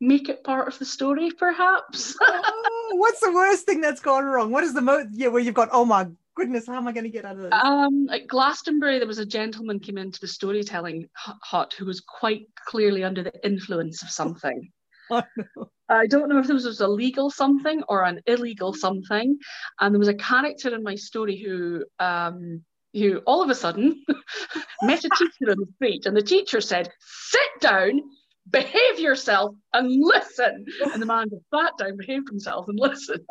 make 0.00 0.28
it 0.28 0.44
part 0.44 0.68
of 0.68 0.78
the 0.78 0.84
story, 0.84 1.30
perhaps. 1.30 2.14
oh, 2.20 2.90
what's 2.96 3.20
the 3.20 3.32
worst 3.32 3.64
thing 3.64 3.80
that's 3.80 4.00
gone 4.00 4.24
wrong? 4.24 4.50
What 4.50 4.64
is 4.64 4.74
the 4.74 4.82
most 4.82 5.08
yeah 5.12 5.28
where 5.28 5.40
you've 5.40 5.54
got 5.54 5.70
oh 5.72 5.84
my 5.84 6.08
goodness, 6.36 6.66
how 6.66 6.76
am 6.76 6.86
I 6.86 6.92
going 6.92 7.04
to 7.04 7.10
get 7.10 7.24
out 7.24 7.36
of 7.36 7.42
this? 7.42 7.52
Um, 7.52 8.08
at 8.10 8.28
Glastonbury, 8.28 8.98
there 8.98 9.08
was 9.08 9.18
a 9.18 9.26
gentleman 9.26 9.80
came 9.80 9.98
into 9.98 10.20
the 10.20 10.28
storytelling 10.28 11.08
hut 11.14 11.74
who 11.76 11.86
was 11.86 12.00
quite 12.00 12.46
clearly 12.66 13.02
under 13.02 13.22
the 13.22 13.32
influence 13.44 14.02
of 14.02 14.10
something. 14.10 14.70
oh, 15.10 15.22
no. 15.36 15.70
I 15.88 16.06
don't 16.06 16.28
know 16.28 16.38
if 16.38 16.46
this 16.46 16.64
was 16.64 16.80
a 16.80 16.88
legal 16.88 17.30
something 17.30 17.82
or 17.88 18.04
an 18.04 18.20
illegal 18.26 18.74
something. 18.74 19.38
And 19.80 19.94
there 19.94 19.98
was 19.98 20.08
a 20.08 20.14
character 20.14 20.74
in 20.74 20.82
my 20.82 20.94
story 20.94 21.40
who 21.40 21.84
um, 21.98 22.62
who 22.92 23.18
all 23.26 23.42
of 23.42 23.50
a 23.50 23.54
sudden 23.54 24.04
met 24.82 25.04
a 25.04 25.08
teacher 25.10 25.50
on 25.50 25.58
the 25.58 25.66
street, 25.76 26.06
and 26.06 26.16
the 26.16 26.22
teacher 26.22 26.60
said, 26.60 26.90
"Sit 27.00 27.60
down." 27.60 28.02
Behave 28.48 29.00
yourself 29.00 29.56
and 29.72 29.90
listen. 29.90 30.66
And 30.92 31.02
the 31.02 31.06
man 31.06 31.26
just 31.28 31.42
sat 31.52 31.72
down, 31.78 31.96
behaved 31.96 32.28
himself, 32.28 32.68
and 32.68 32.78
listened. 32.80 33.26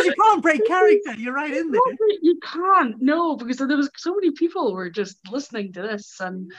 Because 0.00 0.16
you 0.16 0.22
can't 0.22 0.42
break 0.42 0.66
character. 0.66 1.14
You're 1.14 1.34
right 1.34 1.52
in 1.52 1.70
there. 1.70 1.80
You 2.22 2.38
can't, 2.42 3.00
no, 3.00 3.36
because 3.36 3.58
there 3.58 3.76
was 3.76 3.90
so 3.96 4.14
many 4.14 4.32
people 4.32 4.72
were 4.72 4.90
just 4.90 5.18
listening 5.30 5.72
to 5.74 5.82
this, 5.82 6.20
and 6.20 6.50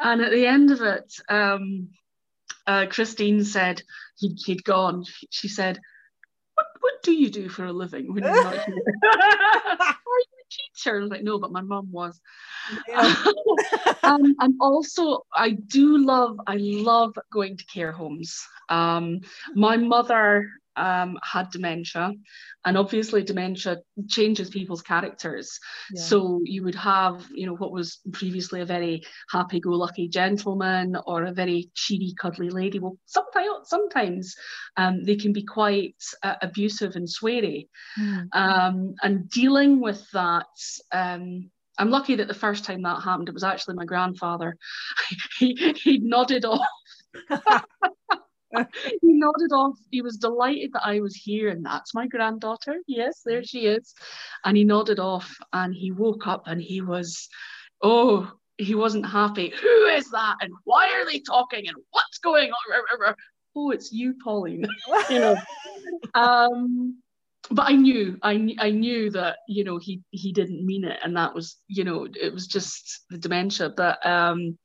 and 0.00 0.20
at 0.20 0.30
the 0.30 0.46
end 0.46 0.70
of 0.70 0.80
it, 0.80 1.12
um, 1.28 1.88
uh, 2.66 2.86
Christine 2.86 3.44
said 3.44 3.82
he'd, 4.18 4.38
he'd 4.44 4.64
gone. 4.64 5.04
She 5.30 5.48
said, 5.48 5.80
"What 6.54 6.66
what 6.80 7.02
do 7.02 7.12
you 7.12 7.30
do 7.30 7.48
for 7.48 7.64
a 7.66 7.72
living 7.72 8.12
when 8.12 8.24
you're 8.24 8.44
not 8.44 8.54
here?" 8.54 8.82
Are 9.04 10.20
you 10.20 10.38
a 10.40 10.50
teacher? 10.50 10.98
I 10.98 11.02
was 11.02 11.10
like, 11.10 11.22
"No, 11.22 11.38
but 11.38 11.52
my 11.52 11.62
mum 11.62 11.90
was." 11.90 12.20
Yeah. 12.88 13.14
um, 14.02 14.34
and 14.40 14.54
also, 14.60 15.26
I 15.34 15.50
do 15.50 15.98
love 15.98 16.40
I 16.46 16.56
love 16.58 17.16
going 17.32 17.56
to 17.56 17.66
care 17.66 17.92
homes. 17.92 18.46
Um, 18.68 19.20
my 19.54 19.76
mother 19.76 20.50
um, 20.76 21.18
had 21.22 21.50
dementia, 21.50 22.12
and 22.64 22.76
obviously 22.76 23.22
dementia 23.22 23.78
changes 24.08 24.50
people's 24.50 24.82
characters. 24.82 25.58
Yeah. 25.92 26.02
So 26.02 26.40
you 26.44 26.64
would 26.64 26.74
have, 26.74 27.26
you 27.32 27.46
know, 27.46 27.54
what 27.54 27.72
was 27.72 28.00
previously 28.12 28.60
a 28.60 28.66
very 28.66 29.02
happy-go-lucky 29.30 30.08
gentleman 30.08 30.96
or 31.06 31.24
a 31.24 31.32
very 31.32 31.70
cheery, 31.74 32.14
cuddly 32.20 32.50
lady. 32.50 32.78
Well, 32.78 32.98
sometimes, 33.06 33.68
sometimes 33.68 34.34
um, 34.76 35.04
they 35.04 35.16
can 35.16 35.32
be 35.32 35.44
quite 35.44 36.02
uh, 36.22 36.34
abusive 36.42 36.96
and 36.96 37.08
sweary, 37.08 37.68
mm. 37.98 38.26
um, 38.32 38.94
and 39.02 39.28
dealing 39.30 39.80
with 39.80 40.08
that. 40.12 40.46
Um, 40.92 41.50
I'm 41.78 41.90
lucky 41.90 42.16
that 42.16 42.28
the 42.28 42.34
first 42.34 42.64
time 42.64 42.82
that 42.82 43.02
happened, 43.02 43.28
it 43.28 43.34
was 43.34 43.44
actually 43.44 43.74
my 43.74 43.84
grandfather. 43.84 44.56
he, 45.38 45.74
he 45.82 45.98
nodded 45.98 46.44
off. 46.44 46.66
he 49.02 49.12
nodded 49.12 49.52
off. 49.52 49.78
He 49.90 50.02
was 50.02 50.16
delighted 50.16 50.72
that 50.72 50.86
I 50.86 51.00
was 51.00 51.14
here, 51.14 51.48
and 51.48 51.64
that's 51.64 51.94
my 51.94 52.06
granddaughter. 52.06 52.76
Yes, 52.86 53.22
there 53.24 53.44
she 53.44 53.66
is. 53.66 53.94
And 54.44 54.56
he 54.56 54.64
nodded 54.64 54.98
off, 54.98 55.34
and 55.52 55.74
he 55.74 55.92
woke 55.92 56.26
up, 56.26 56.44
and 56.46 56.60
he 56.60 56.80
was, 56.80 57.28
oh, 57.82 58.30
he 58.58 58.74
wasn't 58.74 59.06
happy. 59.06 59.52
Who 59.60 59.84
is 59.86 60.10
that? 60.10 60.36
And 60.40 60.52
why 60.64 60.92
are 60.92 61.04
they 61.04 61.20
talking? 61.20 61.68
And 61.68 61.76
what's 61.90 62.18
going 62.18 62.50
on? 62.50 63.14
Oh, 63.54 63.70
it's 63.70 63.92
you, 63.92 64.14
Pauline. 64.22 64.66
you 65.10 65.18
know. 65.18 65.36
Um, 66.14 66.98
but 67.50 67.70
I 67.70 67.74
knew, 67.74 68.18
I, 68.22 68.54
I 68.58 68.70
knew 68.70 69.10
that 69.10 69.38
you 69.48 69.64
know 69.64 69.78
he 69.78 70.02
he 70.10 70.32
didn't 70.32 70.66
mean 70.66 70.84
it, 70.84 70.98
and 71.02 71.16
that 71.16 71.34
was 71.34 71.56
you 71.68 71.84
know 71.84 72.06
it 72.20 72.32
was 72.32 72.46
just 72.46 73.04
the 73.08 73.18
dementia. 73.18 73.70
But 73.70 74.04
um, 74.04 74.58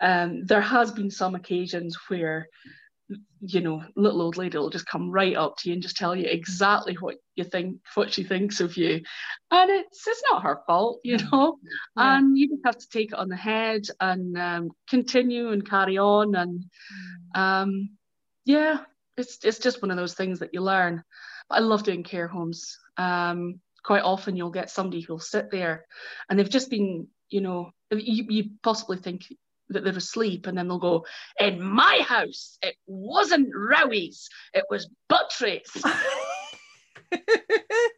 um, 0.00 0.44
there 0.44 0.60
has 0.60 0.92
been 0.92 1.10
some 1.10 1.34
occasions 1.34 1.96
where 2.08 2.48
you 3.40 3.60
know, 3.60 3.82
little 3.96 4.22
old 4.22 4.36
lady 4.36 4.58
will 4.58 4.70
just 4.70 4.86
come 4.86 5.10
right 5.10 5.36
up 5.36 5.56
to 5.56 5.68
you 5.68 5.74
and 5.74 5.82
just 5.82 5.96
tell 5.96 6.14
you 6.14 6.26
exactly 6.26 6.94
what 7.00 7.16
you 7.36 7.44
think, 7.44 7.78
what 7.94 8.12
she 8.12 8.24
thinks 8.24 8.60
of 8.60 8.76
you, 8.76 9.00
and 9.50 9.70
it's 9.70 10.06
it's 10.06 10.22
not 10.30 10.42
her 10.42 10.60
fault, 10.66 11.00
you 11.04 11.18
know, 11.18 11.58
yeah. 11.96 12.18
and 12.18 12.36
you 12.36 12.48
just 12.48 12.62
have 12.64 12.78
to 12.78 12.88
take 12.88 13.12
it 13.12 13.18
on 13.18 13.28
the 13.28 13.36
head 13.36 13.82
and 14.00 14.36
um, 14.38 14.70
continue 14.88 15.50
and 15.50 15.68
carry 15.68 15.98
on, 15.98 16.34
and 16.34 16.64
mm. 17.34 17.40
um, 17.40 17.90
yeah, 18.44 18.78
it's 19.16 19.38
it's 19.44 19.58
just 19.58 19.82
one 19.82 19.90
of 19.90 19.96
those 19.96 20.14
things 20.14 20.40
that 20.40 20.50
you 20.52 20.60
learn. 20.60 21.02
But 21.48 21.56
I 21.56 21.60
love 21.60 21.84
doing 21.84 22.02
care 22.02 22.28
homes. 22.28 22.78
Um, 22.96 23.60
quite 23.84 24.02
often 24.02 24.36
you'll 24.36 24.50
get 24.50 24.70
somebody 24.70 25.00
who'll 25.00 25.18
sit 25.18 25.50
there, 25.50 25.86
and 26.28 26.38
they've 26.38 26.48
just 26.48 26.70
been, 26.70 27.08
you 27.30 27.40
know, 27.40 27.70
you, 27.90 28.26
you 28.28 28.50
possibly 28.62 28.98
think 28.98 29.22
that 29.70 29.84
they're 29.84 29.96
asleep 29.96 30.46
and 30.46 30.56
then 30.56 30.68
they'll 30.68 30.78
go, 30.78 31.04
in 31.38 31.62
my 31.62 32.00
house, 32.06 32.58
it 32.62 32.76
wasn't 32.86 33.54
rowies, 33.54 34.26
it 34.54 34.64
was 34.70 34.88
butteries. 35.08 35.70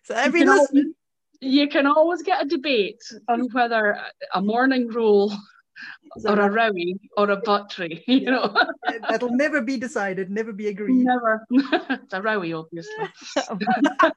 so 0.04 0.14
every 0.14 0.40
you, 0.40 0.66
can 0.72 0.94
you 1.40 1.68
can 1.68 1.86
always 1.86 2.22
get 2.22 2.44
a 2.44 2.48
debate 2.48 3.02
on 3.28 3.48
whether 3.52 3.98
a 4.34 4.42
morning 4.42 4.88
roll 4.88 5.32
or 6.24 6.40
a 6.40 6.48
rowie 6.48 6.98
or 7.16 7.30
a 7.30 7.36
buttery, 7.36 8.02
you 8.08 8.30
know. 8.30 8.54
That'll 9.08 9.34
never 9.34 9.60
be 9.60 9.76
decided, 9.76 10.30
never 10.30 10.52
be 10.52 10.68
agreed. 10.68 11.04
Never. 11.04 11.46
it's 11.50 12.12
a 12.12 12.20
rowie, 12.20 12.58
obviously. 12.58 12.94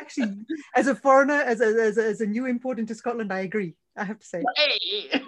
Actually, 0.00 0.38
as 0.74 0.86
a 0.86 0.94
foreigner, 0.94 1.42
as 1.42 1.60
a, 1.60 1.66
as 1.66 1.98
a, 1.98 2.04
as 2.04 2.20
a 2.20 2.26
new 2.26 2.46
import 2.46 2.78
into 2.78 2.94
Scotland, 2.94 3.32
I 3.32 3.40
agree. 3.40 3.74
I 3.96 4.04
have 4.04 4.18
to 4.18 4.26
say. 4.26 4.42
Hey. 4.56 5.22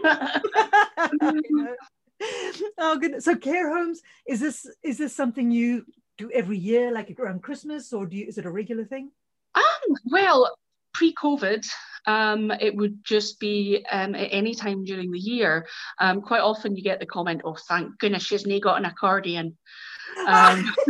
oh 2.78 2.98
goodness. 2.98 3.24
So 3.24 3.36
care 3.36 3.76
homes, 3.76 4.00
is 4.26 4.40
this 4.40 4.66
is 4.82 4.98
this 4.98 5.14
something 5.14 5.50
you 5.50 5.84
do 6.16 6.30
every 6.30 6.58
year, 6.58 6.90
like 6.92 7.14
around 7.18 7.42
Christmas, 7.42 7.92
or 7.92 8.06
do 8.06 8.16
you, 8.16 8.26
is 8.26 8.38
it 8.38 8.46
a 8.46 8.50
regular 8.50 8.84
thing? 8.84 9.10
Um, 9.54 9.62
well, 10.06 10.56
pre-COVID, 10.94 11.66
um, 12.06 12.50
it 12.50 12.74
would 12.74 13.04
just 13.04 13.40
be 13.40 13.84
um, 13.90 14.14
at 14.14 14.28
any 14.30 14.54
time 14.54 14.84
during 14.84 15.10
the 15.10 15.18
year. 15.18 15.66
Um, 15.98 16.20
quite 16.20 16.40
often 16.40 16.76
you 16.76 16.82
get 16.82 17.00
the 17.00 17.06
comment, 17.06 17.42
oh, 17.44 17.56
thank 17.68 17.98
goodness 17.98 18.22
she's 18.22 18.46
not 18.46 18.62
got 18.62 18.78
an 18.78 18.84
accordion. 18.84 19.56
Um, 20.26 20.72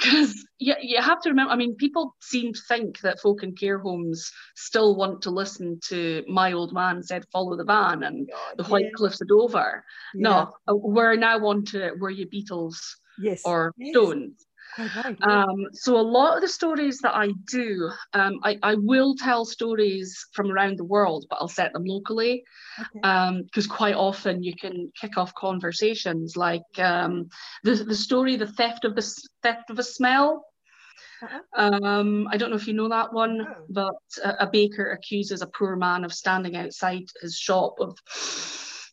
because 0.00 0.46
you, 0.58 0.74
you 0.80 1.00
have 1.00 1.20
to 1.22 1.28
remember, 1.28 1.52
I 1.52 1.56
mean, 1.56 1.76
people 1.76 2.16
seem 2.20 2.54
to 2.54 2.60
think 2.68 3.00
that 3.00 3.20
folk 3.20 3.42
in 3.42 3.54
care 3.54 3.78
homes 3.78 4.30
still 4.56 4.96
want 4.96 5.22
to 5.22 5.30
listen 5.30 5.78
to 5.88 6.24
My 6.26 6.52
Old 6.52 6.72
Man 6.72 7.02
Said 7.02 7.24
Follow 7.30 7.56
the 7.56 7.64
Van 7.64 8.02
and 8.02 8.28
God, 8.28 8.56
The 8.56 8.64
White 8.64 8.86
yeah. 8.86 8.90
Cliffs 8.94 9.20
of 9.20 9.28
Dover. 9.28 9.84
Yeah. 10.14 10.22
No, 10.22 10.52
uh, 10.68 10.74
we're 10.74 11.16
now 11.16 11.38
on 11.46 11.64
to 11.66 11.92
Were 11.98 12.10
You 12.10 12.26
Beatles 12.26 12.76
yes. 13.18 13.42
or 13.44 13.74
yes. 13.76 13.90
Stones. 13.92 14.46
Um, 15.22 15.66
so 15.72 15.98
a 15.98 16.02
lot 16.02 16.36
of 16.36 16.42
the 16.42 16.48
stories 16.48 16.98
that 16.98 17.14
I 17.14 17.32
do, 17.50 17.90
um, 18.14 18.40
I, 18.44 18.58
I, 18.62 18.74
will 18.76 19.14
tell 19.14 19.44
stories 19.44 20.26
from 20.32 20.50
around 20.50 20.78
the 20.78 20.84
world, 20.84 21.26
but 21.28 21.38
I'll 21.40 21.48
set 21.48 21.72
them 21.72 21.84
locally 21.84 22.44
because 22.94 23.66
okay. 23.66 23.72
um, 23.72 23.76
quite 23.76 23.94
often 23.94 24.42
you 24.42 24.54
can 24.54 24.90
kick 25.00 25.18
off 25.18 25.34
conversations 25.34 26.36
like 26.36 26.62
um, 26.78 27.28
the 27.64 27.74
the 27.74 27.94
story, 27.94 28.36
the 28.36 28.46
theft 28.46 28.84
of 28.84 28.94
the 28.94 29.22
theft 29.42 29.70
of 29.70 29.78
a 29.78 29.82
smell. 29.82 30.46
Uh-huh. 31.22 31.40
Um, 31.54 32.28
I 32.30 32.36
don't 32.36 32.50
know 32.50 32.56
if 32.56 32.66
you 32.66 32.72
know 32.72 32.88
that 32.88 33.12
one, 33.12 33.46
oh. 33.46 33.64
but 33.68 34.24
a, 34.24 34.44
a 34.44 34.50
baker 34.50 34.92
accuses 34.92 35.42
a 35.42 35.46
poor 35.46 35.76
man 35.76 36.04
of 36.04 36.14
standing 36.14 36.56
outside 36.56 37.04
his 37.20 37.36
shop 37.36 37.74
of 37.78 37.98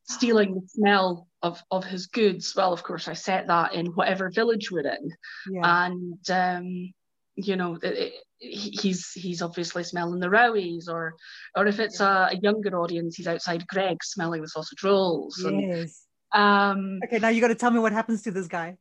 stealing 0.07 0.55
the 0.55 0.67
smell 0.67 1.27
of, 1.41 1.61
of 1.71 1.83
his 1.83 2.07
goods. 2.07 2.53
Well, 2.55 2.73
of 2.73 2.83
course, 2.83 3.07
I 3.07 3.13
set 3.13 3.47
that 3.47 3.73
in 3.73 3.87
whatever 3.87 4.29
village 4.29 4.71
we're 4.71 4.87
in. 4.87 5.11
Yeah. 5.51 5.85
And, 5.85 6.29
um, 6.29 6.93
you 7.35 7.55
know, 7.55 7.77
it, 7.81 7.93
it, 7.97 8.13
he's 8.39 9.11
he's 9.11 9.41
obviously 9.41 9.83
smelling 9.83 10.19
the 10.19 10.27
rowies, 10.27 10.87
or 10.89 11.15
or 11.55 11.67
if 11.67 11.79
it's 11.79 11.99
yeah. 11.99 12.29
a, 12.29 12.35
a, 12.35 12.39
younger 12.39 12.79
audience, 12.79 13.15
he's 13.15 13.27
outside 13.27 13.67
Greggs 13.67 14.07
smelling 14.09 14.41
the 14.41 14.47
sausage 14.47 14.83
rolls. 14.83 15.39
Yes. 15.43 16.03
And, 16.33 16.43
um, 16.43 16.99
okay, 17.05 17.19
now 17.19 17.29
you 17.29 17.41
got 17.41 17.49
to 17.49 17.55
tell 17.55 17.71
me 17.71 17.79
what 17.79 17.93
happens 17.93 18.23
to 18.23 18.31
this 18.31 18.47
guy. 18.47 18.77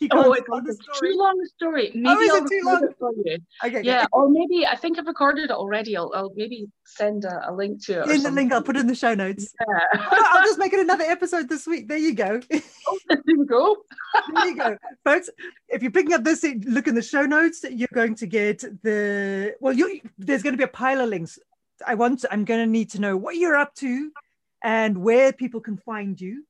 oh, 0.12 0.32
it's 0.32 1.00
too 1.00 1.14
long 1.16 1.40
a 1.42 1.46
story. 1.46 1.90
Oh, 1.94 1.98
maybe 1.98 2.08
oh, 2.08 2.22
is 2.22 2.30
I'll 2.30 2.44
it 2.44 2.48
too 2.48 2.60
long? 2.64 2.84
It 2.84 2.96
for 2.98 3.12
you. 3.24 3.38
Okay. 3.64 3.82
Yeah, 3.82 3.98
okay. 3.98 4.06
or 4.12 4.28
maybe 4.28 4.66
I 4.66 4.76
think 4.76 4.98
I've 4.98 5.06
recorded 5.06 5.44
it 5.44 5.50
already. 5.50 5.96
I'll, 5.96 6.10
I'll 6.14 6.32
maybe 6.34 6.66
send 6.84 7.24
a, 7.24 7.50
a 7.50 7.52
link 7.52 7.84
to 7.86 8.02
it. 8.02 8.10
In 8.10 8.22
the 8.22 8.30
link, 8.30 8.52
I'll 8.52 8.62
put 8.62 8.76
it 8.76 8.80
in 8.80 8.86
the 8.86 8.94
show 8.94 9.14
notes. 9.14 9.52
Yeah. 9.60 10.00
I'll 10.10 10.44
just 10.44 10.58
make 10.58 10.72
it 10.72 10.80
another 10.80 11.04
episode 11.04 11.48
this 11.48 11.66
week. 11.66 11.88
There 11.88 11.98
you 11.98 12.14
go. 12.14 12.40
oh, 12.88 12.98
there 13.08 13.22
you 13.26 13.46
go. 13.46 13.76
there 14.34 14.46
you 14.46 14.56
go, 14.56 14.76
folks. 15.04 15.30
If 15.68 15.82
you're 15.82 15.90
picking 15.90 16.12
up 16.12 16.24
this, 16.24 16.44
look 16.64 16.86
in 16.86 16.94
the 16.94 17.02
show 17.02 17.22
notes. 17.22 17.64
You're 17.68 17.88
going 17.92 18.14
to 18.16 18.26
get 18.26 18.60
the 18.82 19.54
well. 19.60 19.72
You 19.72 20.00
there's 20.18 20.42
going 20.42 20.54
to 20.54 20.58
be 20.58 20.64
a 20.64 20.68
pile 20.68 21.00
of 21.00 21.08
links. 21.08 21.38
I 21.86 21.94
want. 21.94 22.24
I'm 22.30 22.44
going 22.44 22.60
to 22.60 22.70
need 22.70 22.90
to 22.90 23.00
know 23.00 23.16
what 23.16 23.36
you're 23.36 23.56
up 23.56 23.74
to 23.76 24.10
and 24.62 24.98
where 24.98 25.32
people 25.32 25.60
can 25.60 25.76
find 25.76 26.20
you 26.20 26.44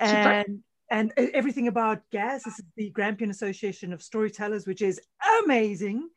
and 0.00 0.62
and 0.90 1.12
everything 1.16 1.68
about 1.68 2.02
GAS. 2.12 2.44
This 2.44 2.58
is 2.58 2.64
the 2.76 2.90
Grampian 2.90 3.30
Association 3.30 3.92
of 3.92 4.02
Storytellers, 4.02 4.66
which 4.66 4.82
is 4.82 5.00
amazing. 5.42 6.08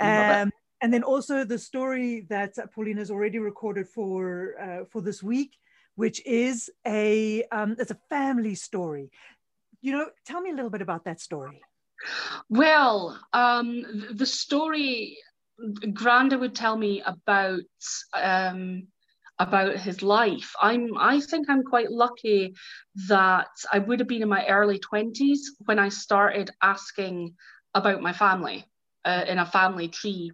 Um, 0.00 0.50
and 0.80 0.92
then 0.92 1.02
also 1.02 1.44
the 1.44 1.58
story 1.58 2.26
that 2.30 2.56
Pauline 2.74 2.96
has 2.96 3.10
already 3.10 3.38
recorded 3.38 3.86
for 3.88 4.54
uh, 4.60 4.84
for 4.90 5.02
this 5.02 5.22
week, 5.22 5.56
which 5.96 6.24
is 6.26 6.70
a 6.86 7.44
um, 7.52 7.76
it's 7.78 7.90
a 7.90 7.98
family 8.08 8.54
story. 8.54 9.10
You 9.82 9.92
know, 9.92 10.06
tell 10.24 10.40
me 10.40 10.50
a 10.50 10.54
little 10.54 10.70
bit 10.70 10.82
about 10.82 11.04
that 11.04 11.20
story. 11.20 11.60
Well, 12.48 13.18
um, 13.34 13.84
the 14.14 14.24
story 14.24 15.18
Granda 15.60 16.38
would 16.40 16.54
tell 16.54 16.76
me 16.76 17.02
about 17.04 17.60
um, 18.14 18.88
about 19.40 19.76
his 19.76 20.02
life. 20.02 20.52
I'm 20.60 20.96
I 20.98 21.20
think 21.20 21.48
I'm 21.48 21.64
quite 21.64 21.90
lucky 21.90 22.54
that 23.08 23.48
I 23.72 23.78
would 23.78 23.98
have 23.98 24.08
been 24.08 24.22
in 24.22 24.28
my 24.28 24.46
early 24.46 24.78
20s 24.78 25.40
when 25.64 25.78
I 25.78 25.88
started 25.88 26.50
asking 26.62 27.34
about 27.74 28.02
my 28.02 28.12
family 28.12 28.64
uh, 29.04 29.24
in 29.26 29.38
a 29.38 29.46
family 29.46 29.88
tree 29.88 30.32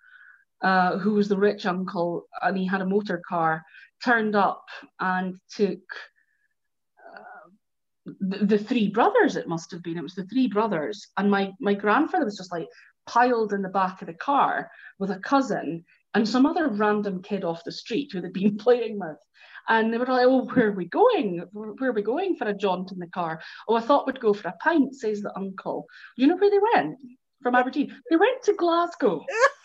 uh, 0.61 0.97
who 0.97 1.13
was 1.13 1.29
the 1.29 1.37
rich 1.37 1.65
uncle, 1.65 2.27
and 2.41 2.57
he 2.57 2.65
had 2.65 2.81
a 2.81 2.85
motor 2.85 3.21
car, 3.27 3.63
turned 4.03 4.35
up 4.35 4.65
and 4.99 5.37
took 5.49 5.79
the, 8.19 8.57
three 8.57 8.89
brothers, 8.89 9.35
it 9.35 9.47
must 9.47 9.71
have 9.71 9.83
been. 9.83 9.97
It 9.97 10.03
was 10.03 10.15
the 10.15 10.25
three 10.25 10.47
brothers. 10.47 11.07
And 11.17 11.29
my, 11.29 11.51
my 11.59 11.73
grandfather 11.73 12.25
was 12.25 12.37
just 12.37 12.51
like 12.51 12.67
piled 13.07 13.53
in 13.53 13.61
the 13.61 13.69
back 13.69 14.01
of 14.01 14.07
the 14.07 14.13
car 14.13 14.69
with 14.99 15.11
a 15.11 15.19
cousin 15.19 15.85
and 16.13 16.27
some 16.27 16.45
other 16.45 16.67
random 16.67 17.21
kid 17.21 17.43
off 17.43 17.63
the 17.63 17.71
street 17.71 18.11
who 18.11 18.21
they'd 18.21 18.33
been 18.33 18.57
playing 18.65 18.99
with. 18.99 19.17
And 19.67 19.93
they 19.93 19.97
were 19.97 20.05
like, 20.05 20.25
oh, 20.25 20.45
where 20.45 20.69
are 20.69 20.71
we 20.71 20.85
going? 20.85 21.43
Where 21.51 21.89
are 21.89 21.93
we 21.93 22.01
going 22.01 22.35
for 22.35 22.47
a 22.47 22.53
jaunt 22.53 22.91
in 22.91 22.99
the 22.99 23.07
car? 23.07 23.39
Oh, 23.67 23.75
I 23.75 23.81
thought 23.81 24.07
we'd 24.07 24.19
go 24.19 24.33
for 24.33 24.47
a 24.47 24.57
pint, 24.63 24.95
says 24.95 25.21
the 25.21 25.35
uncle. 25.37 25.85
You 26.17 26.27
know 26.27 26.37
where 26.37 26.49
they 26.49 26.59
went? 26.73 26.97
From 27.43 27.55
Aberdeen. 27.55 27.95
They 28.09 28.15
went 28.15 28.41
to 28.43 28.53
Glasgow 28.53 29.23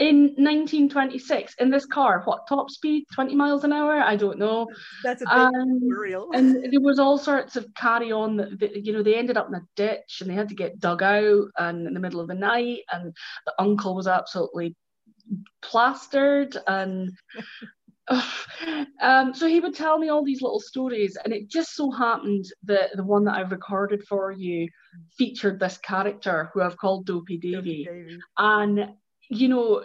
in 0.00 0.34
1926 0.38 1.54
in 1.60 1.70
this 1.70 1.86
car. 1.86 2.22
What, 2.24 2.48
top 2.48 2.70
speed, 2.70 3.04
20 3.12 3.34
miles 3.36 3.64
an 3.64 3.72
hour? 3.72 4.00
I 4.00 4.16
don't 4.16 4.38
know. 4.38 4.66
That's 5.04 5.22
a 5.22 5.26
big 5.26 5.34
Um, 5.34 5.88
real. 5.88 6.28
and 6.32 6.72
there 6.72 6.80
was 6.80 6.98
all 6.98 7.18
sorts 7.18 7.54
of 7.56 7.66
carry 7.74 8.10
on 8.10 8.36
that, 8.38 8.58
that, 8.58 8.84
you 8.84 8.92
know 8.92 9.02
they 9.02 9.14
ended 9.16 9.36
up 9.36 9.48
in 9.48 9.54
a 9.54 9.62
ditch 9.76 10.18
and 10.20 10.28
they 10.30 10.34
had 10.34 10.48
to 10.48 10.54
get 10.54 10.80
dug 10.80 11.02
out 11.02 11.44
and 11.58 11.86
in 11.86 11.94
the 11.94 12.00
middle 12.00 12.20
of 12.20 12.28
the 12.28 12.34
night 12.34 12.80
and 12.92 13.14
the 13.46 13.54
uncle 13.58 13.94
was 13.94 14.06
absolutely 14.08 14.74
plastered 15.62 16.56
and 16.66 17.10
um, 19.02 19.32
so 19.34 19.46
he 19.46 19.60
would 19.60 19.74
tell 19.74 19.98
me 19.98 20.08
all 20.08 20.24
these 20.24 20.42
little 20.42 20.58
stories 20.60 21.16
and 21.24 21.32
it 21.32 21.48
just 21.48 21.76
so 21.76 21.90
happened 21.90 22.44
that 22.64 22.90
the 22.96 23.04
one 23.04 23.24
that 23.24 23.36
I've 23.36 23.52
recorded 23.52 24.02
for 24.08 24.32
you 24.32 24.66
featured 25.16 25.60
this 25.60 25.78
character 25.78 26.50
who 26.52 26.62
I've 26.62 26.76
called 26.76 27.06
Dopey 27.06 27.38
Davy 27.38 27.84
dopey 27.84 27.84
Davy. 27.84 28.18
and 28.38 28.88
you 29.30 29.48
know 29.48 29.84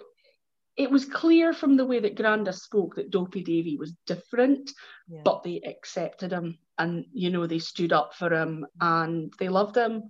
it 0.78 0.92
was 0.92 1.06
clear 1.06 1.54
from 1.54 1.78
the 1.78 1.86
way 1.86 2.00
that 2.02 2.18
Granda 2.18 2.54
spoke 2.54 2.96
that 2.96 3.10
Dopey 3.12 3.44
Davy 3.44 3.78
was 3.78 3.94
different 4.06 4.72
Yeah. 5.08 5.22
but 5.24 5.44
they 5.44 5.62
accepted 5.66 6.32
him 6.32 6.58
and 6.78 7.06
you 7.14 7.30
know 7.30 7.48
they 7.48 7.60
stood 7.60 7.94
up 7.94 8.14
for 8.14 8.34
him 8.34 8.66
and 8.82 9.32
they 9.40 9.48
loved 9.50 9.78
him 9.78 10.04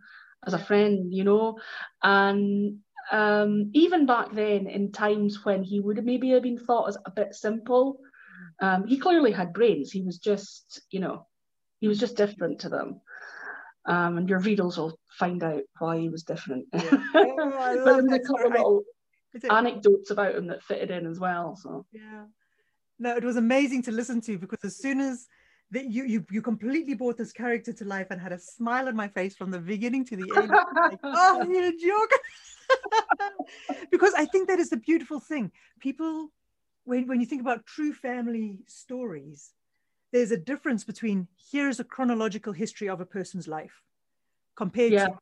as 0.48 0.54
a 0.54 0.60
friend 0.60 1.14
you 1.14 1.24
know 1.24 1.60
and 2.02 2.80
um, 3.12 3.70
even 3.74 4.08
back 4.08 4.34
then 4.34 4.66
in 4.68 4.92
times 4.92 5.46
when 5.46 5.62
he 5.64 5.80
would 5.80 5.98
have 5.98 6.06
maybe 6.06 6.30
have 6.32 6.42
been 6.42 6.58
thought 6.58 6.88
as 6.90 6.98
a 7.06 7.12
bit 7.12 7.36
simple 7.36 8.00
um, 8.62 8.88
he 8.88 8.98
clearly 8.98 9.32
had 9.32 9.54
brains 9.54 9.92
he 9.92 10.02
was 10.02 10.18
just 10.18 10.82
you 10.90 11.00
know 11.00 11.28
he 11.82 11.88
was 11.88 12.00
just 12.00 12.18
different 12.18 12.60
to 12.62 12.70
them 12.70 13.00
um, 13.88 14.18
and 14.18 14.28
your 14.30 14.40
readers 14.40 14.78
will 14.78 14.98
find 15.20 15.44
out 15.44 15.62
why 15.78 16.00
he 16.00 16.10
was 16.10 16.24
different 16.24 16.66
Yeah. 16.74 16.98
Oh, 17.16 17.38
I 17.60 17.76
but 17.86 17.86
love 17.86 17.96
there 17.98 18.04
was 18.04 18.14
a 18.14 18.20
couple. 18.20 18.52
I- 18.54 18.58
little 18.58 18.84
anecdotes 19.50 20.12
about 20.12 20.36
him 20.36 20.48
that 20.48 20.64
fitted 20.64 20.92
in 20.92 21.06
as 21.06 21.20
well 21.20 21.56
so 21.56 21.86
Yeah. 21.92 22.26
No, 22.98 23.16
it 23.18 23.24
was 23.24 23.36
amazing 23.36 23.82
to 23.84 23.92
listen 23.92 24.22
to 24.22 24.38
because 24.38 24.64
as 24.64 24.78
soon 24.78 25.02
as 25.02 25.28
that 25.72 25.86
you, 25.90 26.06
you 26.06 26.26
you 26.32 26.42
completely 26.42 26.94
brought 26.94 27.18
this 27.18 27.34
character 27.34 27.74
to 27.74 27.86
life 27.86 28.08
and 28.10 28.22
had 28.22 28.32
a 28.32 28.40
smile 28.40 28.88
on 28.88 28.96
my 28.96 29.08
face 29.10 29.36
from 29.36 29.52
the 29.52 29.60
beginning 29.60 30.06
to 30.06 30.16
the 30.16 30.32
end. 30.36 30.50
like, 30.90 31.00
oh, 31.04 31.42
you're 31.50 31.66
a 31.66 31.76
joke. 31.76 32.12
because 33.92 34.14
I 34.14 34.26
think 34.26 34.48
that 34.48 34.60
is 34.60 34.70
the 34.70 34.78
beautiful 34.78 35.20
thing. 35.20 35.52
People, 35.80 36.32
when, 36.86 37.08
when 37.08 37.20
you 37.20 37.26
think 37.26 37.42
about 37.42 37.66
true 37.66 37.94
family 37.94 38.60
stories, 38.68 39.52
there's 40.14 40.32
a 40.32 40.38
difference 40.38 40.84
between 40.84 41.28
here's 41.52 41.80
a 41.80 41.84
chronological 41.84 42.54
history 42.54 42.88
of 42.88 43.02
a 43.02 43.06
person's 43.06 43.48
life 43.48 43.82
compared 44.56 44.94
Yeah. 44.94 45.08
to 45.08 45.18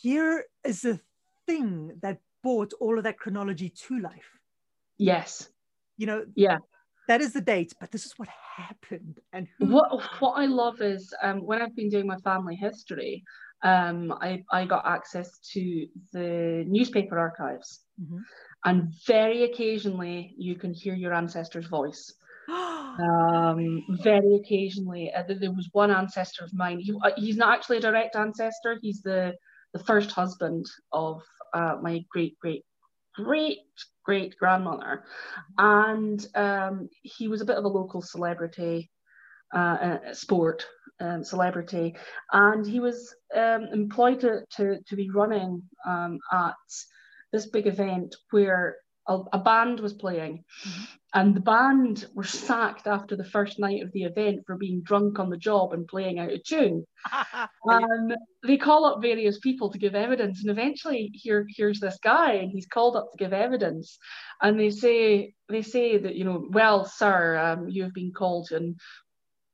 here 0.00 0.44
is 0.64 0.80
the 0.82 1.00
thing 1.46 1.98
that 2.00 2.20
brought 2.42 2.72
all 2.80 2.98
of 2.98 3.04
that 3.04 3.18
chronology 3.18 3.68
to 3.70 3.98
life. 3.98 4.38
yes 4.98 5.50
You 5.98 6.06
know, 6.06 6.26
yeah 6.34 6.58
that 7.08 7.20
is 7.20 7.32
the 7.32 7.40
date, 7.40 7.72
but 7.80 7.90
this 7.90 8.06
is 8.06 8.12
what 8.18 8.28
happened 8.56 9.20
and 9.32 9.48
who. 9.58 9.66
What 9.66 10.00
what 10.20 10.32
I 10.32 10.46
love 10.46 10.80
is 10.80 11.12
um, 11.22 11.44
when 11.44 11.60
I've 11.60 11.76
been 11.76 11.90
doing 11.90 12.06
my 12.06 12.16
family 12.18 12.56
history, 12.56 13.22
um, 13.62 14.12
I 14.12 14.42
I 14.50 14.64
got 14.64 14.86
access 14.86 15.38
to 15.52 15.86
the 16.12 16.64
newspaper 16.66 17.18
archives, 17.18 17.84
Mhm. 17.98 18.24
and 18.64 18.92
very 19.06 19.42
occasionally 19.44 20.34
you 20.38 20.54
can 20.56 20.72
hear 20.72 20.94
your 20.94 21.12
ancestor's 21.12 21.66
voice. 21.66 22.14
Um, 23.00 23.82
very 24.02 24.34
occasionally, 24.36 25.12
uh, 25.12 25.22
there 25.24 25.38
there 25.38 25.52
was 25.52 25.68
one 25.72 25.90
ancestor 25.90 26.44
of 26.44 26.52
mine. 26.54 26.80
He, 26.80 26.92
uh, 27.04 27.12
he's 27.16 27.36
not 27.36 27.54
actually 27.56 27.78
a 27.78 27.80
direct 27.80 28.16
ancestor. 28.16 28.78
He's 28.82 29.02
the 29.02 29.34
the 29.74 29.84
first 29.84 30.10
husband 30.10 30.66
of 30.92 31.22
uh, 31.54 31.76
my 31.80 32.04
great 32.10 32.38
great 32.40 32.64
great 33.14 33.58
great 34.04 34.36
grandmother, 34.38 35.04
and 35.58 36.26
um, 36.34 36.88
he 37.02 37.28
was 37.28 37.40
a 37.40 37.44
bit 37.44 37.56
of 37.56 37.64
a 37.64 37.68
local 37.68 38.02
celebrity, 38.02 38.90
uh, 39.54 39.58
uh, 39.58 40.14
sport 40.14 40.66
um, 41.00 41.24
celebrity, 41.24 41.96
and 42.32 42.66
he 42.66 42.80
was 42.80 43.14
um, 43.34 43.68
employed 43.72 44.20
to, 44.20 44.44
to 44.56 44.78
to 44.86 44.96
be 44.96 45.10
running 45.10 45.62
um, 45.86 46.18
at 46.32 46.54
this 47.32 47.46
big 47.46 47.66
event 47.66 48.14
where 48.30 48.76
a, 49.10 49.18
a 49.32 49.38
band 49.38 49.80
was 49.80 49.92
playing, 49.92 50.44
Mhm. 50.66 50.86
and 51.14 51.34
the 51.34 51.40
band 51.40 52.06
were 52.14 52.24
sacked 52.24 52.86
after 52.86 53.16
the 53.16 53.24
first 53.34 53.58
night 53.58 53.82
of 53.82 53.90
the 53.92 54.04
event 54.04 54.46
for 54.46 54.56
being 54.56 54.82
drunk 54.82 55.18
on 55.18 55.28
the 55.30 55.36
job 55.36 55.72
and 55.72 55.88
playing 55.88 56.18
out 56.20 56.32
of 56.32 56.42
tune. 56.44 56.86
And 57.64 58.16
they 58.46 58.56
call 58.56 58.84
up 58.84 59.02
various 59.02 59.38
people 59.40 59.70
to 59.70 59.78
give 59.78 59.94
evidence, 59.96 60.40
and 60.40 60.50
eventually 60.50 61.10
here 61.12 61.46
here's 61.56 61.80
this 61.80 61.98
guy, 62.02 62.34
and 62.34 62.50
he's 62.50 62.66
called 62.66 62.96
up 62.96 63.10
to 63.10 63.18
give 63.18 63.32
evidence, 63.32 63.98
and 64.40 64.58
they 64.58 64.70
say 64.70 65.34
they 65.48 65.62
say 65.62 65.98
that 65.98 66.14
you 66.14 66.24
know, 66.24 66.46
well, 66.50 66.84
sir, 66.84 67.36
um, 67.36 67.68
you 67.68 67.82
have 67.82 67.94
been 67.94 68.12
called 68.12 68.48
and. 68.52 68.78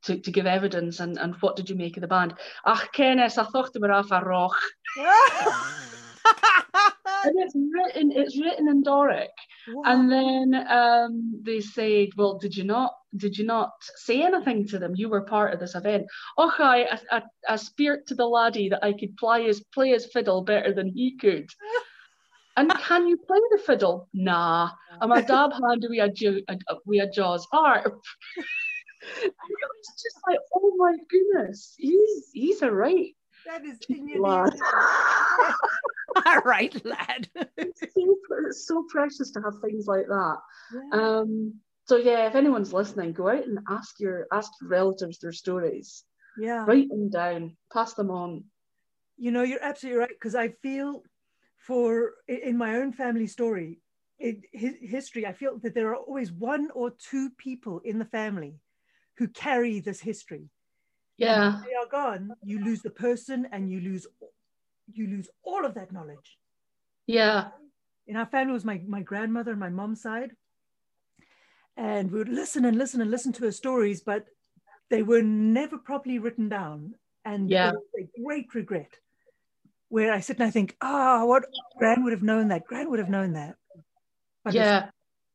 To, 0.03 0.17
to 0.21 0.31
give 0.31 0.47
evidence 0.47 1.01
and, 1.01 1.19
and 1.19 1.35
what 1.41 1.57
did 1.57 1.69
you 1.69 1.75
make 1.75 1.97
of 1.97 2.01
the 2.01 2.07
band? 2.07 2.35
Ach, 2.65 2.93
Kenneth, 2.93 3.39
I 3.39 3.45
thought 3.45 3.73
they 3.73 3.81
were 3.81 3.91
off 3.91 4.13
a 4.13 4.21
rock. 4.21 4.55
And 7.25 7.35
it's 7.39 7.55
written, 7.55 8.13
it's 8.13 8.39
written 8.39 8.69
in 8.69 8.83
Doric. 8.83 9.31
And 9.85 10.11
then 10.11 10.55
um, 10.69 11.41
they 11.43 11.61
said, 11.61 12.09
"Well, 12.17 12.39
did 12.39 12.57
you 12.57 12.65
not? 12.65 12.93
Did 13.17 13.37
you 13.37 13.45
not 13.45 13.71
say 13.97 14.23
anything 14.23 14.67
to 14.69 14.79
them? 14.79 14.95
You 14.95 15.09
were 15.09 15.23
part 15.23 15.53
of 15.53 15.61
this 15.61 15.75
event." 15.75 16.07
Oh, 16.39 16.53
I, 16.59 16.99
I, 17.11 17.23
I, 17.49 17.57
speared 17.57 18.07
to 18.07 18.15
the 18.15 18.27
laddie 18.27 18.69
that 18.69 18.85
I 18.85 18.93
could 18.93 19.17
play 19.17 19.47
his 19.47 19.65
play 19.75 19.91
his 19.91 20.07
fiddle 20.07 20.43
better 20.43 20.73
than 20.73 20.89
he 20.89 21.17
could. 21.17 21.49
and 22.57 22.71
can 22.71 23.09
you 23.09 23.17
play 23.17 23.41
the 23.51 23.59
fiddle? 23.59 24.09
Nah. 24.13 24.71
And 25.01 25.11
my 25.11 25.21
dad 25.21 25.51
handed 25.53 25.91
me 25.91 26.01
a, 26.01 26.07
a, 26.07 26.59
a, 26.69 26.77
we 26.85 27.01
a 27.01 27.11
Jaws 27.11 27.47
harp. 27.53 28.01
was 29.25 30.03
just 30.03 30.19
like, 30.29 30.39
oh 30.55 30.75
my 30.77 30.97
goodness, 31.11 31.75
he's 31.79 32.31
he's 32.33 32.63
a 32.63 32.71
right 32.71 33.15
that 33.47 33.65
is 33.65 33.79
in 33.89 34.09
your 34.09 34.21
lad. 34.21 34.53
DNA. 34.53 35.55
All 36.27 36.41
right, 36.41 36.85
lad. 36.85 37.29
it's, 37.57 37.81
so, 37.81 38.17
it's 38.47 38.67
so 38.67 38.85
precious 38.89 39.31
to 39.33 39.41
have 39.43 39.55
things 39.61 39.87
like 39.87 40.07
that. 40.07 40.37
Yeah. 40.75 41.01
Um, 41.01 41.55
so 41.87 41.97
yeah, 41.97 42.27
if 42.27 42.35
anyone's 42.35 42.73
listening, 42.73 43.13
go 43.13 43.29
out 43.29 43.47
and 43.47 43.59
ask 43.69 44.01
your 44.01 44.27
ask 44.33 44.51
your 44.61 44.71
relatives 44.71 45.19
their 45.19 45.33
stories. 45.33 46.05
yeah. 46.39 46.65
Write 46.67 46.89
them 46.89 47.11
down, 47.11 47.57
pass 47.73 47.95
them 47.95 48.11
on. 48.11 48.45
You 49.17 49.31
know, 49.31 49.43
you're 49.43 49.63
absolutely 49.63 50.01
right 50.01 50.11
because 50.11 50.35
I 50.35 50.49
feel 50.49 51.03
for 51.57 52.15
in 52.29 52.57
my 52.57 52.77
own 52.77 52.93
family 52.93 53.27
story, 53.27 53.81
in 54.19 54.43
hi- 54.59 54.79
history, 54.81 55.27
I 55.27 55.33
feel 55.33 55.59
that 55.63 55.75
there 55.75 55.91
are 55.91 55.97
always 55.97 56.33
one 56.33 56.71
or 56.75 56.91
two 56.91 57.31
people 57.31 57.81
in 57.85 57.99
the 57.99 58.05
family 58.05 58.59
who 59.19 59.29
carry 59.29 59.81
this 59.81 60.01
history. 60.01 60.51
Yeah, 61.19 61.61
they 61.65 61.75
are 61.75 61.89
gone, 61.91 62.33
you 62.45 62.63
lose 62.65 62.83
the 62.83 62.91
person 62.91 63.49
and 63.53 63.71
you 63.71 63.81
lose 63.81 64.07
you 64.93 65.07
lose 65.09 65.29
all 65.43 65.65
of 65.65 65.75
that 65.75 65.93
knowledge. 65.93 66.39
yeah, 67.07 67.49
in 68.07 68.17
our 68.17 68.27
family 68.27 68.53
was 68.53 68.65
my, 68.65 68.81
my 68.87 69.03
grandmother 69.03 69.51
and 69.51 69.59
my 69.61 69.69
mom's 69.71 70.01
side. 70.03 70.31
And 71.77 72.11
we 72.11 72.19
would 72.19 72.29
listen 72.29 72.65
and 72.65 72.79
listen 72.79 73.01
and 73.01 73.11
listen 73.11 73.33
to 73.35 73.45
her 73.45 73.53
stories, 73.53 74.01
but 74.01 74.27
they 74.91 75.03
were 75.03 75.23
never 75.23 75.77
properly 75.77 76.19
written 76.19 76.49
down. 76.49 76.95
And 77.25 77.51
Yeah. 77.51 77.73
a 77.73 78.23
great 78.23 78.55
regret. 78.55 78.93
Where 79.89 80.13
I 80.13 80.21
sit 80.21 80.39
and 80.39 80.47
I 80.47 80.51
think, 80.51 80.77
ah, 80.81 81.25
what 81.25 81.45
Gran 81.79 82.05
would 82.05 82.13
have 82.13 82.23
known 82.23 82.49
that. 82.49 82.65
Gran 82.67 82.89
would 82.91 82.99
have 83.01 83.11
known 83.11 83.33
that. 83.33 83.57
But 84.45 84.55
yeah. 84.55 84.91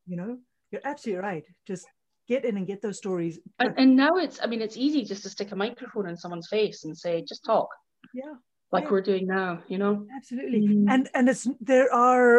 you 0.06 0.16
know, 0.16 0.38
you're 0.70 0.80
absolutely 0.84 1.22
right. 1.22 1.44
Just 1.66 1.86
get 2.32 2.44
in 2.48 2.56
and 2.56 2.66
get 2.66 2.80
those 2.80 2.98
stories. 3.04 3.34
And, 3.58 3.74
and 3.82 3.90
now 4.04 4.12
it's, 4.24 4.38
I 4.42 4.46
mean, 4.50 4.62
it's 4.66 4.76
easy 4.86 5.02
just 5.04 5.22
to 5.24 5.30
stick 5.36 5.52
a 5.52 5.56
microphone 5.64 6.08
in 6.08 6.16
someone's 6.16 6.48
face 6.48 6.84
and 6.84 6.96
say, 7.04 7.12
just 7.32 7.44
talk 7.44 7.68
yeah, 8.14 8.34
like 8.72 8.84
Yeah. 8.84 8.90
we're 8.92 9.06
doing 9.10 9.26
now, 9.26 9.50
you 9.72 9.78
know? 9.82 9.94
absolutely. 10.18 10.60
Mhm. 10.68 10.86
And 10.94 11.02
and 11.16 11.24
it's 11.32 11.44
there 11.72 11.90
are 11.92 12.34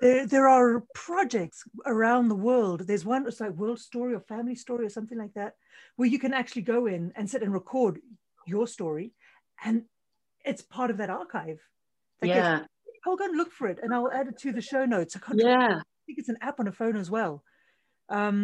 there 0.00 0.26
there 0.34 0.48
are 0.56 0.70
projects 1.06 1.58
around 1.94 2.24
the 2.28 2.40
world. 2.50 2.78
There's 2.88 3.04
one 3.14 3.26
it's 3.26 3.40
like 3.44 3.52
World 3.64 3.80
Story 3.90 4.12
or 4.18 4.20
Family 4.34 4.56
Story 4.66 4.84
or 4.86 4.92
something 4.98 5.18
like 5.24 5.34
that, 5.40 5.52
where 5.96 6.08
you 6.14 6.18
can 6.24 6.32
actually 6.40 6.62
go 6.74 6.80
in 6.94 7.02
and 7.16 7.24
sit 7.32 7.42
and 7.44 7.52
record 7.60 7.94
your 8.52 8.66
story, 8.76 9.06
and 9.66 9.76
it's 10.50 10.62
part 10.76 10.90
of 10.92 10.96
that 11.00 11.10
archive. 11.10 11.60
that 12.20 12.28
gets- 12.28 12.38
Yeah. 12.38 12.66
I'll 13.06 13.16
go 13.22 13.24
and 13.30 13.36
look 13.40 13.52
for 13.58 13.66
it, 13.72 13.78
and 13.82 13.90
I'll 13.94 14.10
add 14.18 14.28
it 14.30 14.36
to 14.44 14.50
the 14.52 14.64
show 14.72 14.84
notes. 14.94 15.12
I 15.16 15.20
can't 15.26 15.40
Yeah. 15.40 15.74
I 15.80 16.02
think 16.06 16.18
it's 16.22 16.32
an 16.34 16.38
app 16.48 16.58
on 16.60 16.66
a 16.68 16.72
phone 16.80 16.96
as 17.04 17.10
well. 17.16 17.34
Um, 18.08 18.38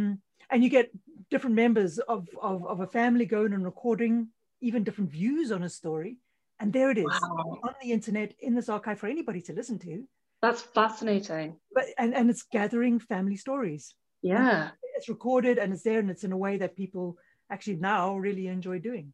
and 0.51 0.63
you 0.63 0.69
get 0.71 0.91
different 1.31 1.57
members 1.57 1.99
of, 1.99 2.29
of, 2.41 2.67
of 2.67 2.81
a 2.81 2.87
family 2.87 3.25
going 3.25 3.53
and 3.53 3.65
recording 3.65 4.29
even 4.61 4.85
different 4.85 5.11
views 5.11 5.53
on 5.53 5.63
a 5.63 5.69
story. 5.69 6.19
And 6.59 6.73
there 6.73 6.91
it 6.91 6.99
is 6.99 7.05
Wow. 7.07 7.61
on 7.63 7.75
the 7.83 7.93
internet 7.93 8.35
in 8.41 8.55
this 8.55 8.69
archive 8.69 8.99
for 8.99 9.07
anybody 9.07 9.41
to 9.43 9.53
listen 9.53 9.79
to. 9.81 10.07
That's 10.43 10.61
fascinating. 10.61 11.57
But 11.73 11.87
and, 11.97 12.15
and 12.15 12.29
it's 12.29 12.43
gathering 12.43 12.99
family 12.99 13.37
stories. 13.37 13.95
Yeah. 14.23 14.71
It's 14.97 15.09
recorded 15.09 15.57
and 15.59 15.73
it's 15.73 15.83
there 15.83 15.99
and 16.01 16.11
it's 16.11 16.25
in 16.25 16.33
a 16.33 16.37
way 16.37 16.59
that 16.59 16.77
people 16.77 17.17
actually 17.51 17.77
now 17.77 18.17
really 18.17 18.49
enjoy 18.49 18.79
doing. 18.79 19.13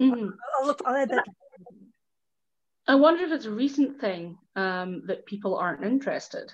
Mhm. 0.00 0.34
I'll 0.58 0.66
look, 0.66 0.82
I'll 0.84 0.96
add 0.96 1.10
that. 1.10 1.24
I 2.88 2.94
wonder 2.96 3.22
if 3.24 3.30
it's 3.30 3.44
a 3.44 3.50
recent 3.50 4.00
thing 4.00 4.36
um, 4.56 5.06
that 5.06 5.26
people 5.26 5.56
aren't 5.56 5.84
interested. 5.84 6.52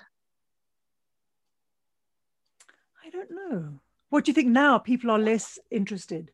I 3.03 3.09
don't 3.09 3.31
know. 3.31 3.79
What 4.09 4.25
do 4.25 4.29
you 4.29 4.33
think 4.33 4.47
now? 4.47 4.77
People 4.77 5.11
are 5.11 5.19
less 5.19 5.59
interested. 5.71 6.31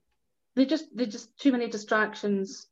They 0.55 0.65
just 0.65 0.95
they 0.95 1.05
just 1.05 1.37
too 1.39 1.51
many 1.51 1.67
distractions. 1.67 2.67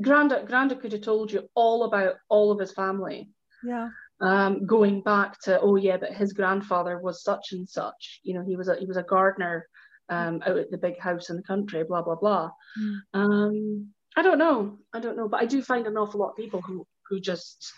Granda 0.00 0.46
Granda 0.46 0.78
could 0.78 0.92
have 0.92 1.00
told 1.02 1.32
you 1.32 1.48
all 1.54 1.84
about 1.84 2.16
all 2.28 2.52
of 2.52 2.58
his 2.60 2.72
family, 2.72 3.30
Yeah. 3.64 3.88
um, 4.20 4.66
going 4.66 5.00
back 5.00 5.40
to 5.42 5.58
oh 5.60 5.76
yeah, 5.76 5.96
but 5.96 6.12
his 6.12 6.32
grandfather 6.34 7.00
was 7.00 7.24
such 7.24 7.52
and 7.52 7.66
such. 7.68 8.20
You 8.22 8.34
know, 8.34 8.44
he 8.44 8.56
was 8.56 8.68
a 8.68 8.76
he 8.76 8.86
was 8.86 8.98
a 8.98 9.02
gardener 9.02 9.66
um, 10.10 10.42
out 10.46 10.58
at 10.58 10.70
the 10.70 10.76
big 10.78 10.98
house 10.98 11.30
in 11.30 11.36
the 11.36 11.42
country. 11.42 11.82
Blah 11.84 12.02
blah 12.02 12.16
blah. 12.16 12.50
Mm. 12.78 12.96
Um, 13.14 13.88
I 14.14 14.20
don't 14.22 14.38
know. 14.38 14.78
I 14.92 15.00
don't 15.00 15.16
know, 15.16 15.28
but 15.28 15.40
I 15.40 15.46
do 15.46 15.62
find 15.62 15.86
an 15.86 15.96
awful 15.96 16.20
lot 16.20 16.30
of 16.30 16.36
people 16.36 16.60
who 16.60 16.86
who 17.08 17.18
just, 17.18 17.72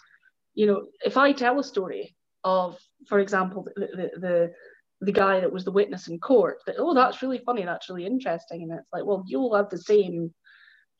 you 0.55 0.67
know, 0.67 0.87
if 1.05 1.17
I 1.17 1.31
tell 1.33 1.61
a 1.61 1.65
story 1.65 2.17
of, 2.43 2.77
for 3.09 3.21
example, 3.21 3.63
the 3.77 3.87
the, 3.87 4.21
the 4.21 4.53
the 5.01 5.13
guy 5.13 5.41
that 5.41 5.53
was 5.53 5.65
the 5.65 5.73
witness 5.73 6.09
in 6.09 6.19
court 6.19 6.59
that 6.67 6.77
oh 6.79 6.95
that's 6.95 7.23
really 7.23 7.39
funny 7.39 7.65
that's 7.65 7.89
really 7.89 8.07
interesting 8.07 8.63
and 8.63 8.73
it's 8.73 8.89
like 8.93 9.05
well 9.05 9.25
you'll 9.27 9.55
have 9.55 9.69
the 9.69 9.79
same 9.79 10.33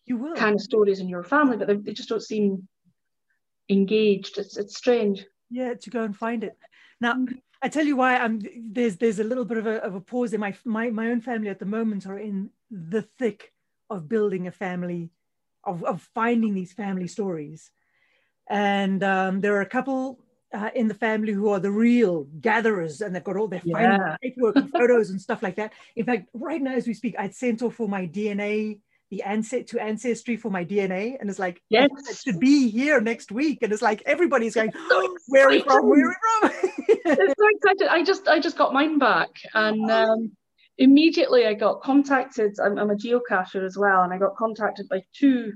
You 0.07 0.17
will. 0.19 0.35
kind 0.35 0.55
of 0.55 0.61
stories 0.61 1.01
in 1.01 1.09
your 1.09 1.25
family 1.25 1.57
but 1.57 1.67
they, 1.69 1.77
they 1.77 1.93
just 1.93 2.09
don't 2.09 2.23
seem 2.23 2.69
engaged. 3.71 4.39
It's 4.39 4.57
it's 4.57 4.77
strange. 4.77 5.25
Yeah 5.51 5.75
to 5.75 5.91
go 5.91 6.03
and 6.03 6.17
find 6.17 6.45
it. 6.45 6.57
Now 7.01 7.25
i 7.63 7.69
tell 7.69 7.87
you 7.87 7.97
why 7.97 8.17
i'm 8.19 8.43
there's 8.73 8.97
there's 8.99 9.21
a 9.21 9.25
little 9.25 9.45
bit 9.45 9.57
of 9.57 9.67
a, 9.67 9.83
of 9.83 9.95
a 9.95 10.01
pause 10.01 10.35
in 10.35 10.41
my 10.41 10.55
my 10.67 10.91
my 10.91 11.11
own 11.11 11.21
family 11.21 11.49
at 11.49 11.59
the 11.59 11.65
moment 11.65 12.07
are 12.07 12.19
in 12.19 12.51
the 12.71 13.01
thick 13.01 13.53
of 13.89 14.09
building 14.09 14.47
a 14.47 14.51
family 14.53 15.11
of, 15.65 15.83
of 15.85 16.03
finding 16.15 16.55
these 16.55 16.73
family 16.73 17.07
stories. 17.07 17.71
And 18.49 19.03
um, 19.03 19.41
there 19.41 19.57
are 19.57 19.63
a 19.63 19.67
couple 19.67 20.19
uh, 20.55 20.71
in 20.75 20.89
the 20.89 20.95
family 20.95 21.33
who 21.33 21.49
are 21.49 21.59
the 21.61 21.71
real 21.71 22.25
gatherers 22.41 23.01
and 23.01 23.15
they've 23.15 23.25
got 23.25 23.37
all 23.37 23.49
their 23.49 23.63
Yeah. 23.65 24.17
paperwork 24.23 24.57
and 24.57 24.71
photos 24.71 25.11
and 25.11 25.21
stuff 25.21 25.43
like 25.43 25.57
that 25.57 25.73
in 25.97 26.05
fact 26.07 26.29
right 26.33 26.63
now 26.63 26.75
as 26.75 26.87
we 26.87 26.95
speak 26.95 27.15
i'd 27.19 27.35
sent 27.35 27.61
off 27.63 27.75
for 27.75 27.89
my 27.89 28.07
dna 28.07 28.79
the 29.11 29.23
ancest 29.23 29.67
to 29.69 29.81
ancestry 29.81 30.37
for 30.37 30.51
my 30.51 30.65
dna 30.65 31.17
and 31.21 31.29
it's 31.31 31.39
like 31.39 31.61
Yes. 31.69 31.89
it 32.11 32.17
should 32.25 32.41
be 32.41 32.69
here 32.71 33.01
next 33.01 33.33
week 33.33 33.59
and 33.63 33.73
it's 33.73 33.83
like 33.83 34.03
everybody's 34.07 34.55
going 34.55 34.73
So 34.89 35.17
where 35.29 35.47
are 35.49 35.51
we 35.51 35.61
from? 35.63 35.89
Where 35.89 36.07
are 36.07 36.09
we 36.09 36.15
from? 36.31 36.51
it's 37.07 37.35
so 37.39 37.47
excited 37.57 37.89
i 37.91 38.03
just 38.03 38.29
i 38.29 38.39
just 38.41 38.57
got 38.57 38.73
mine 38.73 38.99
back 38.99 39.31
and 39.55 39.91
um 39.91 40.33
immediately 40.79 41.47
i 41.47 41.55
got 41.55 41.81
contacted 41.83 42.57
I'm, 42.65 42.79
I'm 42.79 42.91
a 42.91 42.95
geocacher 42.97 43.65
as 43.65 43.77
well 43.77 44.03
and 44.03 44.13
i 44.13 44.19
got 44.19 44.37
contacted 44.37 44.89
by 44.89 45.03
two 45.13 45.53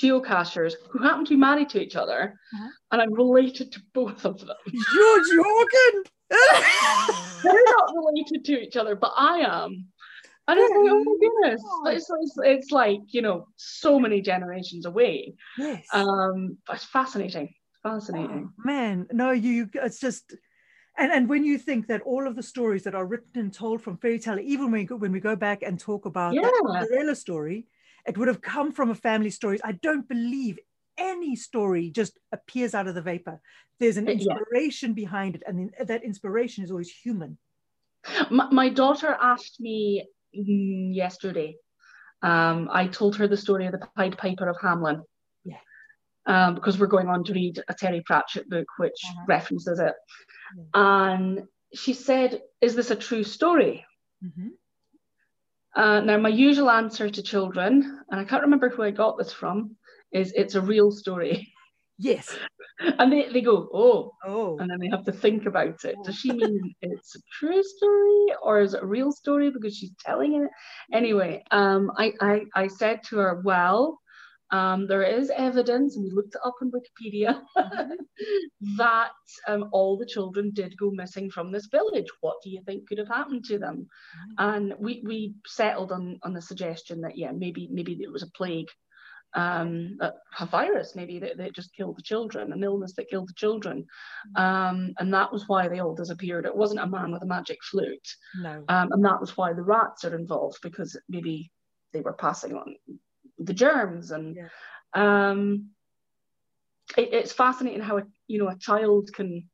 geocachers 0.00 0.74
who 0.90 0.98
happen 1.02 1.24
to 1.24 1.30
be 1.30 1.36
married 1.36 1.68
to 1.70 1.80
each 1.80 1.96
other 1.96 2.38
Uh-huh. 2.54 2.68
and 2.92 3.02
i'm 3.02 3.12
related 3.12 3.70
to 3.72 3.80
both 3.92 4.24
of 4.24 4.38
them 4.40 4.56
You're 4.94 5.24
joking. 5.24 6.02
they're 7.44 7.64
not 7.76 7.92
related 7.94 8.44
to 8.46 8.60
each 8.60 8.76
other, 8.76 8.96
but 8.96 9.12
I 9.16 9.38
am. 9.40 9.86
And 10.48 10.58
it's 10.60 10.70
like, 10.70 10.90
oh 10.90 11.04
my 11.04 11.16
goodness, 11.20 11.62
it's, 11.86 12.10
it's, 12.10 12.34
it's 12.42 12.70
like, 12.70 13.00
you 13.08 13.22
know, 13.22 13.46
so 13.56 13.98
many 14.00 14.20
generations 14.20 14.84
away. 14.84 15.34
yes. 15.58 15.86
Um, 15.92 16.58
but 16.66 16.76
it's 16.76 16.84
fascinating, 16.84 17.54
fascinating. 17.82 18.50
Oh, 18.50 18.62
man, 18.64 19.06
no, 19.12 19.30
you, 19.30 19.50
you. 19.52 19.70
It's 19.74 20.00
just, 20.00 20.34
and 20.98 21.12
and 21.12 21.28
when 21.28 21.44
you 21.44 21.56
think 21.58 21.86
that 21.88 22.02
all 22.02 22.26
of 22.26 22.36
the 22.36 22.42
stories 22.42 22.82
that 22.84 22.94
are 22.94 23.06
written 23.06 23.40
and 23.40 23.52
told 23.52 23.80
from 23.82 23.96
fairy 23.98 24.18
tale, 24.18 24.38
even 24.38 24.70
when 24.70 24.80
we 24.80 24.84
go, 24.84 24.96
when 24.96 25.12
we 25.12 25.20
go 25.20 25.36
back 25.36 25.62
and 25.62 25.78
talk 25.78 26.04
about 26.04 26.34
Yeah. 26.34 26.42
that 26.42 26.86
Cinderella 26.88 27.14
story, 27.14 27.66
it 28.06 28.18
would 28.18 28.28
have 28.28 28.40
come 28.42 28.72
from 28.72 28.90
a 28.90 28.94
family 28.94 29.30
stories. 29.30 29.60
I 29.64 29.72
don't 29.72 30.08
believe 30.08 30.58
any 30.98 31.34
story 31.36 31.90
just 31.90 32.18
appears 32.32 32.74
out 32.74 32.86
of 32.86 32.94
the 32.94 33.02
vapor. 33.02 33.40
There's 33.80 33.96
an 33.96 34.06
Uh, 34.08 34.12
yeah. 34.12 34.16
inspiration 34.18 34.92
behind 34.94 35.34
it, 35.36 35.42
and 35.46 35.72
that 35.80 36.04
inspiration 36.04 36.62
is 36.64 36.70
always 36.70 36.90
human. 36.90 37.38
My, 38.30 38.48
my 38.50 38.68
daughter 38.68 39.16
asked 39.20 39.60
me 39.60 40.06
mm, 40.36 40.94
yesterday, 40.94 41.56
um, 42.22 42.68
I 42.70 42.86
told 42.86 43.16
her 43.16 43.26
the 43.26 43.36
story 43.36 43.66
of 43.66 43.72
the 43.72 43.86
Pied 43.96 44.16
Piper 44.18 44.48
of 44.48 44.56
Hamelin. 44.58 45.02
Yeah. 45.44 45.56
Um, 46.26 46.54
because 46.54 46.78
we're 46.78 46.86
going 46.86 47.08
on 47.08 47.24
to 47.24 47.32
read 47.32 47.62
a 47.68 47.74
Terry 47.74 48.02
Pratchett 48.02 48.48
book 48.48 48.66
which 48.78 49.00
Uh-huh. 49.04 49.24
references 49.26 49.78
it. 49.80 49.94
And 50.74 51.42
she 51.74 51.92
said, 51.94 52.42
Is 52.60 52.74
this 52.76 52.90
a 52.90 52.96
true 52.96 53.24
story? 53.24 53.84
Mhm. 54.22 54.50
Uh, 55.76 56.00
now, 56.00 56.16
my 56.18 56.28
usual 56.28 56.70
answer 56.70 57.10
to 57.10 57.22
children, 57.22 58.00
and 58.10 58.20
I 58.20 58.24
can't 58.24 58.42
remember 58.42 58.68
who 58.68 58.82
I 58.82 58.90
got 58.90 59.18
this 59.18 59.32
from, 59.32 59.76
is 60.12 60.32
it's 60.36 60.54
a 60.54 60.60
real 60.60 60.90
story. 60.90 61.52
Yes. 61.98 62.36
And 62.98 63.12
they, 63.12 63.28
they 63.28 63.40
go, 63.40 63.68
oh, 63.72 64.10
Oh. 64.26 64.58
and 64.58 64.68
then 64.68 64.80
they 64.80 64.88
have 64.88 65.04
to 65.04 65.12
think 65.12 65.46
about 65.46 65.84
it. 65.84 65.94
Does 66.04 66.16
she 66.16 66.32
mean 66.32 66.74
it's 66.82 67.14
a 67.14 67.20
true 67.38 67.62
story 67.62 68.34
or 68.42 68.60
is 68.62 68.74
it 68.74 68.82
a 68.82 68.86
real 68.86 69.12
story 69.12 69.50
because 69.50 69.76
she's 69.76 69.92
telling 70.04 70.34
it? 70.42 70.50
Anyway, 70.92 71.44
um, 71.52 71.92
I, 71.96 72.12
I, 72.20 72.40
I 72.56 72.66
said 72.66 73.04
to 73.04 73.18
her, 73.18 73.40
well, 73.44 74.00
um, 74.54 74.86
there 74.86 75.02
is 75.02 75.32
evidence, 75.36 75.96
and 75.96 76.04
we 76.04 76.10
looked 76.12 76.36
it 76.36 76.40
up 76.44 76.54
on 76.62 76.70
Wikipedia, 76.70 77.40
that 78.76 79.10
um, 79.48 79.68
all 79.72 79.98
the 79.98 80.06
children 80.06 80.52
did 80.54 80.76
go 80.78 80.92
missing 80.92 81.28
from 81.28 81.50
this 81.50 81.66
village. 81.66 82.06
What 82.20 82.36
do 82.42 82.50
you 82.50 82.60
think 82.64 82.86
could 82.88 82.98
have 82.98 83.08
happened 83.08 83.44
to 83.46 83.58
them? 83.58 83.88
And 84.38 84.74
we, 84.78 85.02
we 85.04 85.34
settled 85.44 85.90
on, 85.90 86.20
on 86.22 86.34
the 86.34 86.40
suggestion 86.40 87.00
that, 87.00 87.18
yeah, 87.18 87.32
maybe 87.32 87.68
maybe 87.72 87.98
it 88.00 88.12
was 88.12 88.22
a 88.22 88.30
plague, 88.30 88.68
um, 89.34 89.96
a, 90.00 90.12
a 90.38 90.46
virus, 90.46 90.94
maybe 90.94 91.18
that, 91.18 91.36
that 91.38 91.56
just 91.56 91.74
killed 91.74 91.96
the 91.98 92.02
children, 92.02 92.52
an 92.52 92.62
illness 92.62 92.92
that 92.96 93.10
killed 93.10 93.28
the 93.28 93.34
children. 93.34 93.84
Um, 94.36 94.94
and 94.98 95.12
that 95.14 95.32
was 95.32 95.48
why 95.48 95.66
they 95.66 95.80
all 95.80 95.96
disappeared. 95.96 96.46
It 96.46 96.56
wasn't 96.56 96.80
a 96.80 96.86
man 96.86 97.10
with 97.10 97.24
a 97.24 97.26
magic 97.26 97.58
flute. 97.68 98.08
No. 98.40 98.64
Um, 98.68 98.88
and 98.92 99.04
that 99.04 99.20
was 99.20 99.36
why 99.36 99.52
the 99.52 99.64
rats 99.64 100.04
are 100.04 100.16
involved 100.16 100.58
because 100.62 100.96
maybe 101.08 101.50
they 101.92 102.02
were 102.02 102.12
passing 102.12 102.54
on 102.54 102.76
the 103.38 103.52
germs 103.54 104.10
and 104.10 104.36
Yeah. 104.36 104.48
um, 104.94 105.70
it, 106.96 107.12
it's 107.12 107.32
fascinating 107.32 107.80
how 107.80 107.98
a, 107.98 108.02
you 108.28 108.38
know 108.38 108.48
a 108.48 108.56
child 108.56 109.10
can 109.12 109.48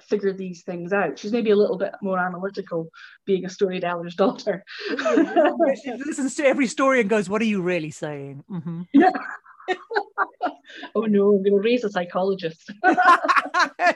figure 0.00 0.32
these 0.32 0.62
things 0.62 0.92
out. 0.92 1.18
She's 1.18 1.32
maybe 1.32 1.50
a 1.50 1.56
little 1.56 1.76
bit 1.76 1.92
more 2.00 2.18
analytical, 2.18 2.88
being 3.26 3.44
a 3.44 3.50
storyteller's 3.50 4.14
daughter. 4.14 4.64
she 5.82 5.92
listens 5.92 6.34
to 6.36 6.44
every 6.44 6.66
story 6.66 7.00
and 7.00 7.10
goes, 7.10 7.28
"What 7.28 7.42
are 7.42 7.46
you 7.46 7.60
really 7.62 7.90
saying?" 7.90 8.44
Mm-hmm. 8.50 8.82
oh 10.94 11.02
no, 11.02 11.34
I'm 11.34 11.42
going 11.42 11.56
to 11.56 11.60
raise 11.62 11.84
a 11.84 11.90
psychologist. 11.90 12.70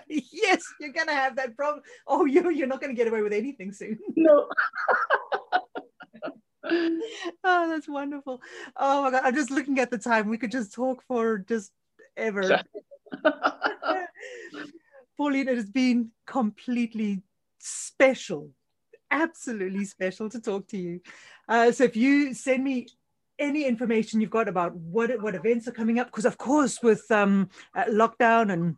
yes, 0.09 0.63
you're 0.81 0.93
gonna 0.93 1.15
have 1.15 1.37
that 1.37 1.57
problem. 1.57 1.83
Oh, 2.07 2.25
you 2.25 2.51
you're 2.51 2.67
not 2.67 2.81
gonna 2.81 2.95
get 2.95 3.09
away 3.09 3.23
with 3.23 3.33
anything 3.33 3.73
soon. 3.73 3.99
no. 4.17 4.49
oh, 7.45 7.69
that's 7.69 7.89
wonderful. 7.89 8.41
Oh 8.77 9.03
my 9.03 9.11
god, 9.11 9.23
I'm 9.25 9.35
just 9.35 9.51
looking 9.51 9.79
at 9.79 9.91
the 9.91 9.99
time. 9.99 10.29
We 10.29 10.39
could 10.39 10.53
just 10.53 10.73
talk 10.73 11.03
for 11.07 11.39
just 11.39 11.73
ever. 12.17 12.61
Pauline, 15.17 15.49
it 15.49 15.57
has 15.57 15.71
been 15.71 16.11
completely 16.27 17.23
special, 17.59 18.51
absolutely 19.11 19.85
special 19.85 20.29
to 20.31 20.41
talk 20.41 20.67
to 20.69 20.79
you. 20.79 21.01
Uh, 21.49 21.71
so 21.71 21.85
if 21.85 21.97
you 21.97 22.35
send 22.35 22.65
me 22.65 22.89
any 23.39 23.65
information 23.65 24.21
you've 24.21 24.31
got 24.31 24.49
about 24.49 24.75
what 24.75 25.11
what 25.21 25.35
events 25.35 25.69
are 25.69 25.73
coming 25.73 25.99
up, 25.99 26.07
because 26.07 26.25
of 26.25 26.39
course 26.39 26.83
with 26.83 27.11
um, 27.11 27.51
uh, 27.75 27.85
lockdown 27.85 28.53
and 28.53 28.77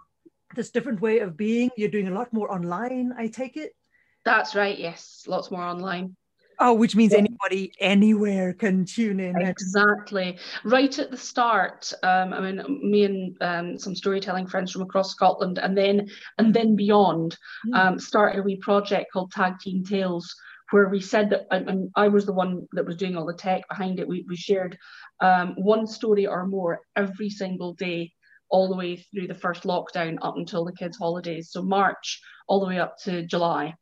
this 0.55 0.71
different 0.71 1.01
way 1.01 1.21
of 1.21 1.37
being, 1.37 1.71
you're 1.77 1.89
doing 1.89 2.09
a 2.09 2.15
lot 2.15 2.33
more 2.33 2.53
online. 2.53 3.13
I 3.17 3.29
take 3.29 3.57
it. 3.57 3.77
That's 4.25 4.55
right. 4.55 4.77
Yes, 4.77 5.25
lots 5.29 5.51
more 5.51 5.63
online. 5.63 6.17
Oh, 6.59 6.73
which 6.73 6.97
means 6.97 7.13
anybody 7.13 7.73
anywhere 7.81 8.55
can 8.55 8.85
tune 8.85 9.21
in. 9.21 9.37
Exactly. 9.37 10.39
Right 10.65 10.99
at 10.99 11.11
the 11.11 11.17
start, 11.17 11.93
um, 12.03 12.33
I 12.33 12.41
mean, 12.41 12.91
me 12.91 13.05
and 13.05 13.37
um, 13.43 13.79
some 13.79 13.95
storytelling 13.95 14.47
friends 14.47 14.73
from 14.73 14.83
across 14.83 15.11
Scotland, 15.11 15.59
and 15.59 15.77
then 15.77 16.09
and 16.39 16.55
then 16.55 16.75
beyond, 16.75 17.37
mm. 17.67 17.79
um, 17.79 17.99
started 17.99 18.41
a 18.41 18.43
wee 18.43 18.57
project 18.57 19.13
called 19.13 19.33
Tag 19.33 19.59
Team 19.59 19.85
Tales, 19.85 20.35
where 20.71 20.89
we 20.89 21.01
said 21.01 21.31
that, 21.31 21.47
and 21.51 21.91
I 21.95 22.09
was 22.09 22.25
the 22.25 22.33
one 22.33 22.67
that 22.73 22.87
was 22.87 22.97
doing 22.97 23.17
all 23.17 23.27
the 23.27 23.35
tech 23.35 23.69
behind 23.69 24.01
it. 24.01 24.09
We 24.09 24.25
we 24.27 24.37
shared 24.37 24.79
um, 25.21 25.55
one 25.59 25.87
story 25.87 26.27
or 26.27 26.47
more 26.47 26.81
every 26.97 27.29
single 27.29 27.75
day, 27.75 28.13
all 28.49 28.69
the 28.69 28.77
way 28.77 28.97
through 28.97 29.27
the 29.27 29.35
first 29.35 29.65
lockdown 29.65 30.17
up 30.23 30.37
until 30.37 30.65
the 30.65 30.73
kids' 30.73 30.97
holidays. 30.97 31.51
So 31.51 31.63
March 31.63 32.23
all 32.49 32.61
the 32.61 32.67
way 32.67 32.79
up 32.79 32.97
to 33.05 33.27
July 33.27 33.75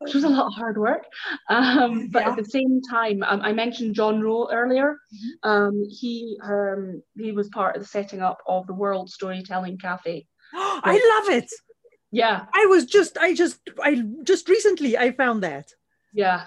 which 0.00 0.14
was 0.14 0.24
a 0.24 0.28
lot 0.28 0.46
of 0.46 0.54
hard 0.54 0.76
work. 0.78 1.04
Um, 1.48 2.08
but 2.10 2.22
yeah. 2.22 2.30
at 2.30 2.36
the 2.36 2.44
same 2.44 2.80
time, 2.82 3.22
um, 3.22 3.40
I 3.42 3.52
mentioned 3.52 3.94
John 3.94 4.20
Rowe 4.20 4.48
earlier. 4.50 4.96
Mm-hmm. 5.14 5.50
Um, 5.50 5.84
he 5.88 6.38
um, 6.42 7.02
he 7.16 7.32
was 7.32 7.48
part 7.48 7.76
of 7.76 7.82
the 7.82 7.88
setting 7.88 8.20
up 8.20 8.38
of 8.46 8.66
the 8.66 8.74
World 8.74 9.10
Storytelling 9.10 9.78
Cafe. 9.78 10.26
I 10.54 11.20
love 11.22 11.36
it. 11.36 11.50
Yeah, 12.10 12.46
I 12.52 12.66
was 12.66 12.86
just 12.86 13.18
I 13.18 13.34
just 13.34 13.60
I 13.82 14.02
just 14.24 14.48
recently 14.48 14.98
I 14.98 15.12
found 15.12 15.42
that. 15.42 15.68
Yeah. 16.12 16.44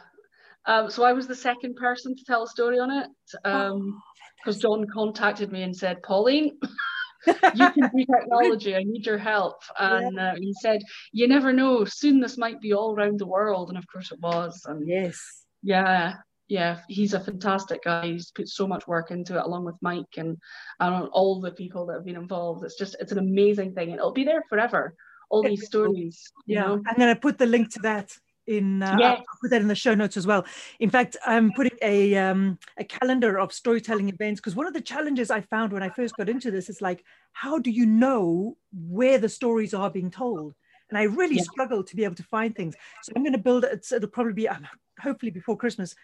Um, 0.66 0.90
so 0.90 1.04
I 1.04 1.14
was 1.14 1.28
the 1.28 1.36
second 1.36 1.76
person 1.76 2.16
to 2.16 2.24
tell 2.26 2.44
a 2.44 2.48
story 2.48 2.80
on 2.80 2.90
it 2.90 3.08
because 3.44 3.72
um, 3.74 4.02
oh, 4.48 4.52
John 4.54 4.88
contacted 4.94 5.52
me 5.52 5.64
and 5.64 5.76
said, 5.76 6.02
Pauline, 6.04 6.58
you 7.28 7.72
can 7.72 7.90
do 7.96 8.06
technology. 8.12 8.76
I 8.76 8.84
need 8.84 9.06
your 9.06 9.18
help. 9.18 9.62
And 9.80 10.16
yeah. 10.16 10.32
uh, 10.32 10.36
he 10.36 10.54
said, 10.54 10.82
you 11.12 11.28
never 11.28 11.54
know. 11.54 11.86
Soon 11.86 12.20
this 12.20 12.38
might 12.38 12.62
be 12.62 12.74
all 12.74 12.94
around 12.94 13.20
the 13.20 13.28
world. 13.28 13.70
And 13.70 13.78
of 13.78 13.88
course 13.88 14.12
it 14.12 14.20
was. 14.20 14.64
And 14.66 14.88
yes. 14.88 15.46
Yeah. 15.62 16.16
Yeah, 16.50 16.80
he's 16.90 17.14
a 17.14 17.20
fantastic 17.20 17.84
guy. 17.84 18.08
He's 18.08 18.30
put 18.32 18.50
so 18.50 18.68
much 18.68 18.86
work 18.86 19.12
into 19.12 19.38
it, 19.38 19.46
along 19.46 19.64
with 19.64 19.76
Mike 19.82 20.18
and, 20.18 20.38
and 20.80 21.08
all 21.12 21.40
the 21.40 21.52
people 21.52 21.86
that 21.86 21.94
have 21.94 22.06
been 22.06 22.18
involved. 22.18 22.64
It's 22.66 22.78
just, 22.78 22.98
it's 23.00 23.14
an 23.14 23.18
amazing 23.18 23.74
thing, 23.74 23.90
and 23.90 23.98
it'll 23.98 24.12
be 24.12 24.26
there 24.26 24.44
forever. 24.50 24.94
All 25.30 25.42
these 25.42 25.66
stories. 25.66 26.32
Yeah, 26.46 26.66
know? 26.66 26.84
I'm 26.86 26.98
going 26.98 27.16
to 27.16 27.20
put 27.20 27.40
the 27.40 27.48
link 27.48 27.72
to 27.74 27.80
that 27.84 28.12
in 28.48 28.84
uh, 28.84 28.98
I'll 29.02 29.24
put 29.42 29.52
that 29.52 29.62
in 29.62 29.68
the 29.68 29.76
show 29.76 29.94
notes 29.94 30.18
as 30.18 30.28
well. 30.28 30.46
In 30.80 30.90
fact, 30.90 31.18
I'm 31.26 31.52
putting 31.54 31.78
a 31.82 32.16
um, 32.16 32.58
a 32.78 32.84
calendar 32.84 33.40
of 33.40 33.54
storytelling 33.54 34.10
events 34.10 34.40
because 34.40 34.56
one 34.56 34.68
of 34.68 34.74
the 34.74 34.82
challenges 34.82 35.32
I 35.32 35.42
found 35.42 35.72
when 35.72 35.84
I 35.84 35.90
first 35.90 36.16
got 36.18 36.30
into 36.30 36.52
this 36.52 36.70
is 36.70 36.82
like, 36.82 37.04
how 37.32 37.60
do 37.60 37.72
you 37.72 37.86
know 37.86 38.58
where 38.72 39.18
the 39.18 39.30
stories 39.30 39.74
are 39.74 39.90
being 39.90 40.12
told? 40.12 40.56
And 40.90 40.98
I 40.98 41.04
really 41.04 41.38
yeah. 41.38 41.44
struggle 41.44 41.84
to 41.84 41.96
be 41.96 42.04
able 42.04 42.16
to 42.16 42.24
find 42.24 42.56
things. 42.56 42.76
So 43.04 43.14
I'm 43.16 43.24
going 43.24 43.34
to 43.34 43.40
build 43.40 43.64
it. 43.64 43.86
It'll 43.92 44.10
probably 44.10 44.34
be 44.34 44.50
um, 44.50 44.68
hopefully 45.02 45.32
before 45.32 45.58
Christmas, 45.58 45.96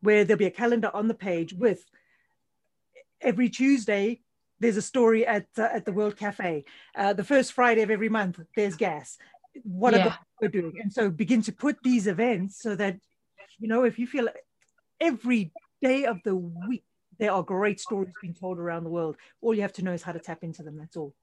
where 0.00 0.24
there'll 0.24 0.38
be 0.38 0.46
a 0.46 0.50
calendar 0.50 0.90
on 0.94 1.08
the 1.08 1.14
page 1.14 1.52
with 1.52 1.84
every 3.20 3.48
Tuesday 3.48 4.20
there's 4.58 4.76
a 4.76 4.82
story 4.82 5.26
at 5.26 5.46
uh, 5.58 5.62
at 5.72 5.84
the 5.84 5.92
World 5.92 6.16
Cafe. 6.16 6.64
Uh, 6.94 7.12
the 7.12 7.24
first 7.24 7.52
Friday 7.52 7.82
of 7.82 7.90
every 7.90 8.08
month, 8.08 8.38
there's 8.54 8.76
GAS 8.76 9.18
what 9.64 9.94
yeah. 9.94 10.08
are 10.08 10.18
they 10.40 10.48
doing? 10.48 10.78
And 10.80 10.92
so 10.92 11.10
begin 11.10 11.42
to 11.42 11.52
put 11.52 11.76
these 11.82 12.06
events 12.06 12.60
so 12.60 12.74
that 12.76 12.98
you 13.58 13.68
know 13.68 13.84
if 13.84 13.98
you 13.98 14.06
feel 14.06 14.28
every 15.00 15.52
day 15.80 16.04
of 16.04 16.18
the 16.24 16.34
week 16.34 16.84
there 17.18 17.32
are 17.32 17.42
great 17.42 17.78
stories 17.78 18.12
being 18.20 18.34
told 18.34 18.58
around 18.58 18.84
the 18.84 18.90
world. 18.90 19.16
All 19.40 19.54
you 19.54 19.62
have 19.62 19.72
to 19.74 19.84
know 19.84 19.92
is 19.92 20.02
how 20.02 20.12
to 20.12 20.18
tap 20.18 20.42
into 20.42 20.62
them. 20.62 20.78
That's 20.78 20.96
all. 20.96 21.14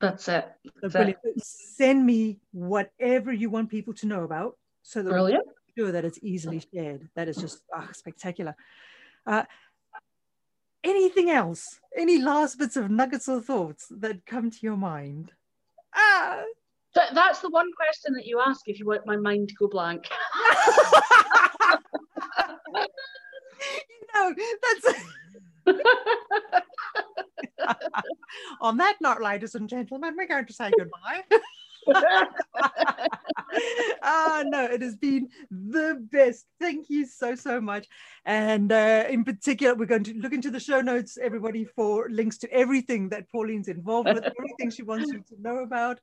That's 0.00 0.28
it. 0.28 0.48
That's 0.80 0.92
so 0.92 1.00
it. 1.00 1.16
send 1.38 2.06
me 2.06 2.38
whatever 2.52 3.32
you 3.32 3.50
want 3.50 3.70
people 3.70 3.92
to 3.94 4.06
know 4.06 4.22
about 4.24 4.56
so 4.82 5.02
that 5.02 5.10
brilliant. 5.10 5.44
sure 5.76 5.92
that 5.92 6.04
it's 6.04 6.18
easily 6.22 6.62
shared. 6.72 7.08
That 7.16 7.28
is 7.28 7.36
just 7.36 7.62
oh, 7.74 7.88
spectacular. 7.92 8.54
Uh, 9.26 9.44
anything 10.84 11.30
else? 11.30 11.80
Any 11.96 12.18
last 12.18 12.58
bits 12.58 12.76
of 12.76 12.90
nuggets 12.90 13.28
or 13.28 13.40
thoughts 13.40 13.88
that 13.90 14.24
come 14.24 14.50
to 14.50 14.58
your 14.62 14.76
mind? 14.76 15.32
Ah 15.94 16.44
that, 16.94 17.14
that's 17.14 17.40
the 17.40 17.50
one 17.50 17.70
question 17.72 18.14
that 18.14 18.26
you 18.26 18.40
ask 18.40 18.68
if 18.68 18.78
you 18.78 18.86
want 18.86 19.06
my 19.06 19.16
mind 19.16 19.48
to 19.48 19.54
go 19.54 19.68
blank. 19.68 20.08
you 23.88 24.06
know, 24.14 24.34
that's. 24.62 24.86
On 28.60 28.76
that 28.78 28.96
note, 29.00 29.20
ladies 29.20 29.54
and 29.54 29.68
gentlemen, 29.68 30.14
we're 30.16 30.26
going 30.26 30.46
to 30.46 30.52
say 30.52 30.70
goodbye. 30.76 31.22
ah 34.02 34.42
no 34.46 34.64
it 34.64 34.82
has 34.82 34.96
been 34.96 35.28
the 35.50 36.06
best 36.12 36.46
thank 36.60 36.90
you 36.90 37.06
so 37.06 37.34
so 37.34 37.60
much 37.60 37.86
and 38.26 38.70
uh, 38.70 39.04
in 39.08 39.24
particular 39.24 39.74
we're 39.74 39.86
going 39.86 40.04
to 40.04 40.14
look 40.14 40.32
into 40.32 40.50
the 40.50 40.60
show 40.60 40.80
notes 40.80 41.16
everybody 41.20 41.64
for 41.64 42.08
links 42.10 42.36
to 42.36 42.52
everything 42.52 43.08
that 43.08 43.30
pauline's 43.30 43.68
involved 43.68 44.08
with 44.08 44.24
everything 44.24 44.70
she 44.70 44.82
wants 44.82 45.10
you 45.10 45.20
to 45.20 45.40
know 45.40 45.58
about 45.58 46.00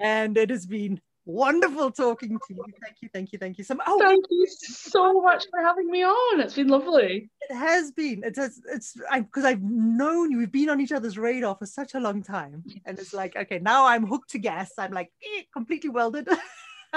and 0.00 0.36
it 0.36 0.50
has 0.50 0.66
been 0.66 1.00
wonderful 1.24 1.90
talking 1.90 2.38
to 2.48 2.54
you. 2.54 2.64
Thank 2.82 2.96
you, 3.00 3.08
thank 3.12 3.32
you, 3.32 3.38
thank 3.38 3.58
you 3.58 3.64
so 3.64 3.74
much. 3.74 3.86
Oh, 3.88 3.98
thank 3.98 4.24
you 4.30 4.46
so 4.48 5.20
much 5.20 5.44
for 5.50 5.60
having 5.60 5.90
me 5.90 6.04
on. 6.04 6.40
It's 6.40 6.54
been 6.54 6.68
lovely. 6.68 7.30
It 7.48 7.54
has 7.54 7.92
been. 7.92 8.22
It 8.24 8.36
has. 8.36 8.60
It's 8.72 8.96
because 9.14 9.44
I've 9.44 9.62
known 9.62 10.30
you. 10.30 10.38
We've 10.38 10.52
been 10.52 10.70
on 10.70 10.80
each 10.80 10.92
other's 10.92 11.18
radar 11.18 11.56
for 11.56 11.66
such 11.66 11.94
a 11.94 12.00
long 12.00 12.22
time, 12.22 12.64
and 12.84 12.98
it's 12.98 13.14
like, 13.14 13.36
okay, 13.36 13.58
now 13.58 13.86
I'm 13.86 14.06
hooked 14.06 14.30
to 14.30 14.38
GAS. 14.38 14.72
I'm 14.78 14.92
like 14.92 15.10
eh, 15.22 15.42
completely 15.52 15.90
welded. 15.90 16.28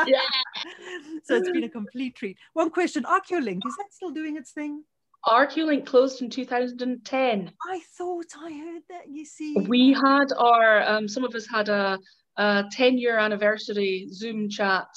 yeah. 0.05 0.19
so 1.23 1.35
it's 1.35 1.49
been 1.49 1.63
a 1.63 1.69
complete 1.69 2.15
treat. 2.15 2.37
One 2.53 2.69
question: 2.69 3.03
Archaeolink 3.03 3.61
is 3.65 3.75
that 3.77 3.87
still 3.91 4.11
doing 4.11 4.37
its 4.37 4.51
thing? 4.51 4.83
Archaeolink 5.25 5.87
closed 5.87 6.21
in 6.21 6.29
2010. 6.29 7.51
I 7.67 7.81
thought 7.97 8.25
I 8.37 8.51
heard 8.51 8.83
that. 8.89 9.09
You 9.09 9.25
see, 9.25 9.55
we 9.67 9.93
had 9.93 10.31
our 10.37 10.83
um, 10.83 11.07
some 11.07 11.23
of 11.23 11.33
us 11.33 11.47
had 11.47 11.69
a 11.69 11.97
uh, 12.37 12.63
10 12.71 12.97
year 12.97 13.17
anniversary 13.17 14.07
Zoom 14.11 14.49
chat. 14.49 14.87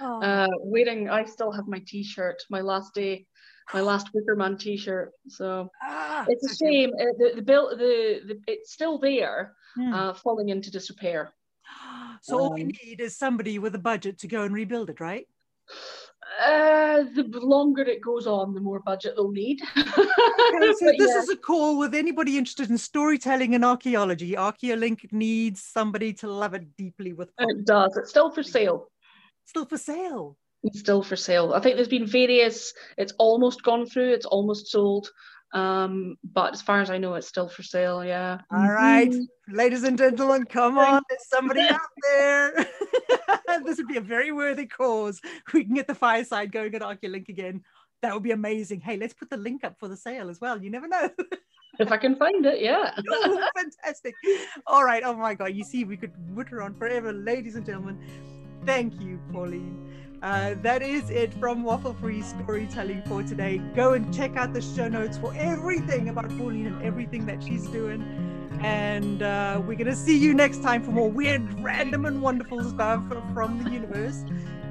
Uh, 0.00 0.48
waiting, 0.58 1.08
I 1.08 1.24
still 1.24 1.52
have 1.52 1.68
my 1.68 1.80
T-shirt, 1.86 2.42
my 2.50 2.60
last 2.60 2.92
day, 2.92 3.24
my 3.72 3.80
last 3.80 4.08
Wickerman 4.12 4.58
T-shirt. 4.58 5.12
So 5.28 5.70
ah, 5.80 6.26
it's 6.28 6.44
a 6.50 6.56
shame. 6.56 6.90
Uh, 7.00 7.04
the 7.18 7.32
the 7.36 7.42
bill, 7.42 7.70
the, 7.70 8.20
the 8.26 8.40
it's 8.48 8.72
still 8.72 8.98
there, 8.98 9.54
hmm. 9.76 9.92
uh, 9.92 10.14
falling 10.14 10.48
into 10.48 10.70
disrepair. 10.70 11.32
So 12.24 12.36
um, 12.36 12.42
all 12.42 12.52
we 12.52 12.62
um, 12.62 12.70
need 12.84 13.00
is 13.00 13.16
somebody 13.16 13.58
with 13.58 13.74
a 13.74 13.80
budget 13.80 14.18
to 14.20 14.28
go 14.28 14.42
and 14.42 14.54
rebuild 14.54 14.90
it, 14.90 15.00
right? 15.00 15.26
Uh, 16.40 17.04
the 17.14 17.28
longer 17.40 17.82
it 17.82 18.00
goes 18.00 18.26
on, 18.26 18.54
the 18.54 18.60
more 18.60 18.80
budget 18.80 19.14
they'll 19.16 19.30
need. 19.30 19.60
okay, 19.76 19.86
so 19.86 20.92
this 20.98 21.10
yeah. 21.10 21.18
is 21.18 21.28
a 21.28 21.36
call 21.36 21.78
with 21.78 21.94
anybody 21.94 22.38
interested 22.38 22.70
in 22.70 22.78
storytelling 22.78 23.54
and 23.54 23.64
archaeology. 23.64 24.32
Archaeolink 24.32 25.12
needs 25.12 25.62
somebody 25.62 26.12
to 26.14 26.28
love 26.28 26.54
it 26.54 26.76
deeply 26.76 27.12
with. 27.12 27.30
It 27.38 27.66
does. 27.66 27.96
It's 27.96 28.10
still 28.10 28.30
for 28.30 28.42
sale. 28.42 28.88
Still 29.46 29.66
for 29.66 29.78
sale. 29.78 30.36
It's 30.62 30.78
still 30.78 31.02
for 31.02 31.16
sale. 31.16 31.54
I 31.54 31.60
think 31.60 31.76
there's 31.76 31.88
been 31.88 32.06
various. 32.06 32.72
It's 32.96 33.12
almost 33.18 33.62
gone 33.62 33.86
through. 33.86 34.12
It's 34.12 34.26
almost 34.26 34.68
sold. 34.68 35.10
Um, 35.52 36.16
but 36.24 36.54
as 36.54 36.62
far 36.62 36.80
as 36.80 36.90
I 36.90 36.98
know, 36.98 37.14
it's 37.14 37.28
still 37.28 37.48
for 37.48 37.62
sale. 37.62 38.04
Yeah. 38.04 38.40
All 38.50 38.70
right, 38.70 39.10
mm-hmm. 39.10 39.54
ladies 39.54 39.82
and 39.82 39.98
gentlemen, 39.98 40.44
come 40.44 40.78
on. 40.78 41.02
There's 41.08 41.28
somebody 41.28 41.60
out 41.70 41.80
there. 42.02 42.66
this 43.64 43.76
would 43.76 43.88
be 43.88 43.98
a 43.98 44.02
very 44.02 44.32
worthy 44.32 44.66
cause. 44.66 45.20
We 45.52 45.64
can 45.64 45.74
get 45.74 45.86
the 45.86 45.94
fireside 45.94 46.52
going 46.52 46.74
at 46.74 46.82
Archaeolink 46.82 47.28
again. 47.28 47.62
That 48.00 48.14
would 48.14 48.22
be 48.22 48.32
amazing. 48.32 48.80
Hey, 48.80 48.96
let's 48.96 49.14
put 49.14 49.30
the 49.30 49.36
link 49.36 49.62
up 49.62 49.78
for 49.78 49.88
the 49.88 49.96
sale 49.96 50.28
as 50.28 50.40
well. 50.40 50.60
You 50.60 50.70
never 50.70 50.88
know. 50.88 51.10
if 51.78 51.92
I 51.92 51.96
can 51.96 52.16
find 52.16 52.44
it, 52.46 52.60
yeah. 52.60 52.92
oh, 53.10 53.48
fantastic. 53.56 54.14
All 54.66 54.84
right. 54.84 55.02
Oh 55.04 55.14
my 55.14 55.34
God. 55.34 55.54
You 55.54 55.64
see, 55.64 55.84
we 55.84 55.96
could 55.96 56.12
witter 56.34 56.62
on 56.62 56.74
forever, 56.74 57.12
ladies 57.12 57.54
and 57.54 57.64
gentlemen. 57.64 58.00
Thank 58.64 59.00
you, 59.00 59.20
Pauline. 59.32 59.91
Uh, 60.22 60.54
that 60.62 60.82
is 60.82 61.10
it 61.10 61.34
from 61.34 61.64
Waffle 61.64 61.94
Free 61.94 62.22
Storytelling 62.22 63.02
for 63.02 63.24
today. 63.24 63.58
Go 63.74 63.94
and 63.94 64.14
check 64.14 64.36
out 64.36 64.52
the 64.52 64.62
show 64.62 64.86
notes 64.86 65.18
for 65.18 65.34
everything 65.34 66.08
about 66.10 66.28
Pauline 66.38 66.66
and 66.66 66.80
everything 66.82 67.26
that 67.26 67.42
she's 67.42 67.66
doing. 67.66 68.02
And 68.62 69.22
uh, 69.22 69.60
we're 69.66 69.74
going 69.74 69.90
to 69.90 69.96
see 69.96 70.16
you 70.16 70.32
next 70.32 70.62
time 70.62 70.84
for 70.84 70.92
more 70.92 71.10
weird, 71.10 71.60
random, 71.60 72.06
and 72.06 72.22
wonderful 72.22 72.62
stuff 72.62 73.02
from 73.34 73.64
the 73.64 73.70
universe. 73.70 74.24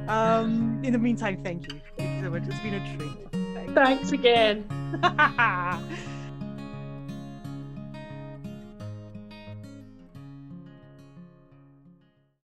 Um, 0.08 0.80
in 0.84 0.94
the 0.94 1.00
meantime, 1.00 1.44
thank 1.44 1.70
you. 1.70 1.82
Thank 1.98 2.18
you 2.18 2.24
so 2.24 2.30
much. 2.32 2.44
It's 2.48 2.60
been 2.62 2.76
a 2.76 2.98
treat. 2.98 3.32
Thanks, 3.54 3.74
Thanks 3.74 4.12
again. 4.14 6.08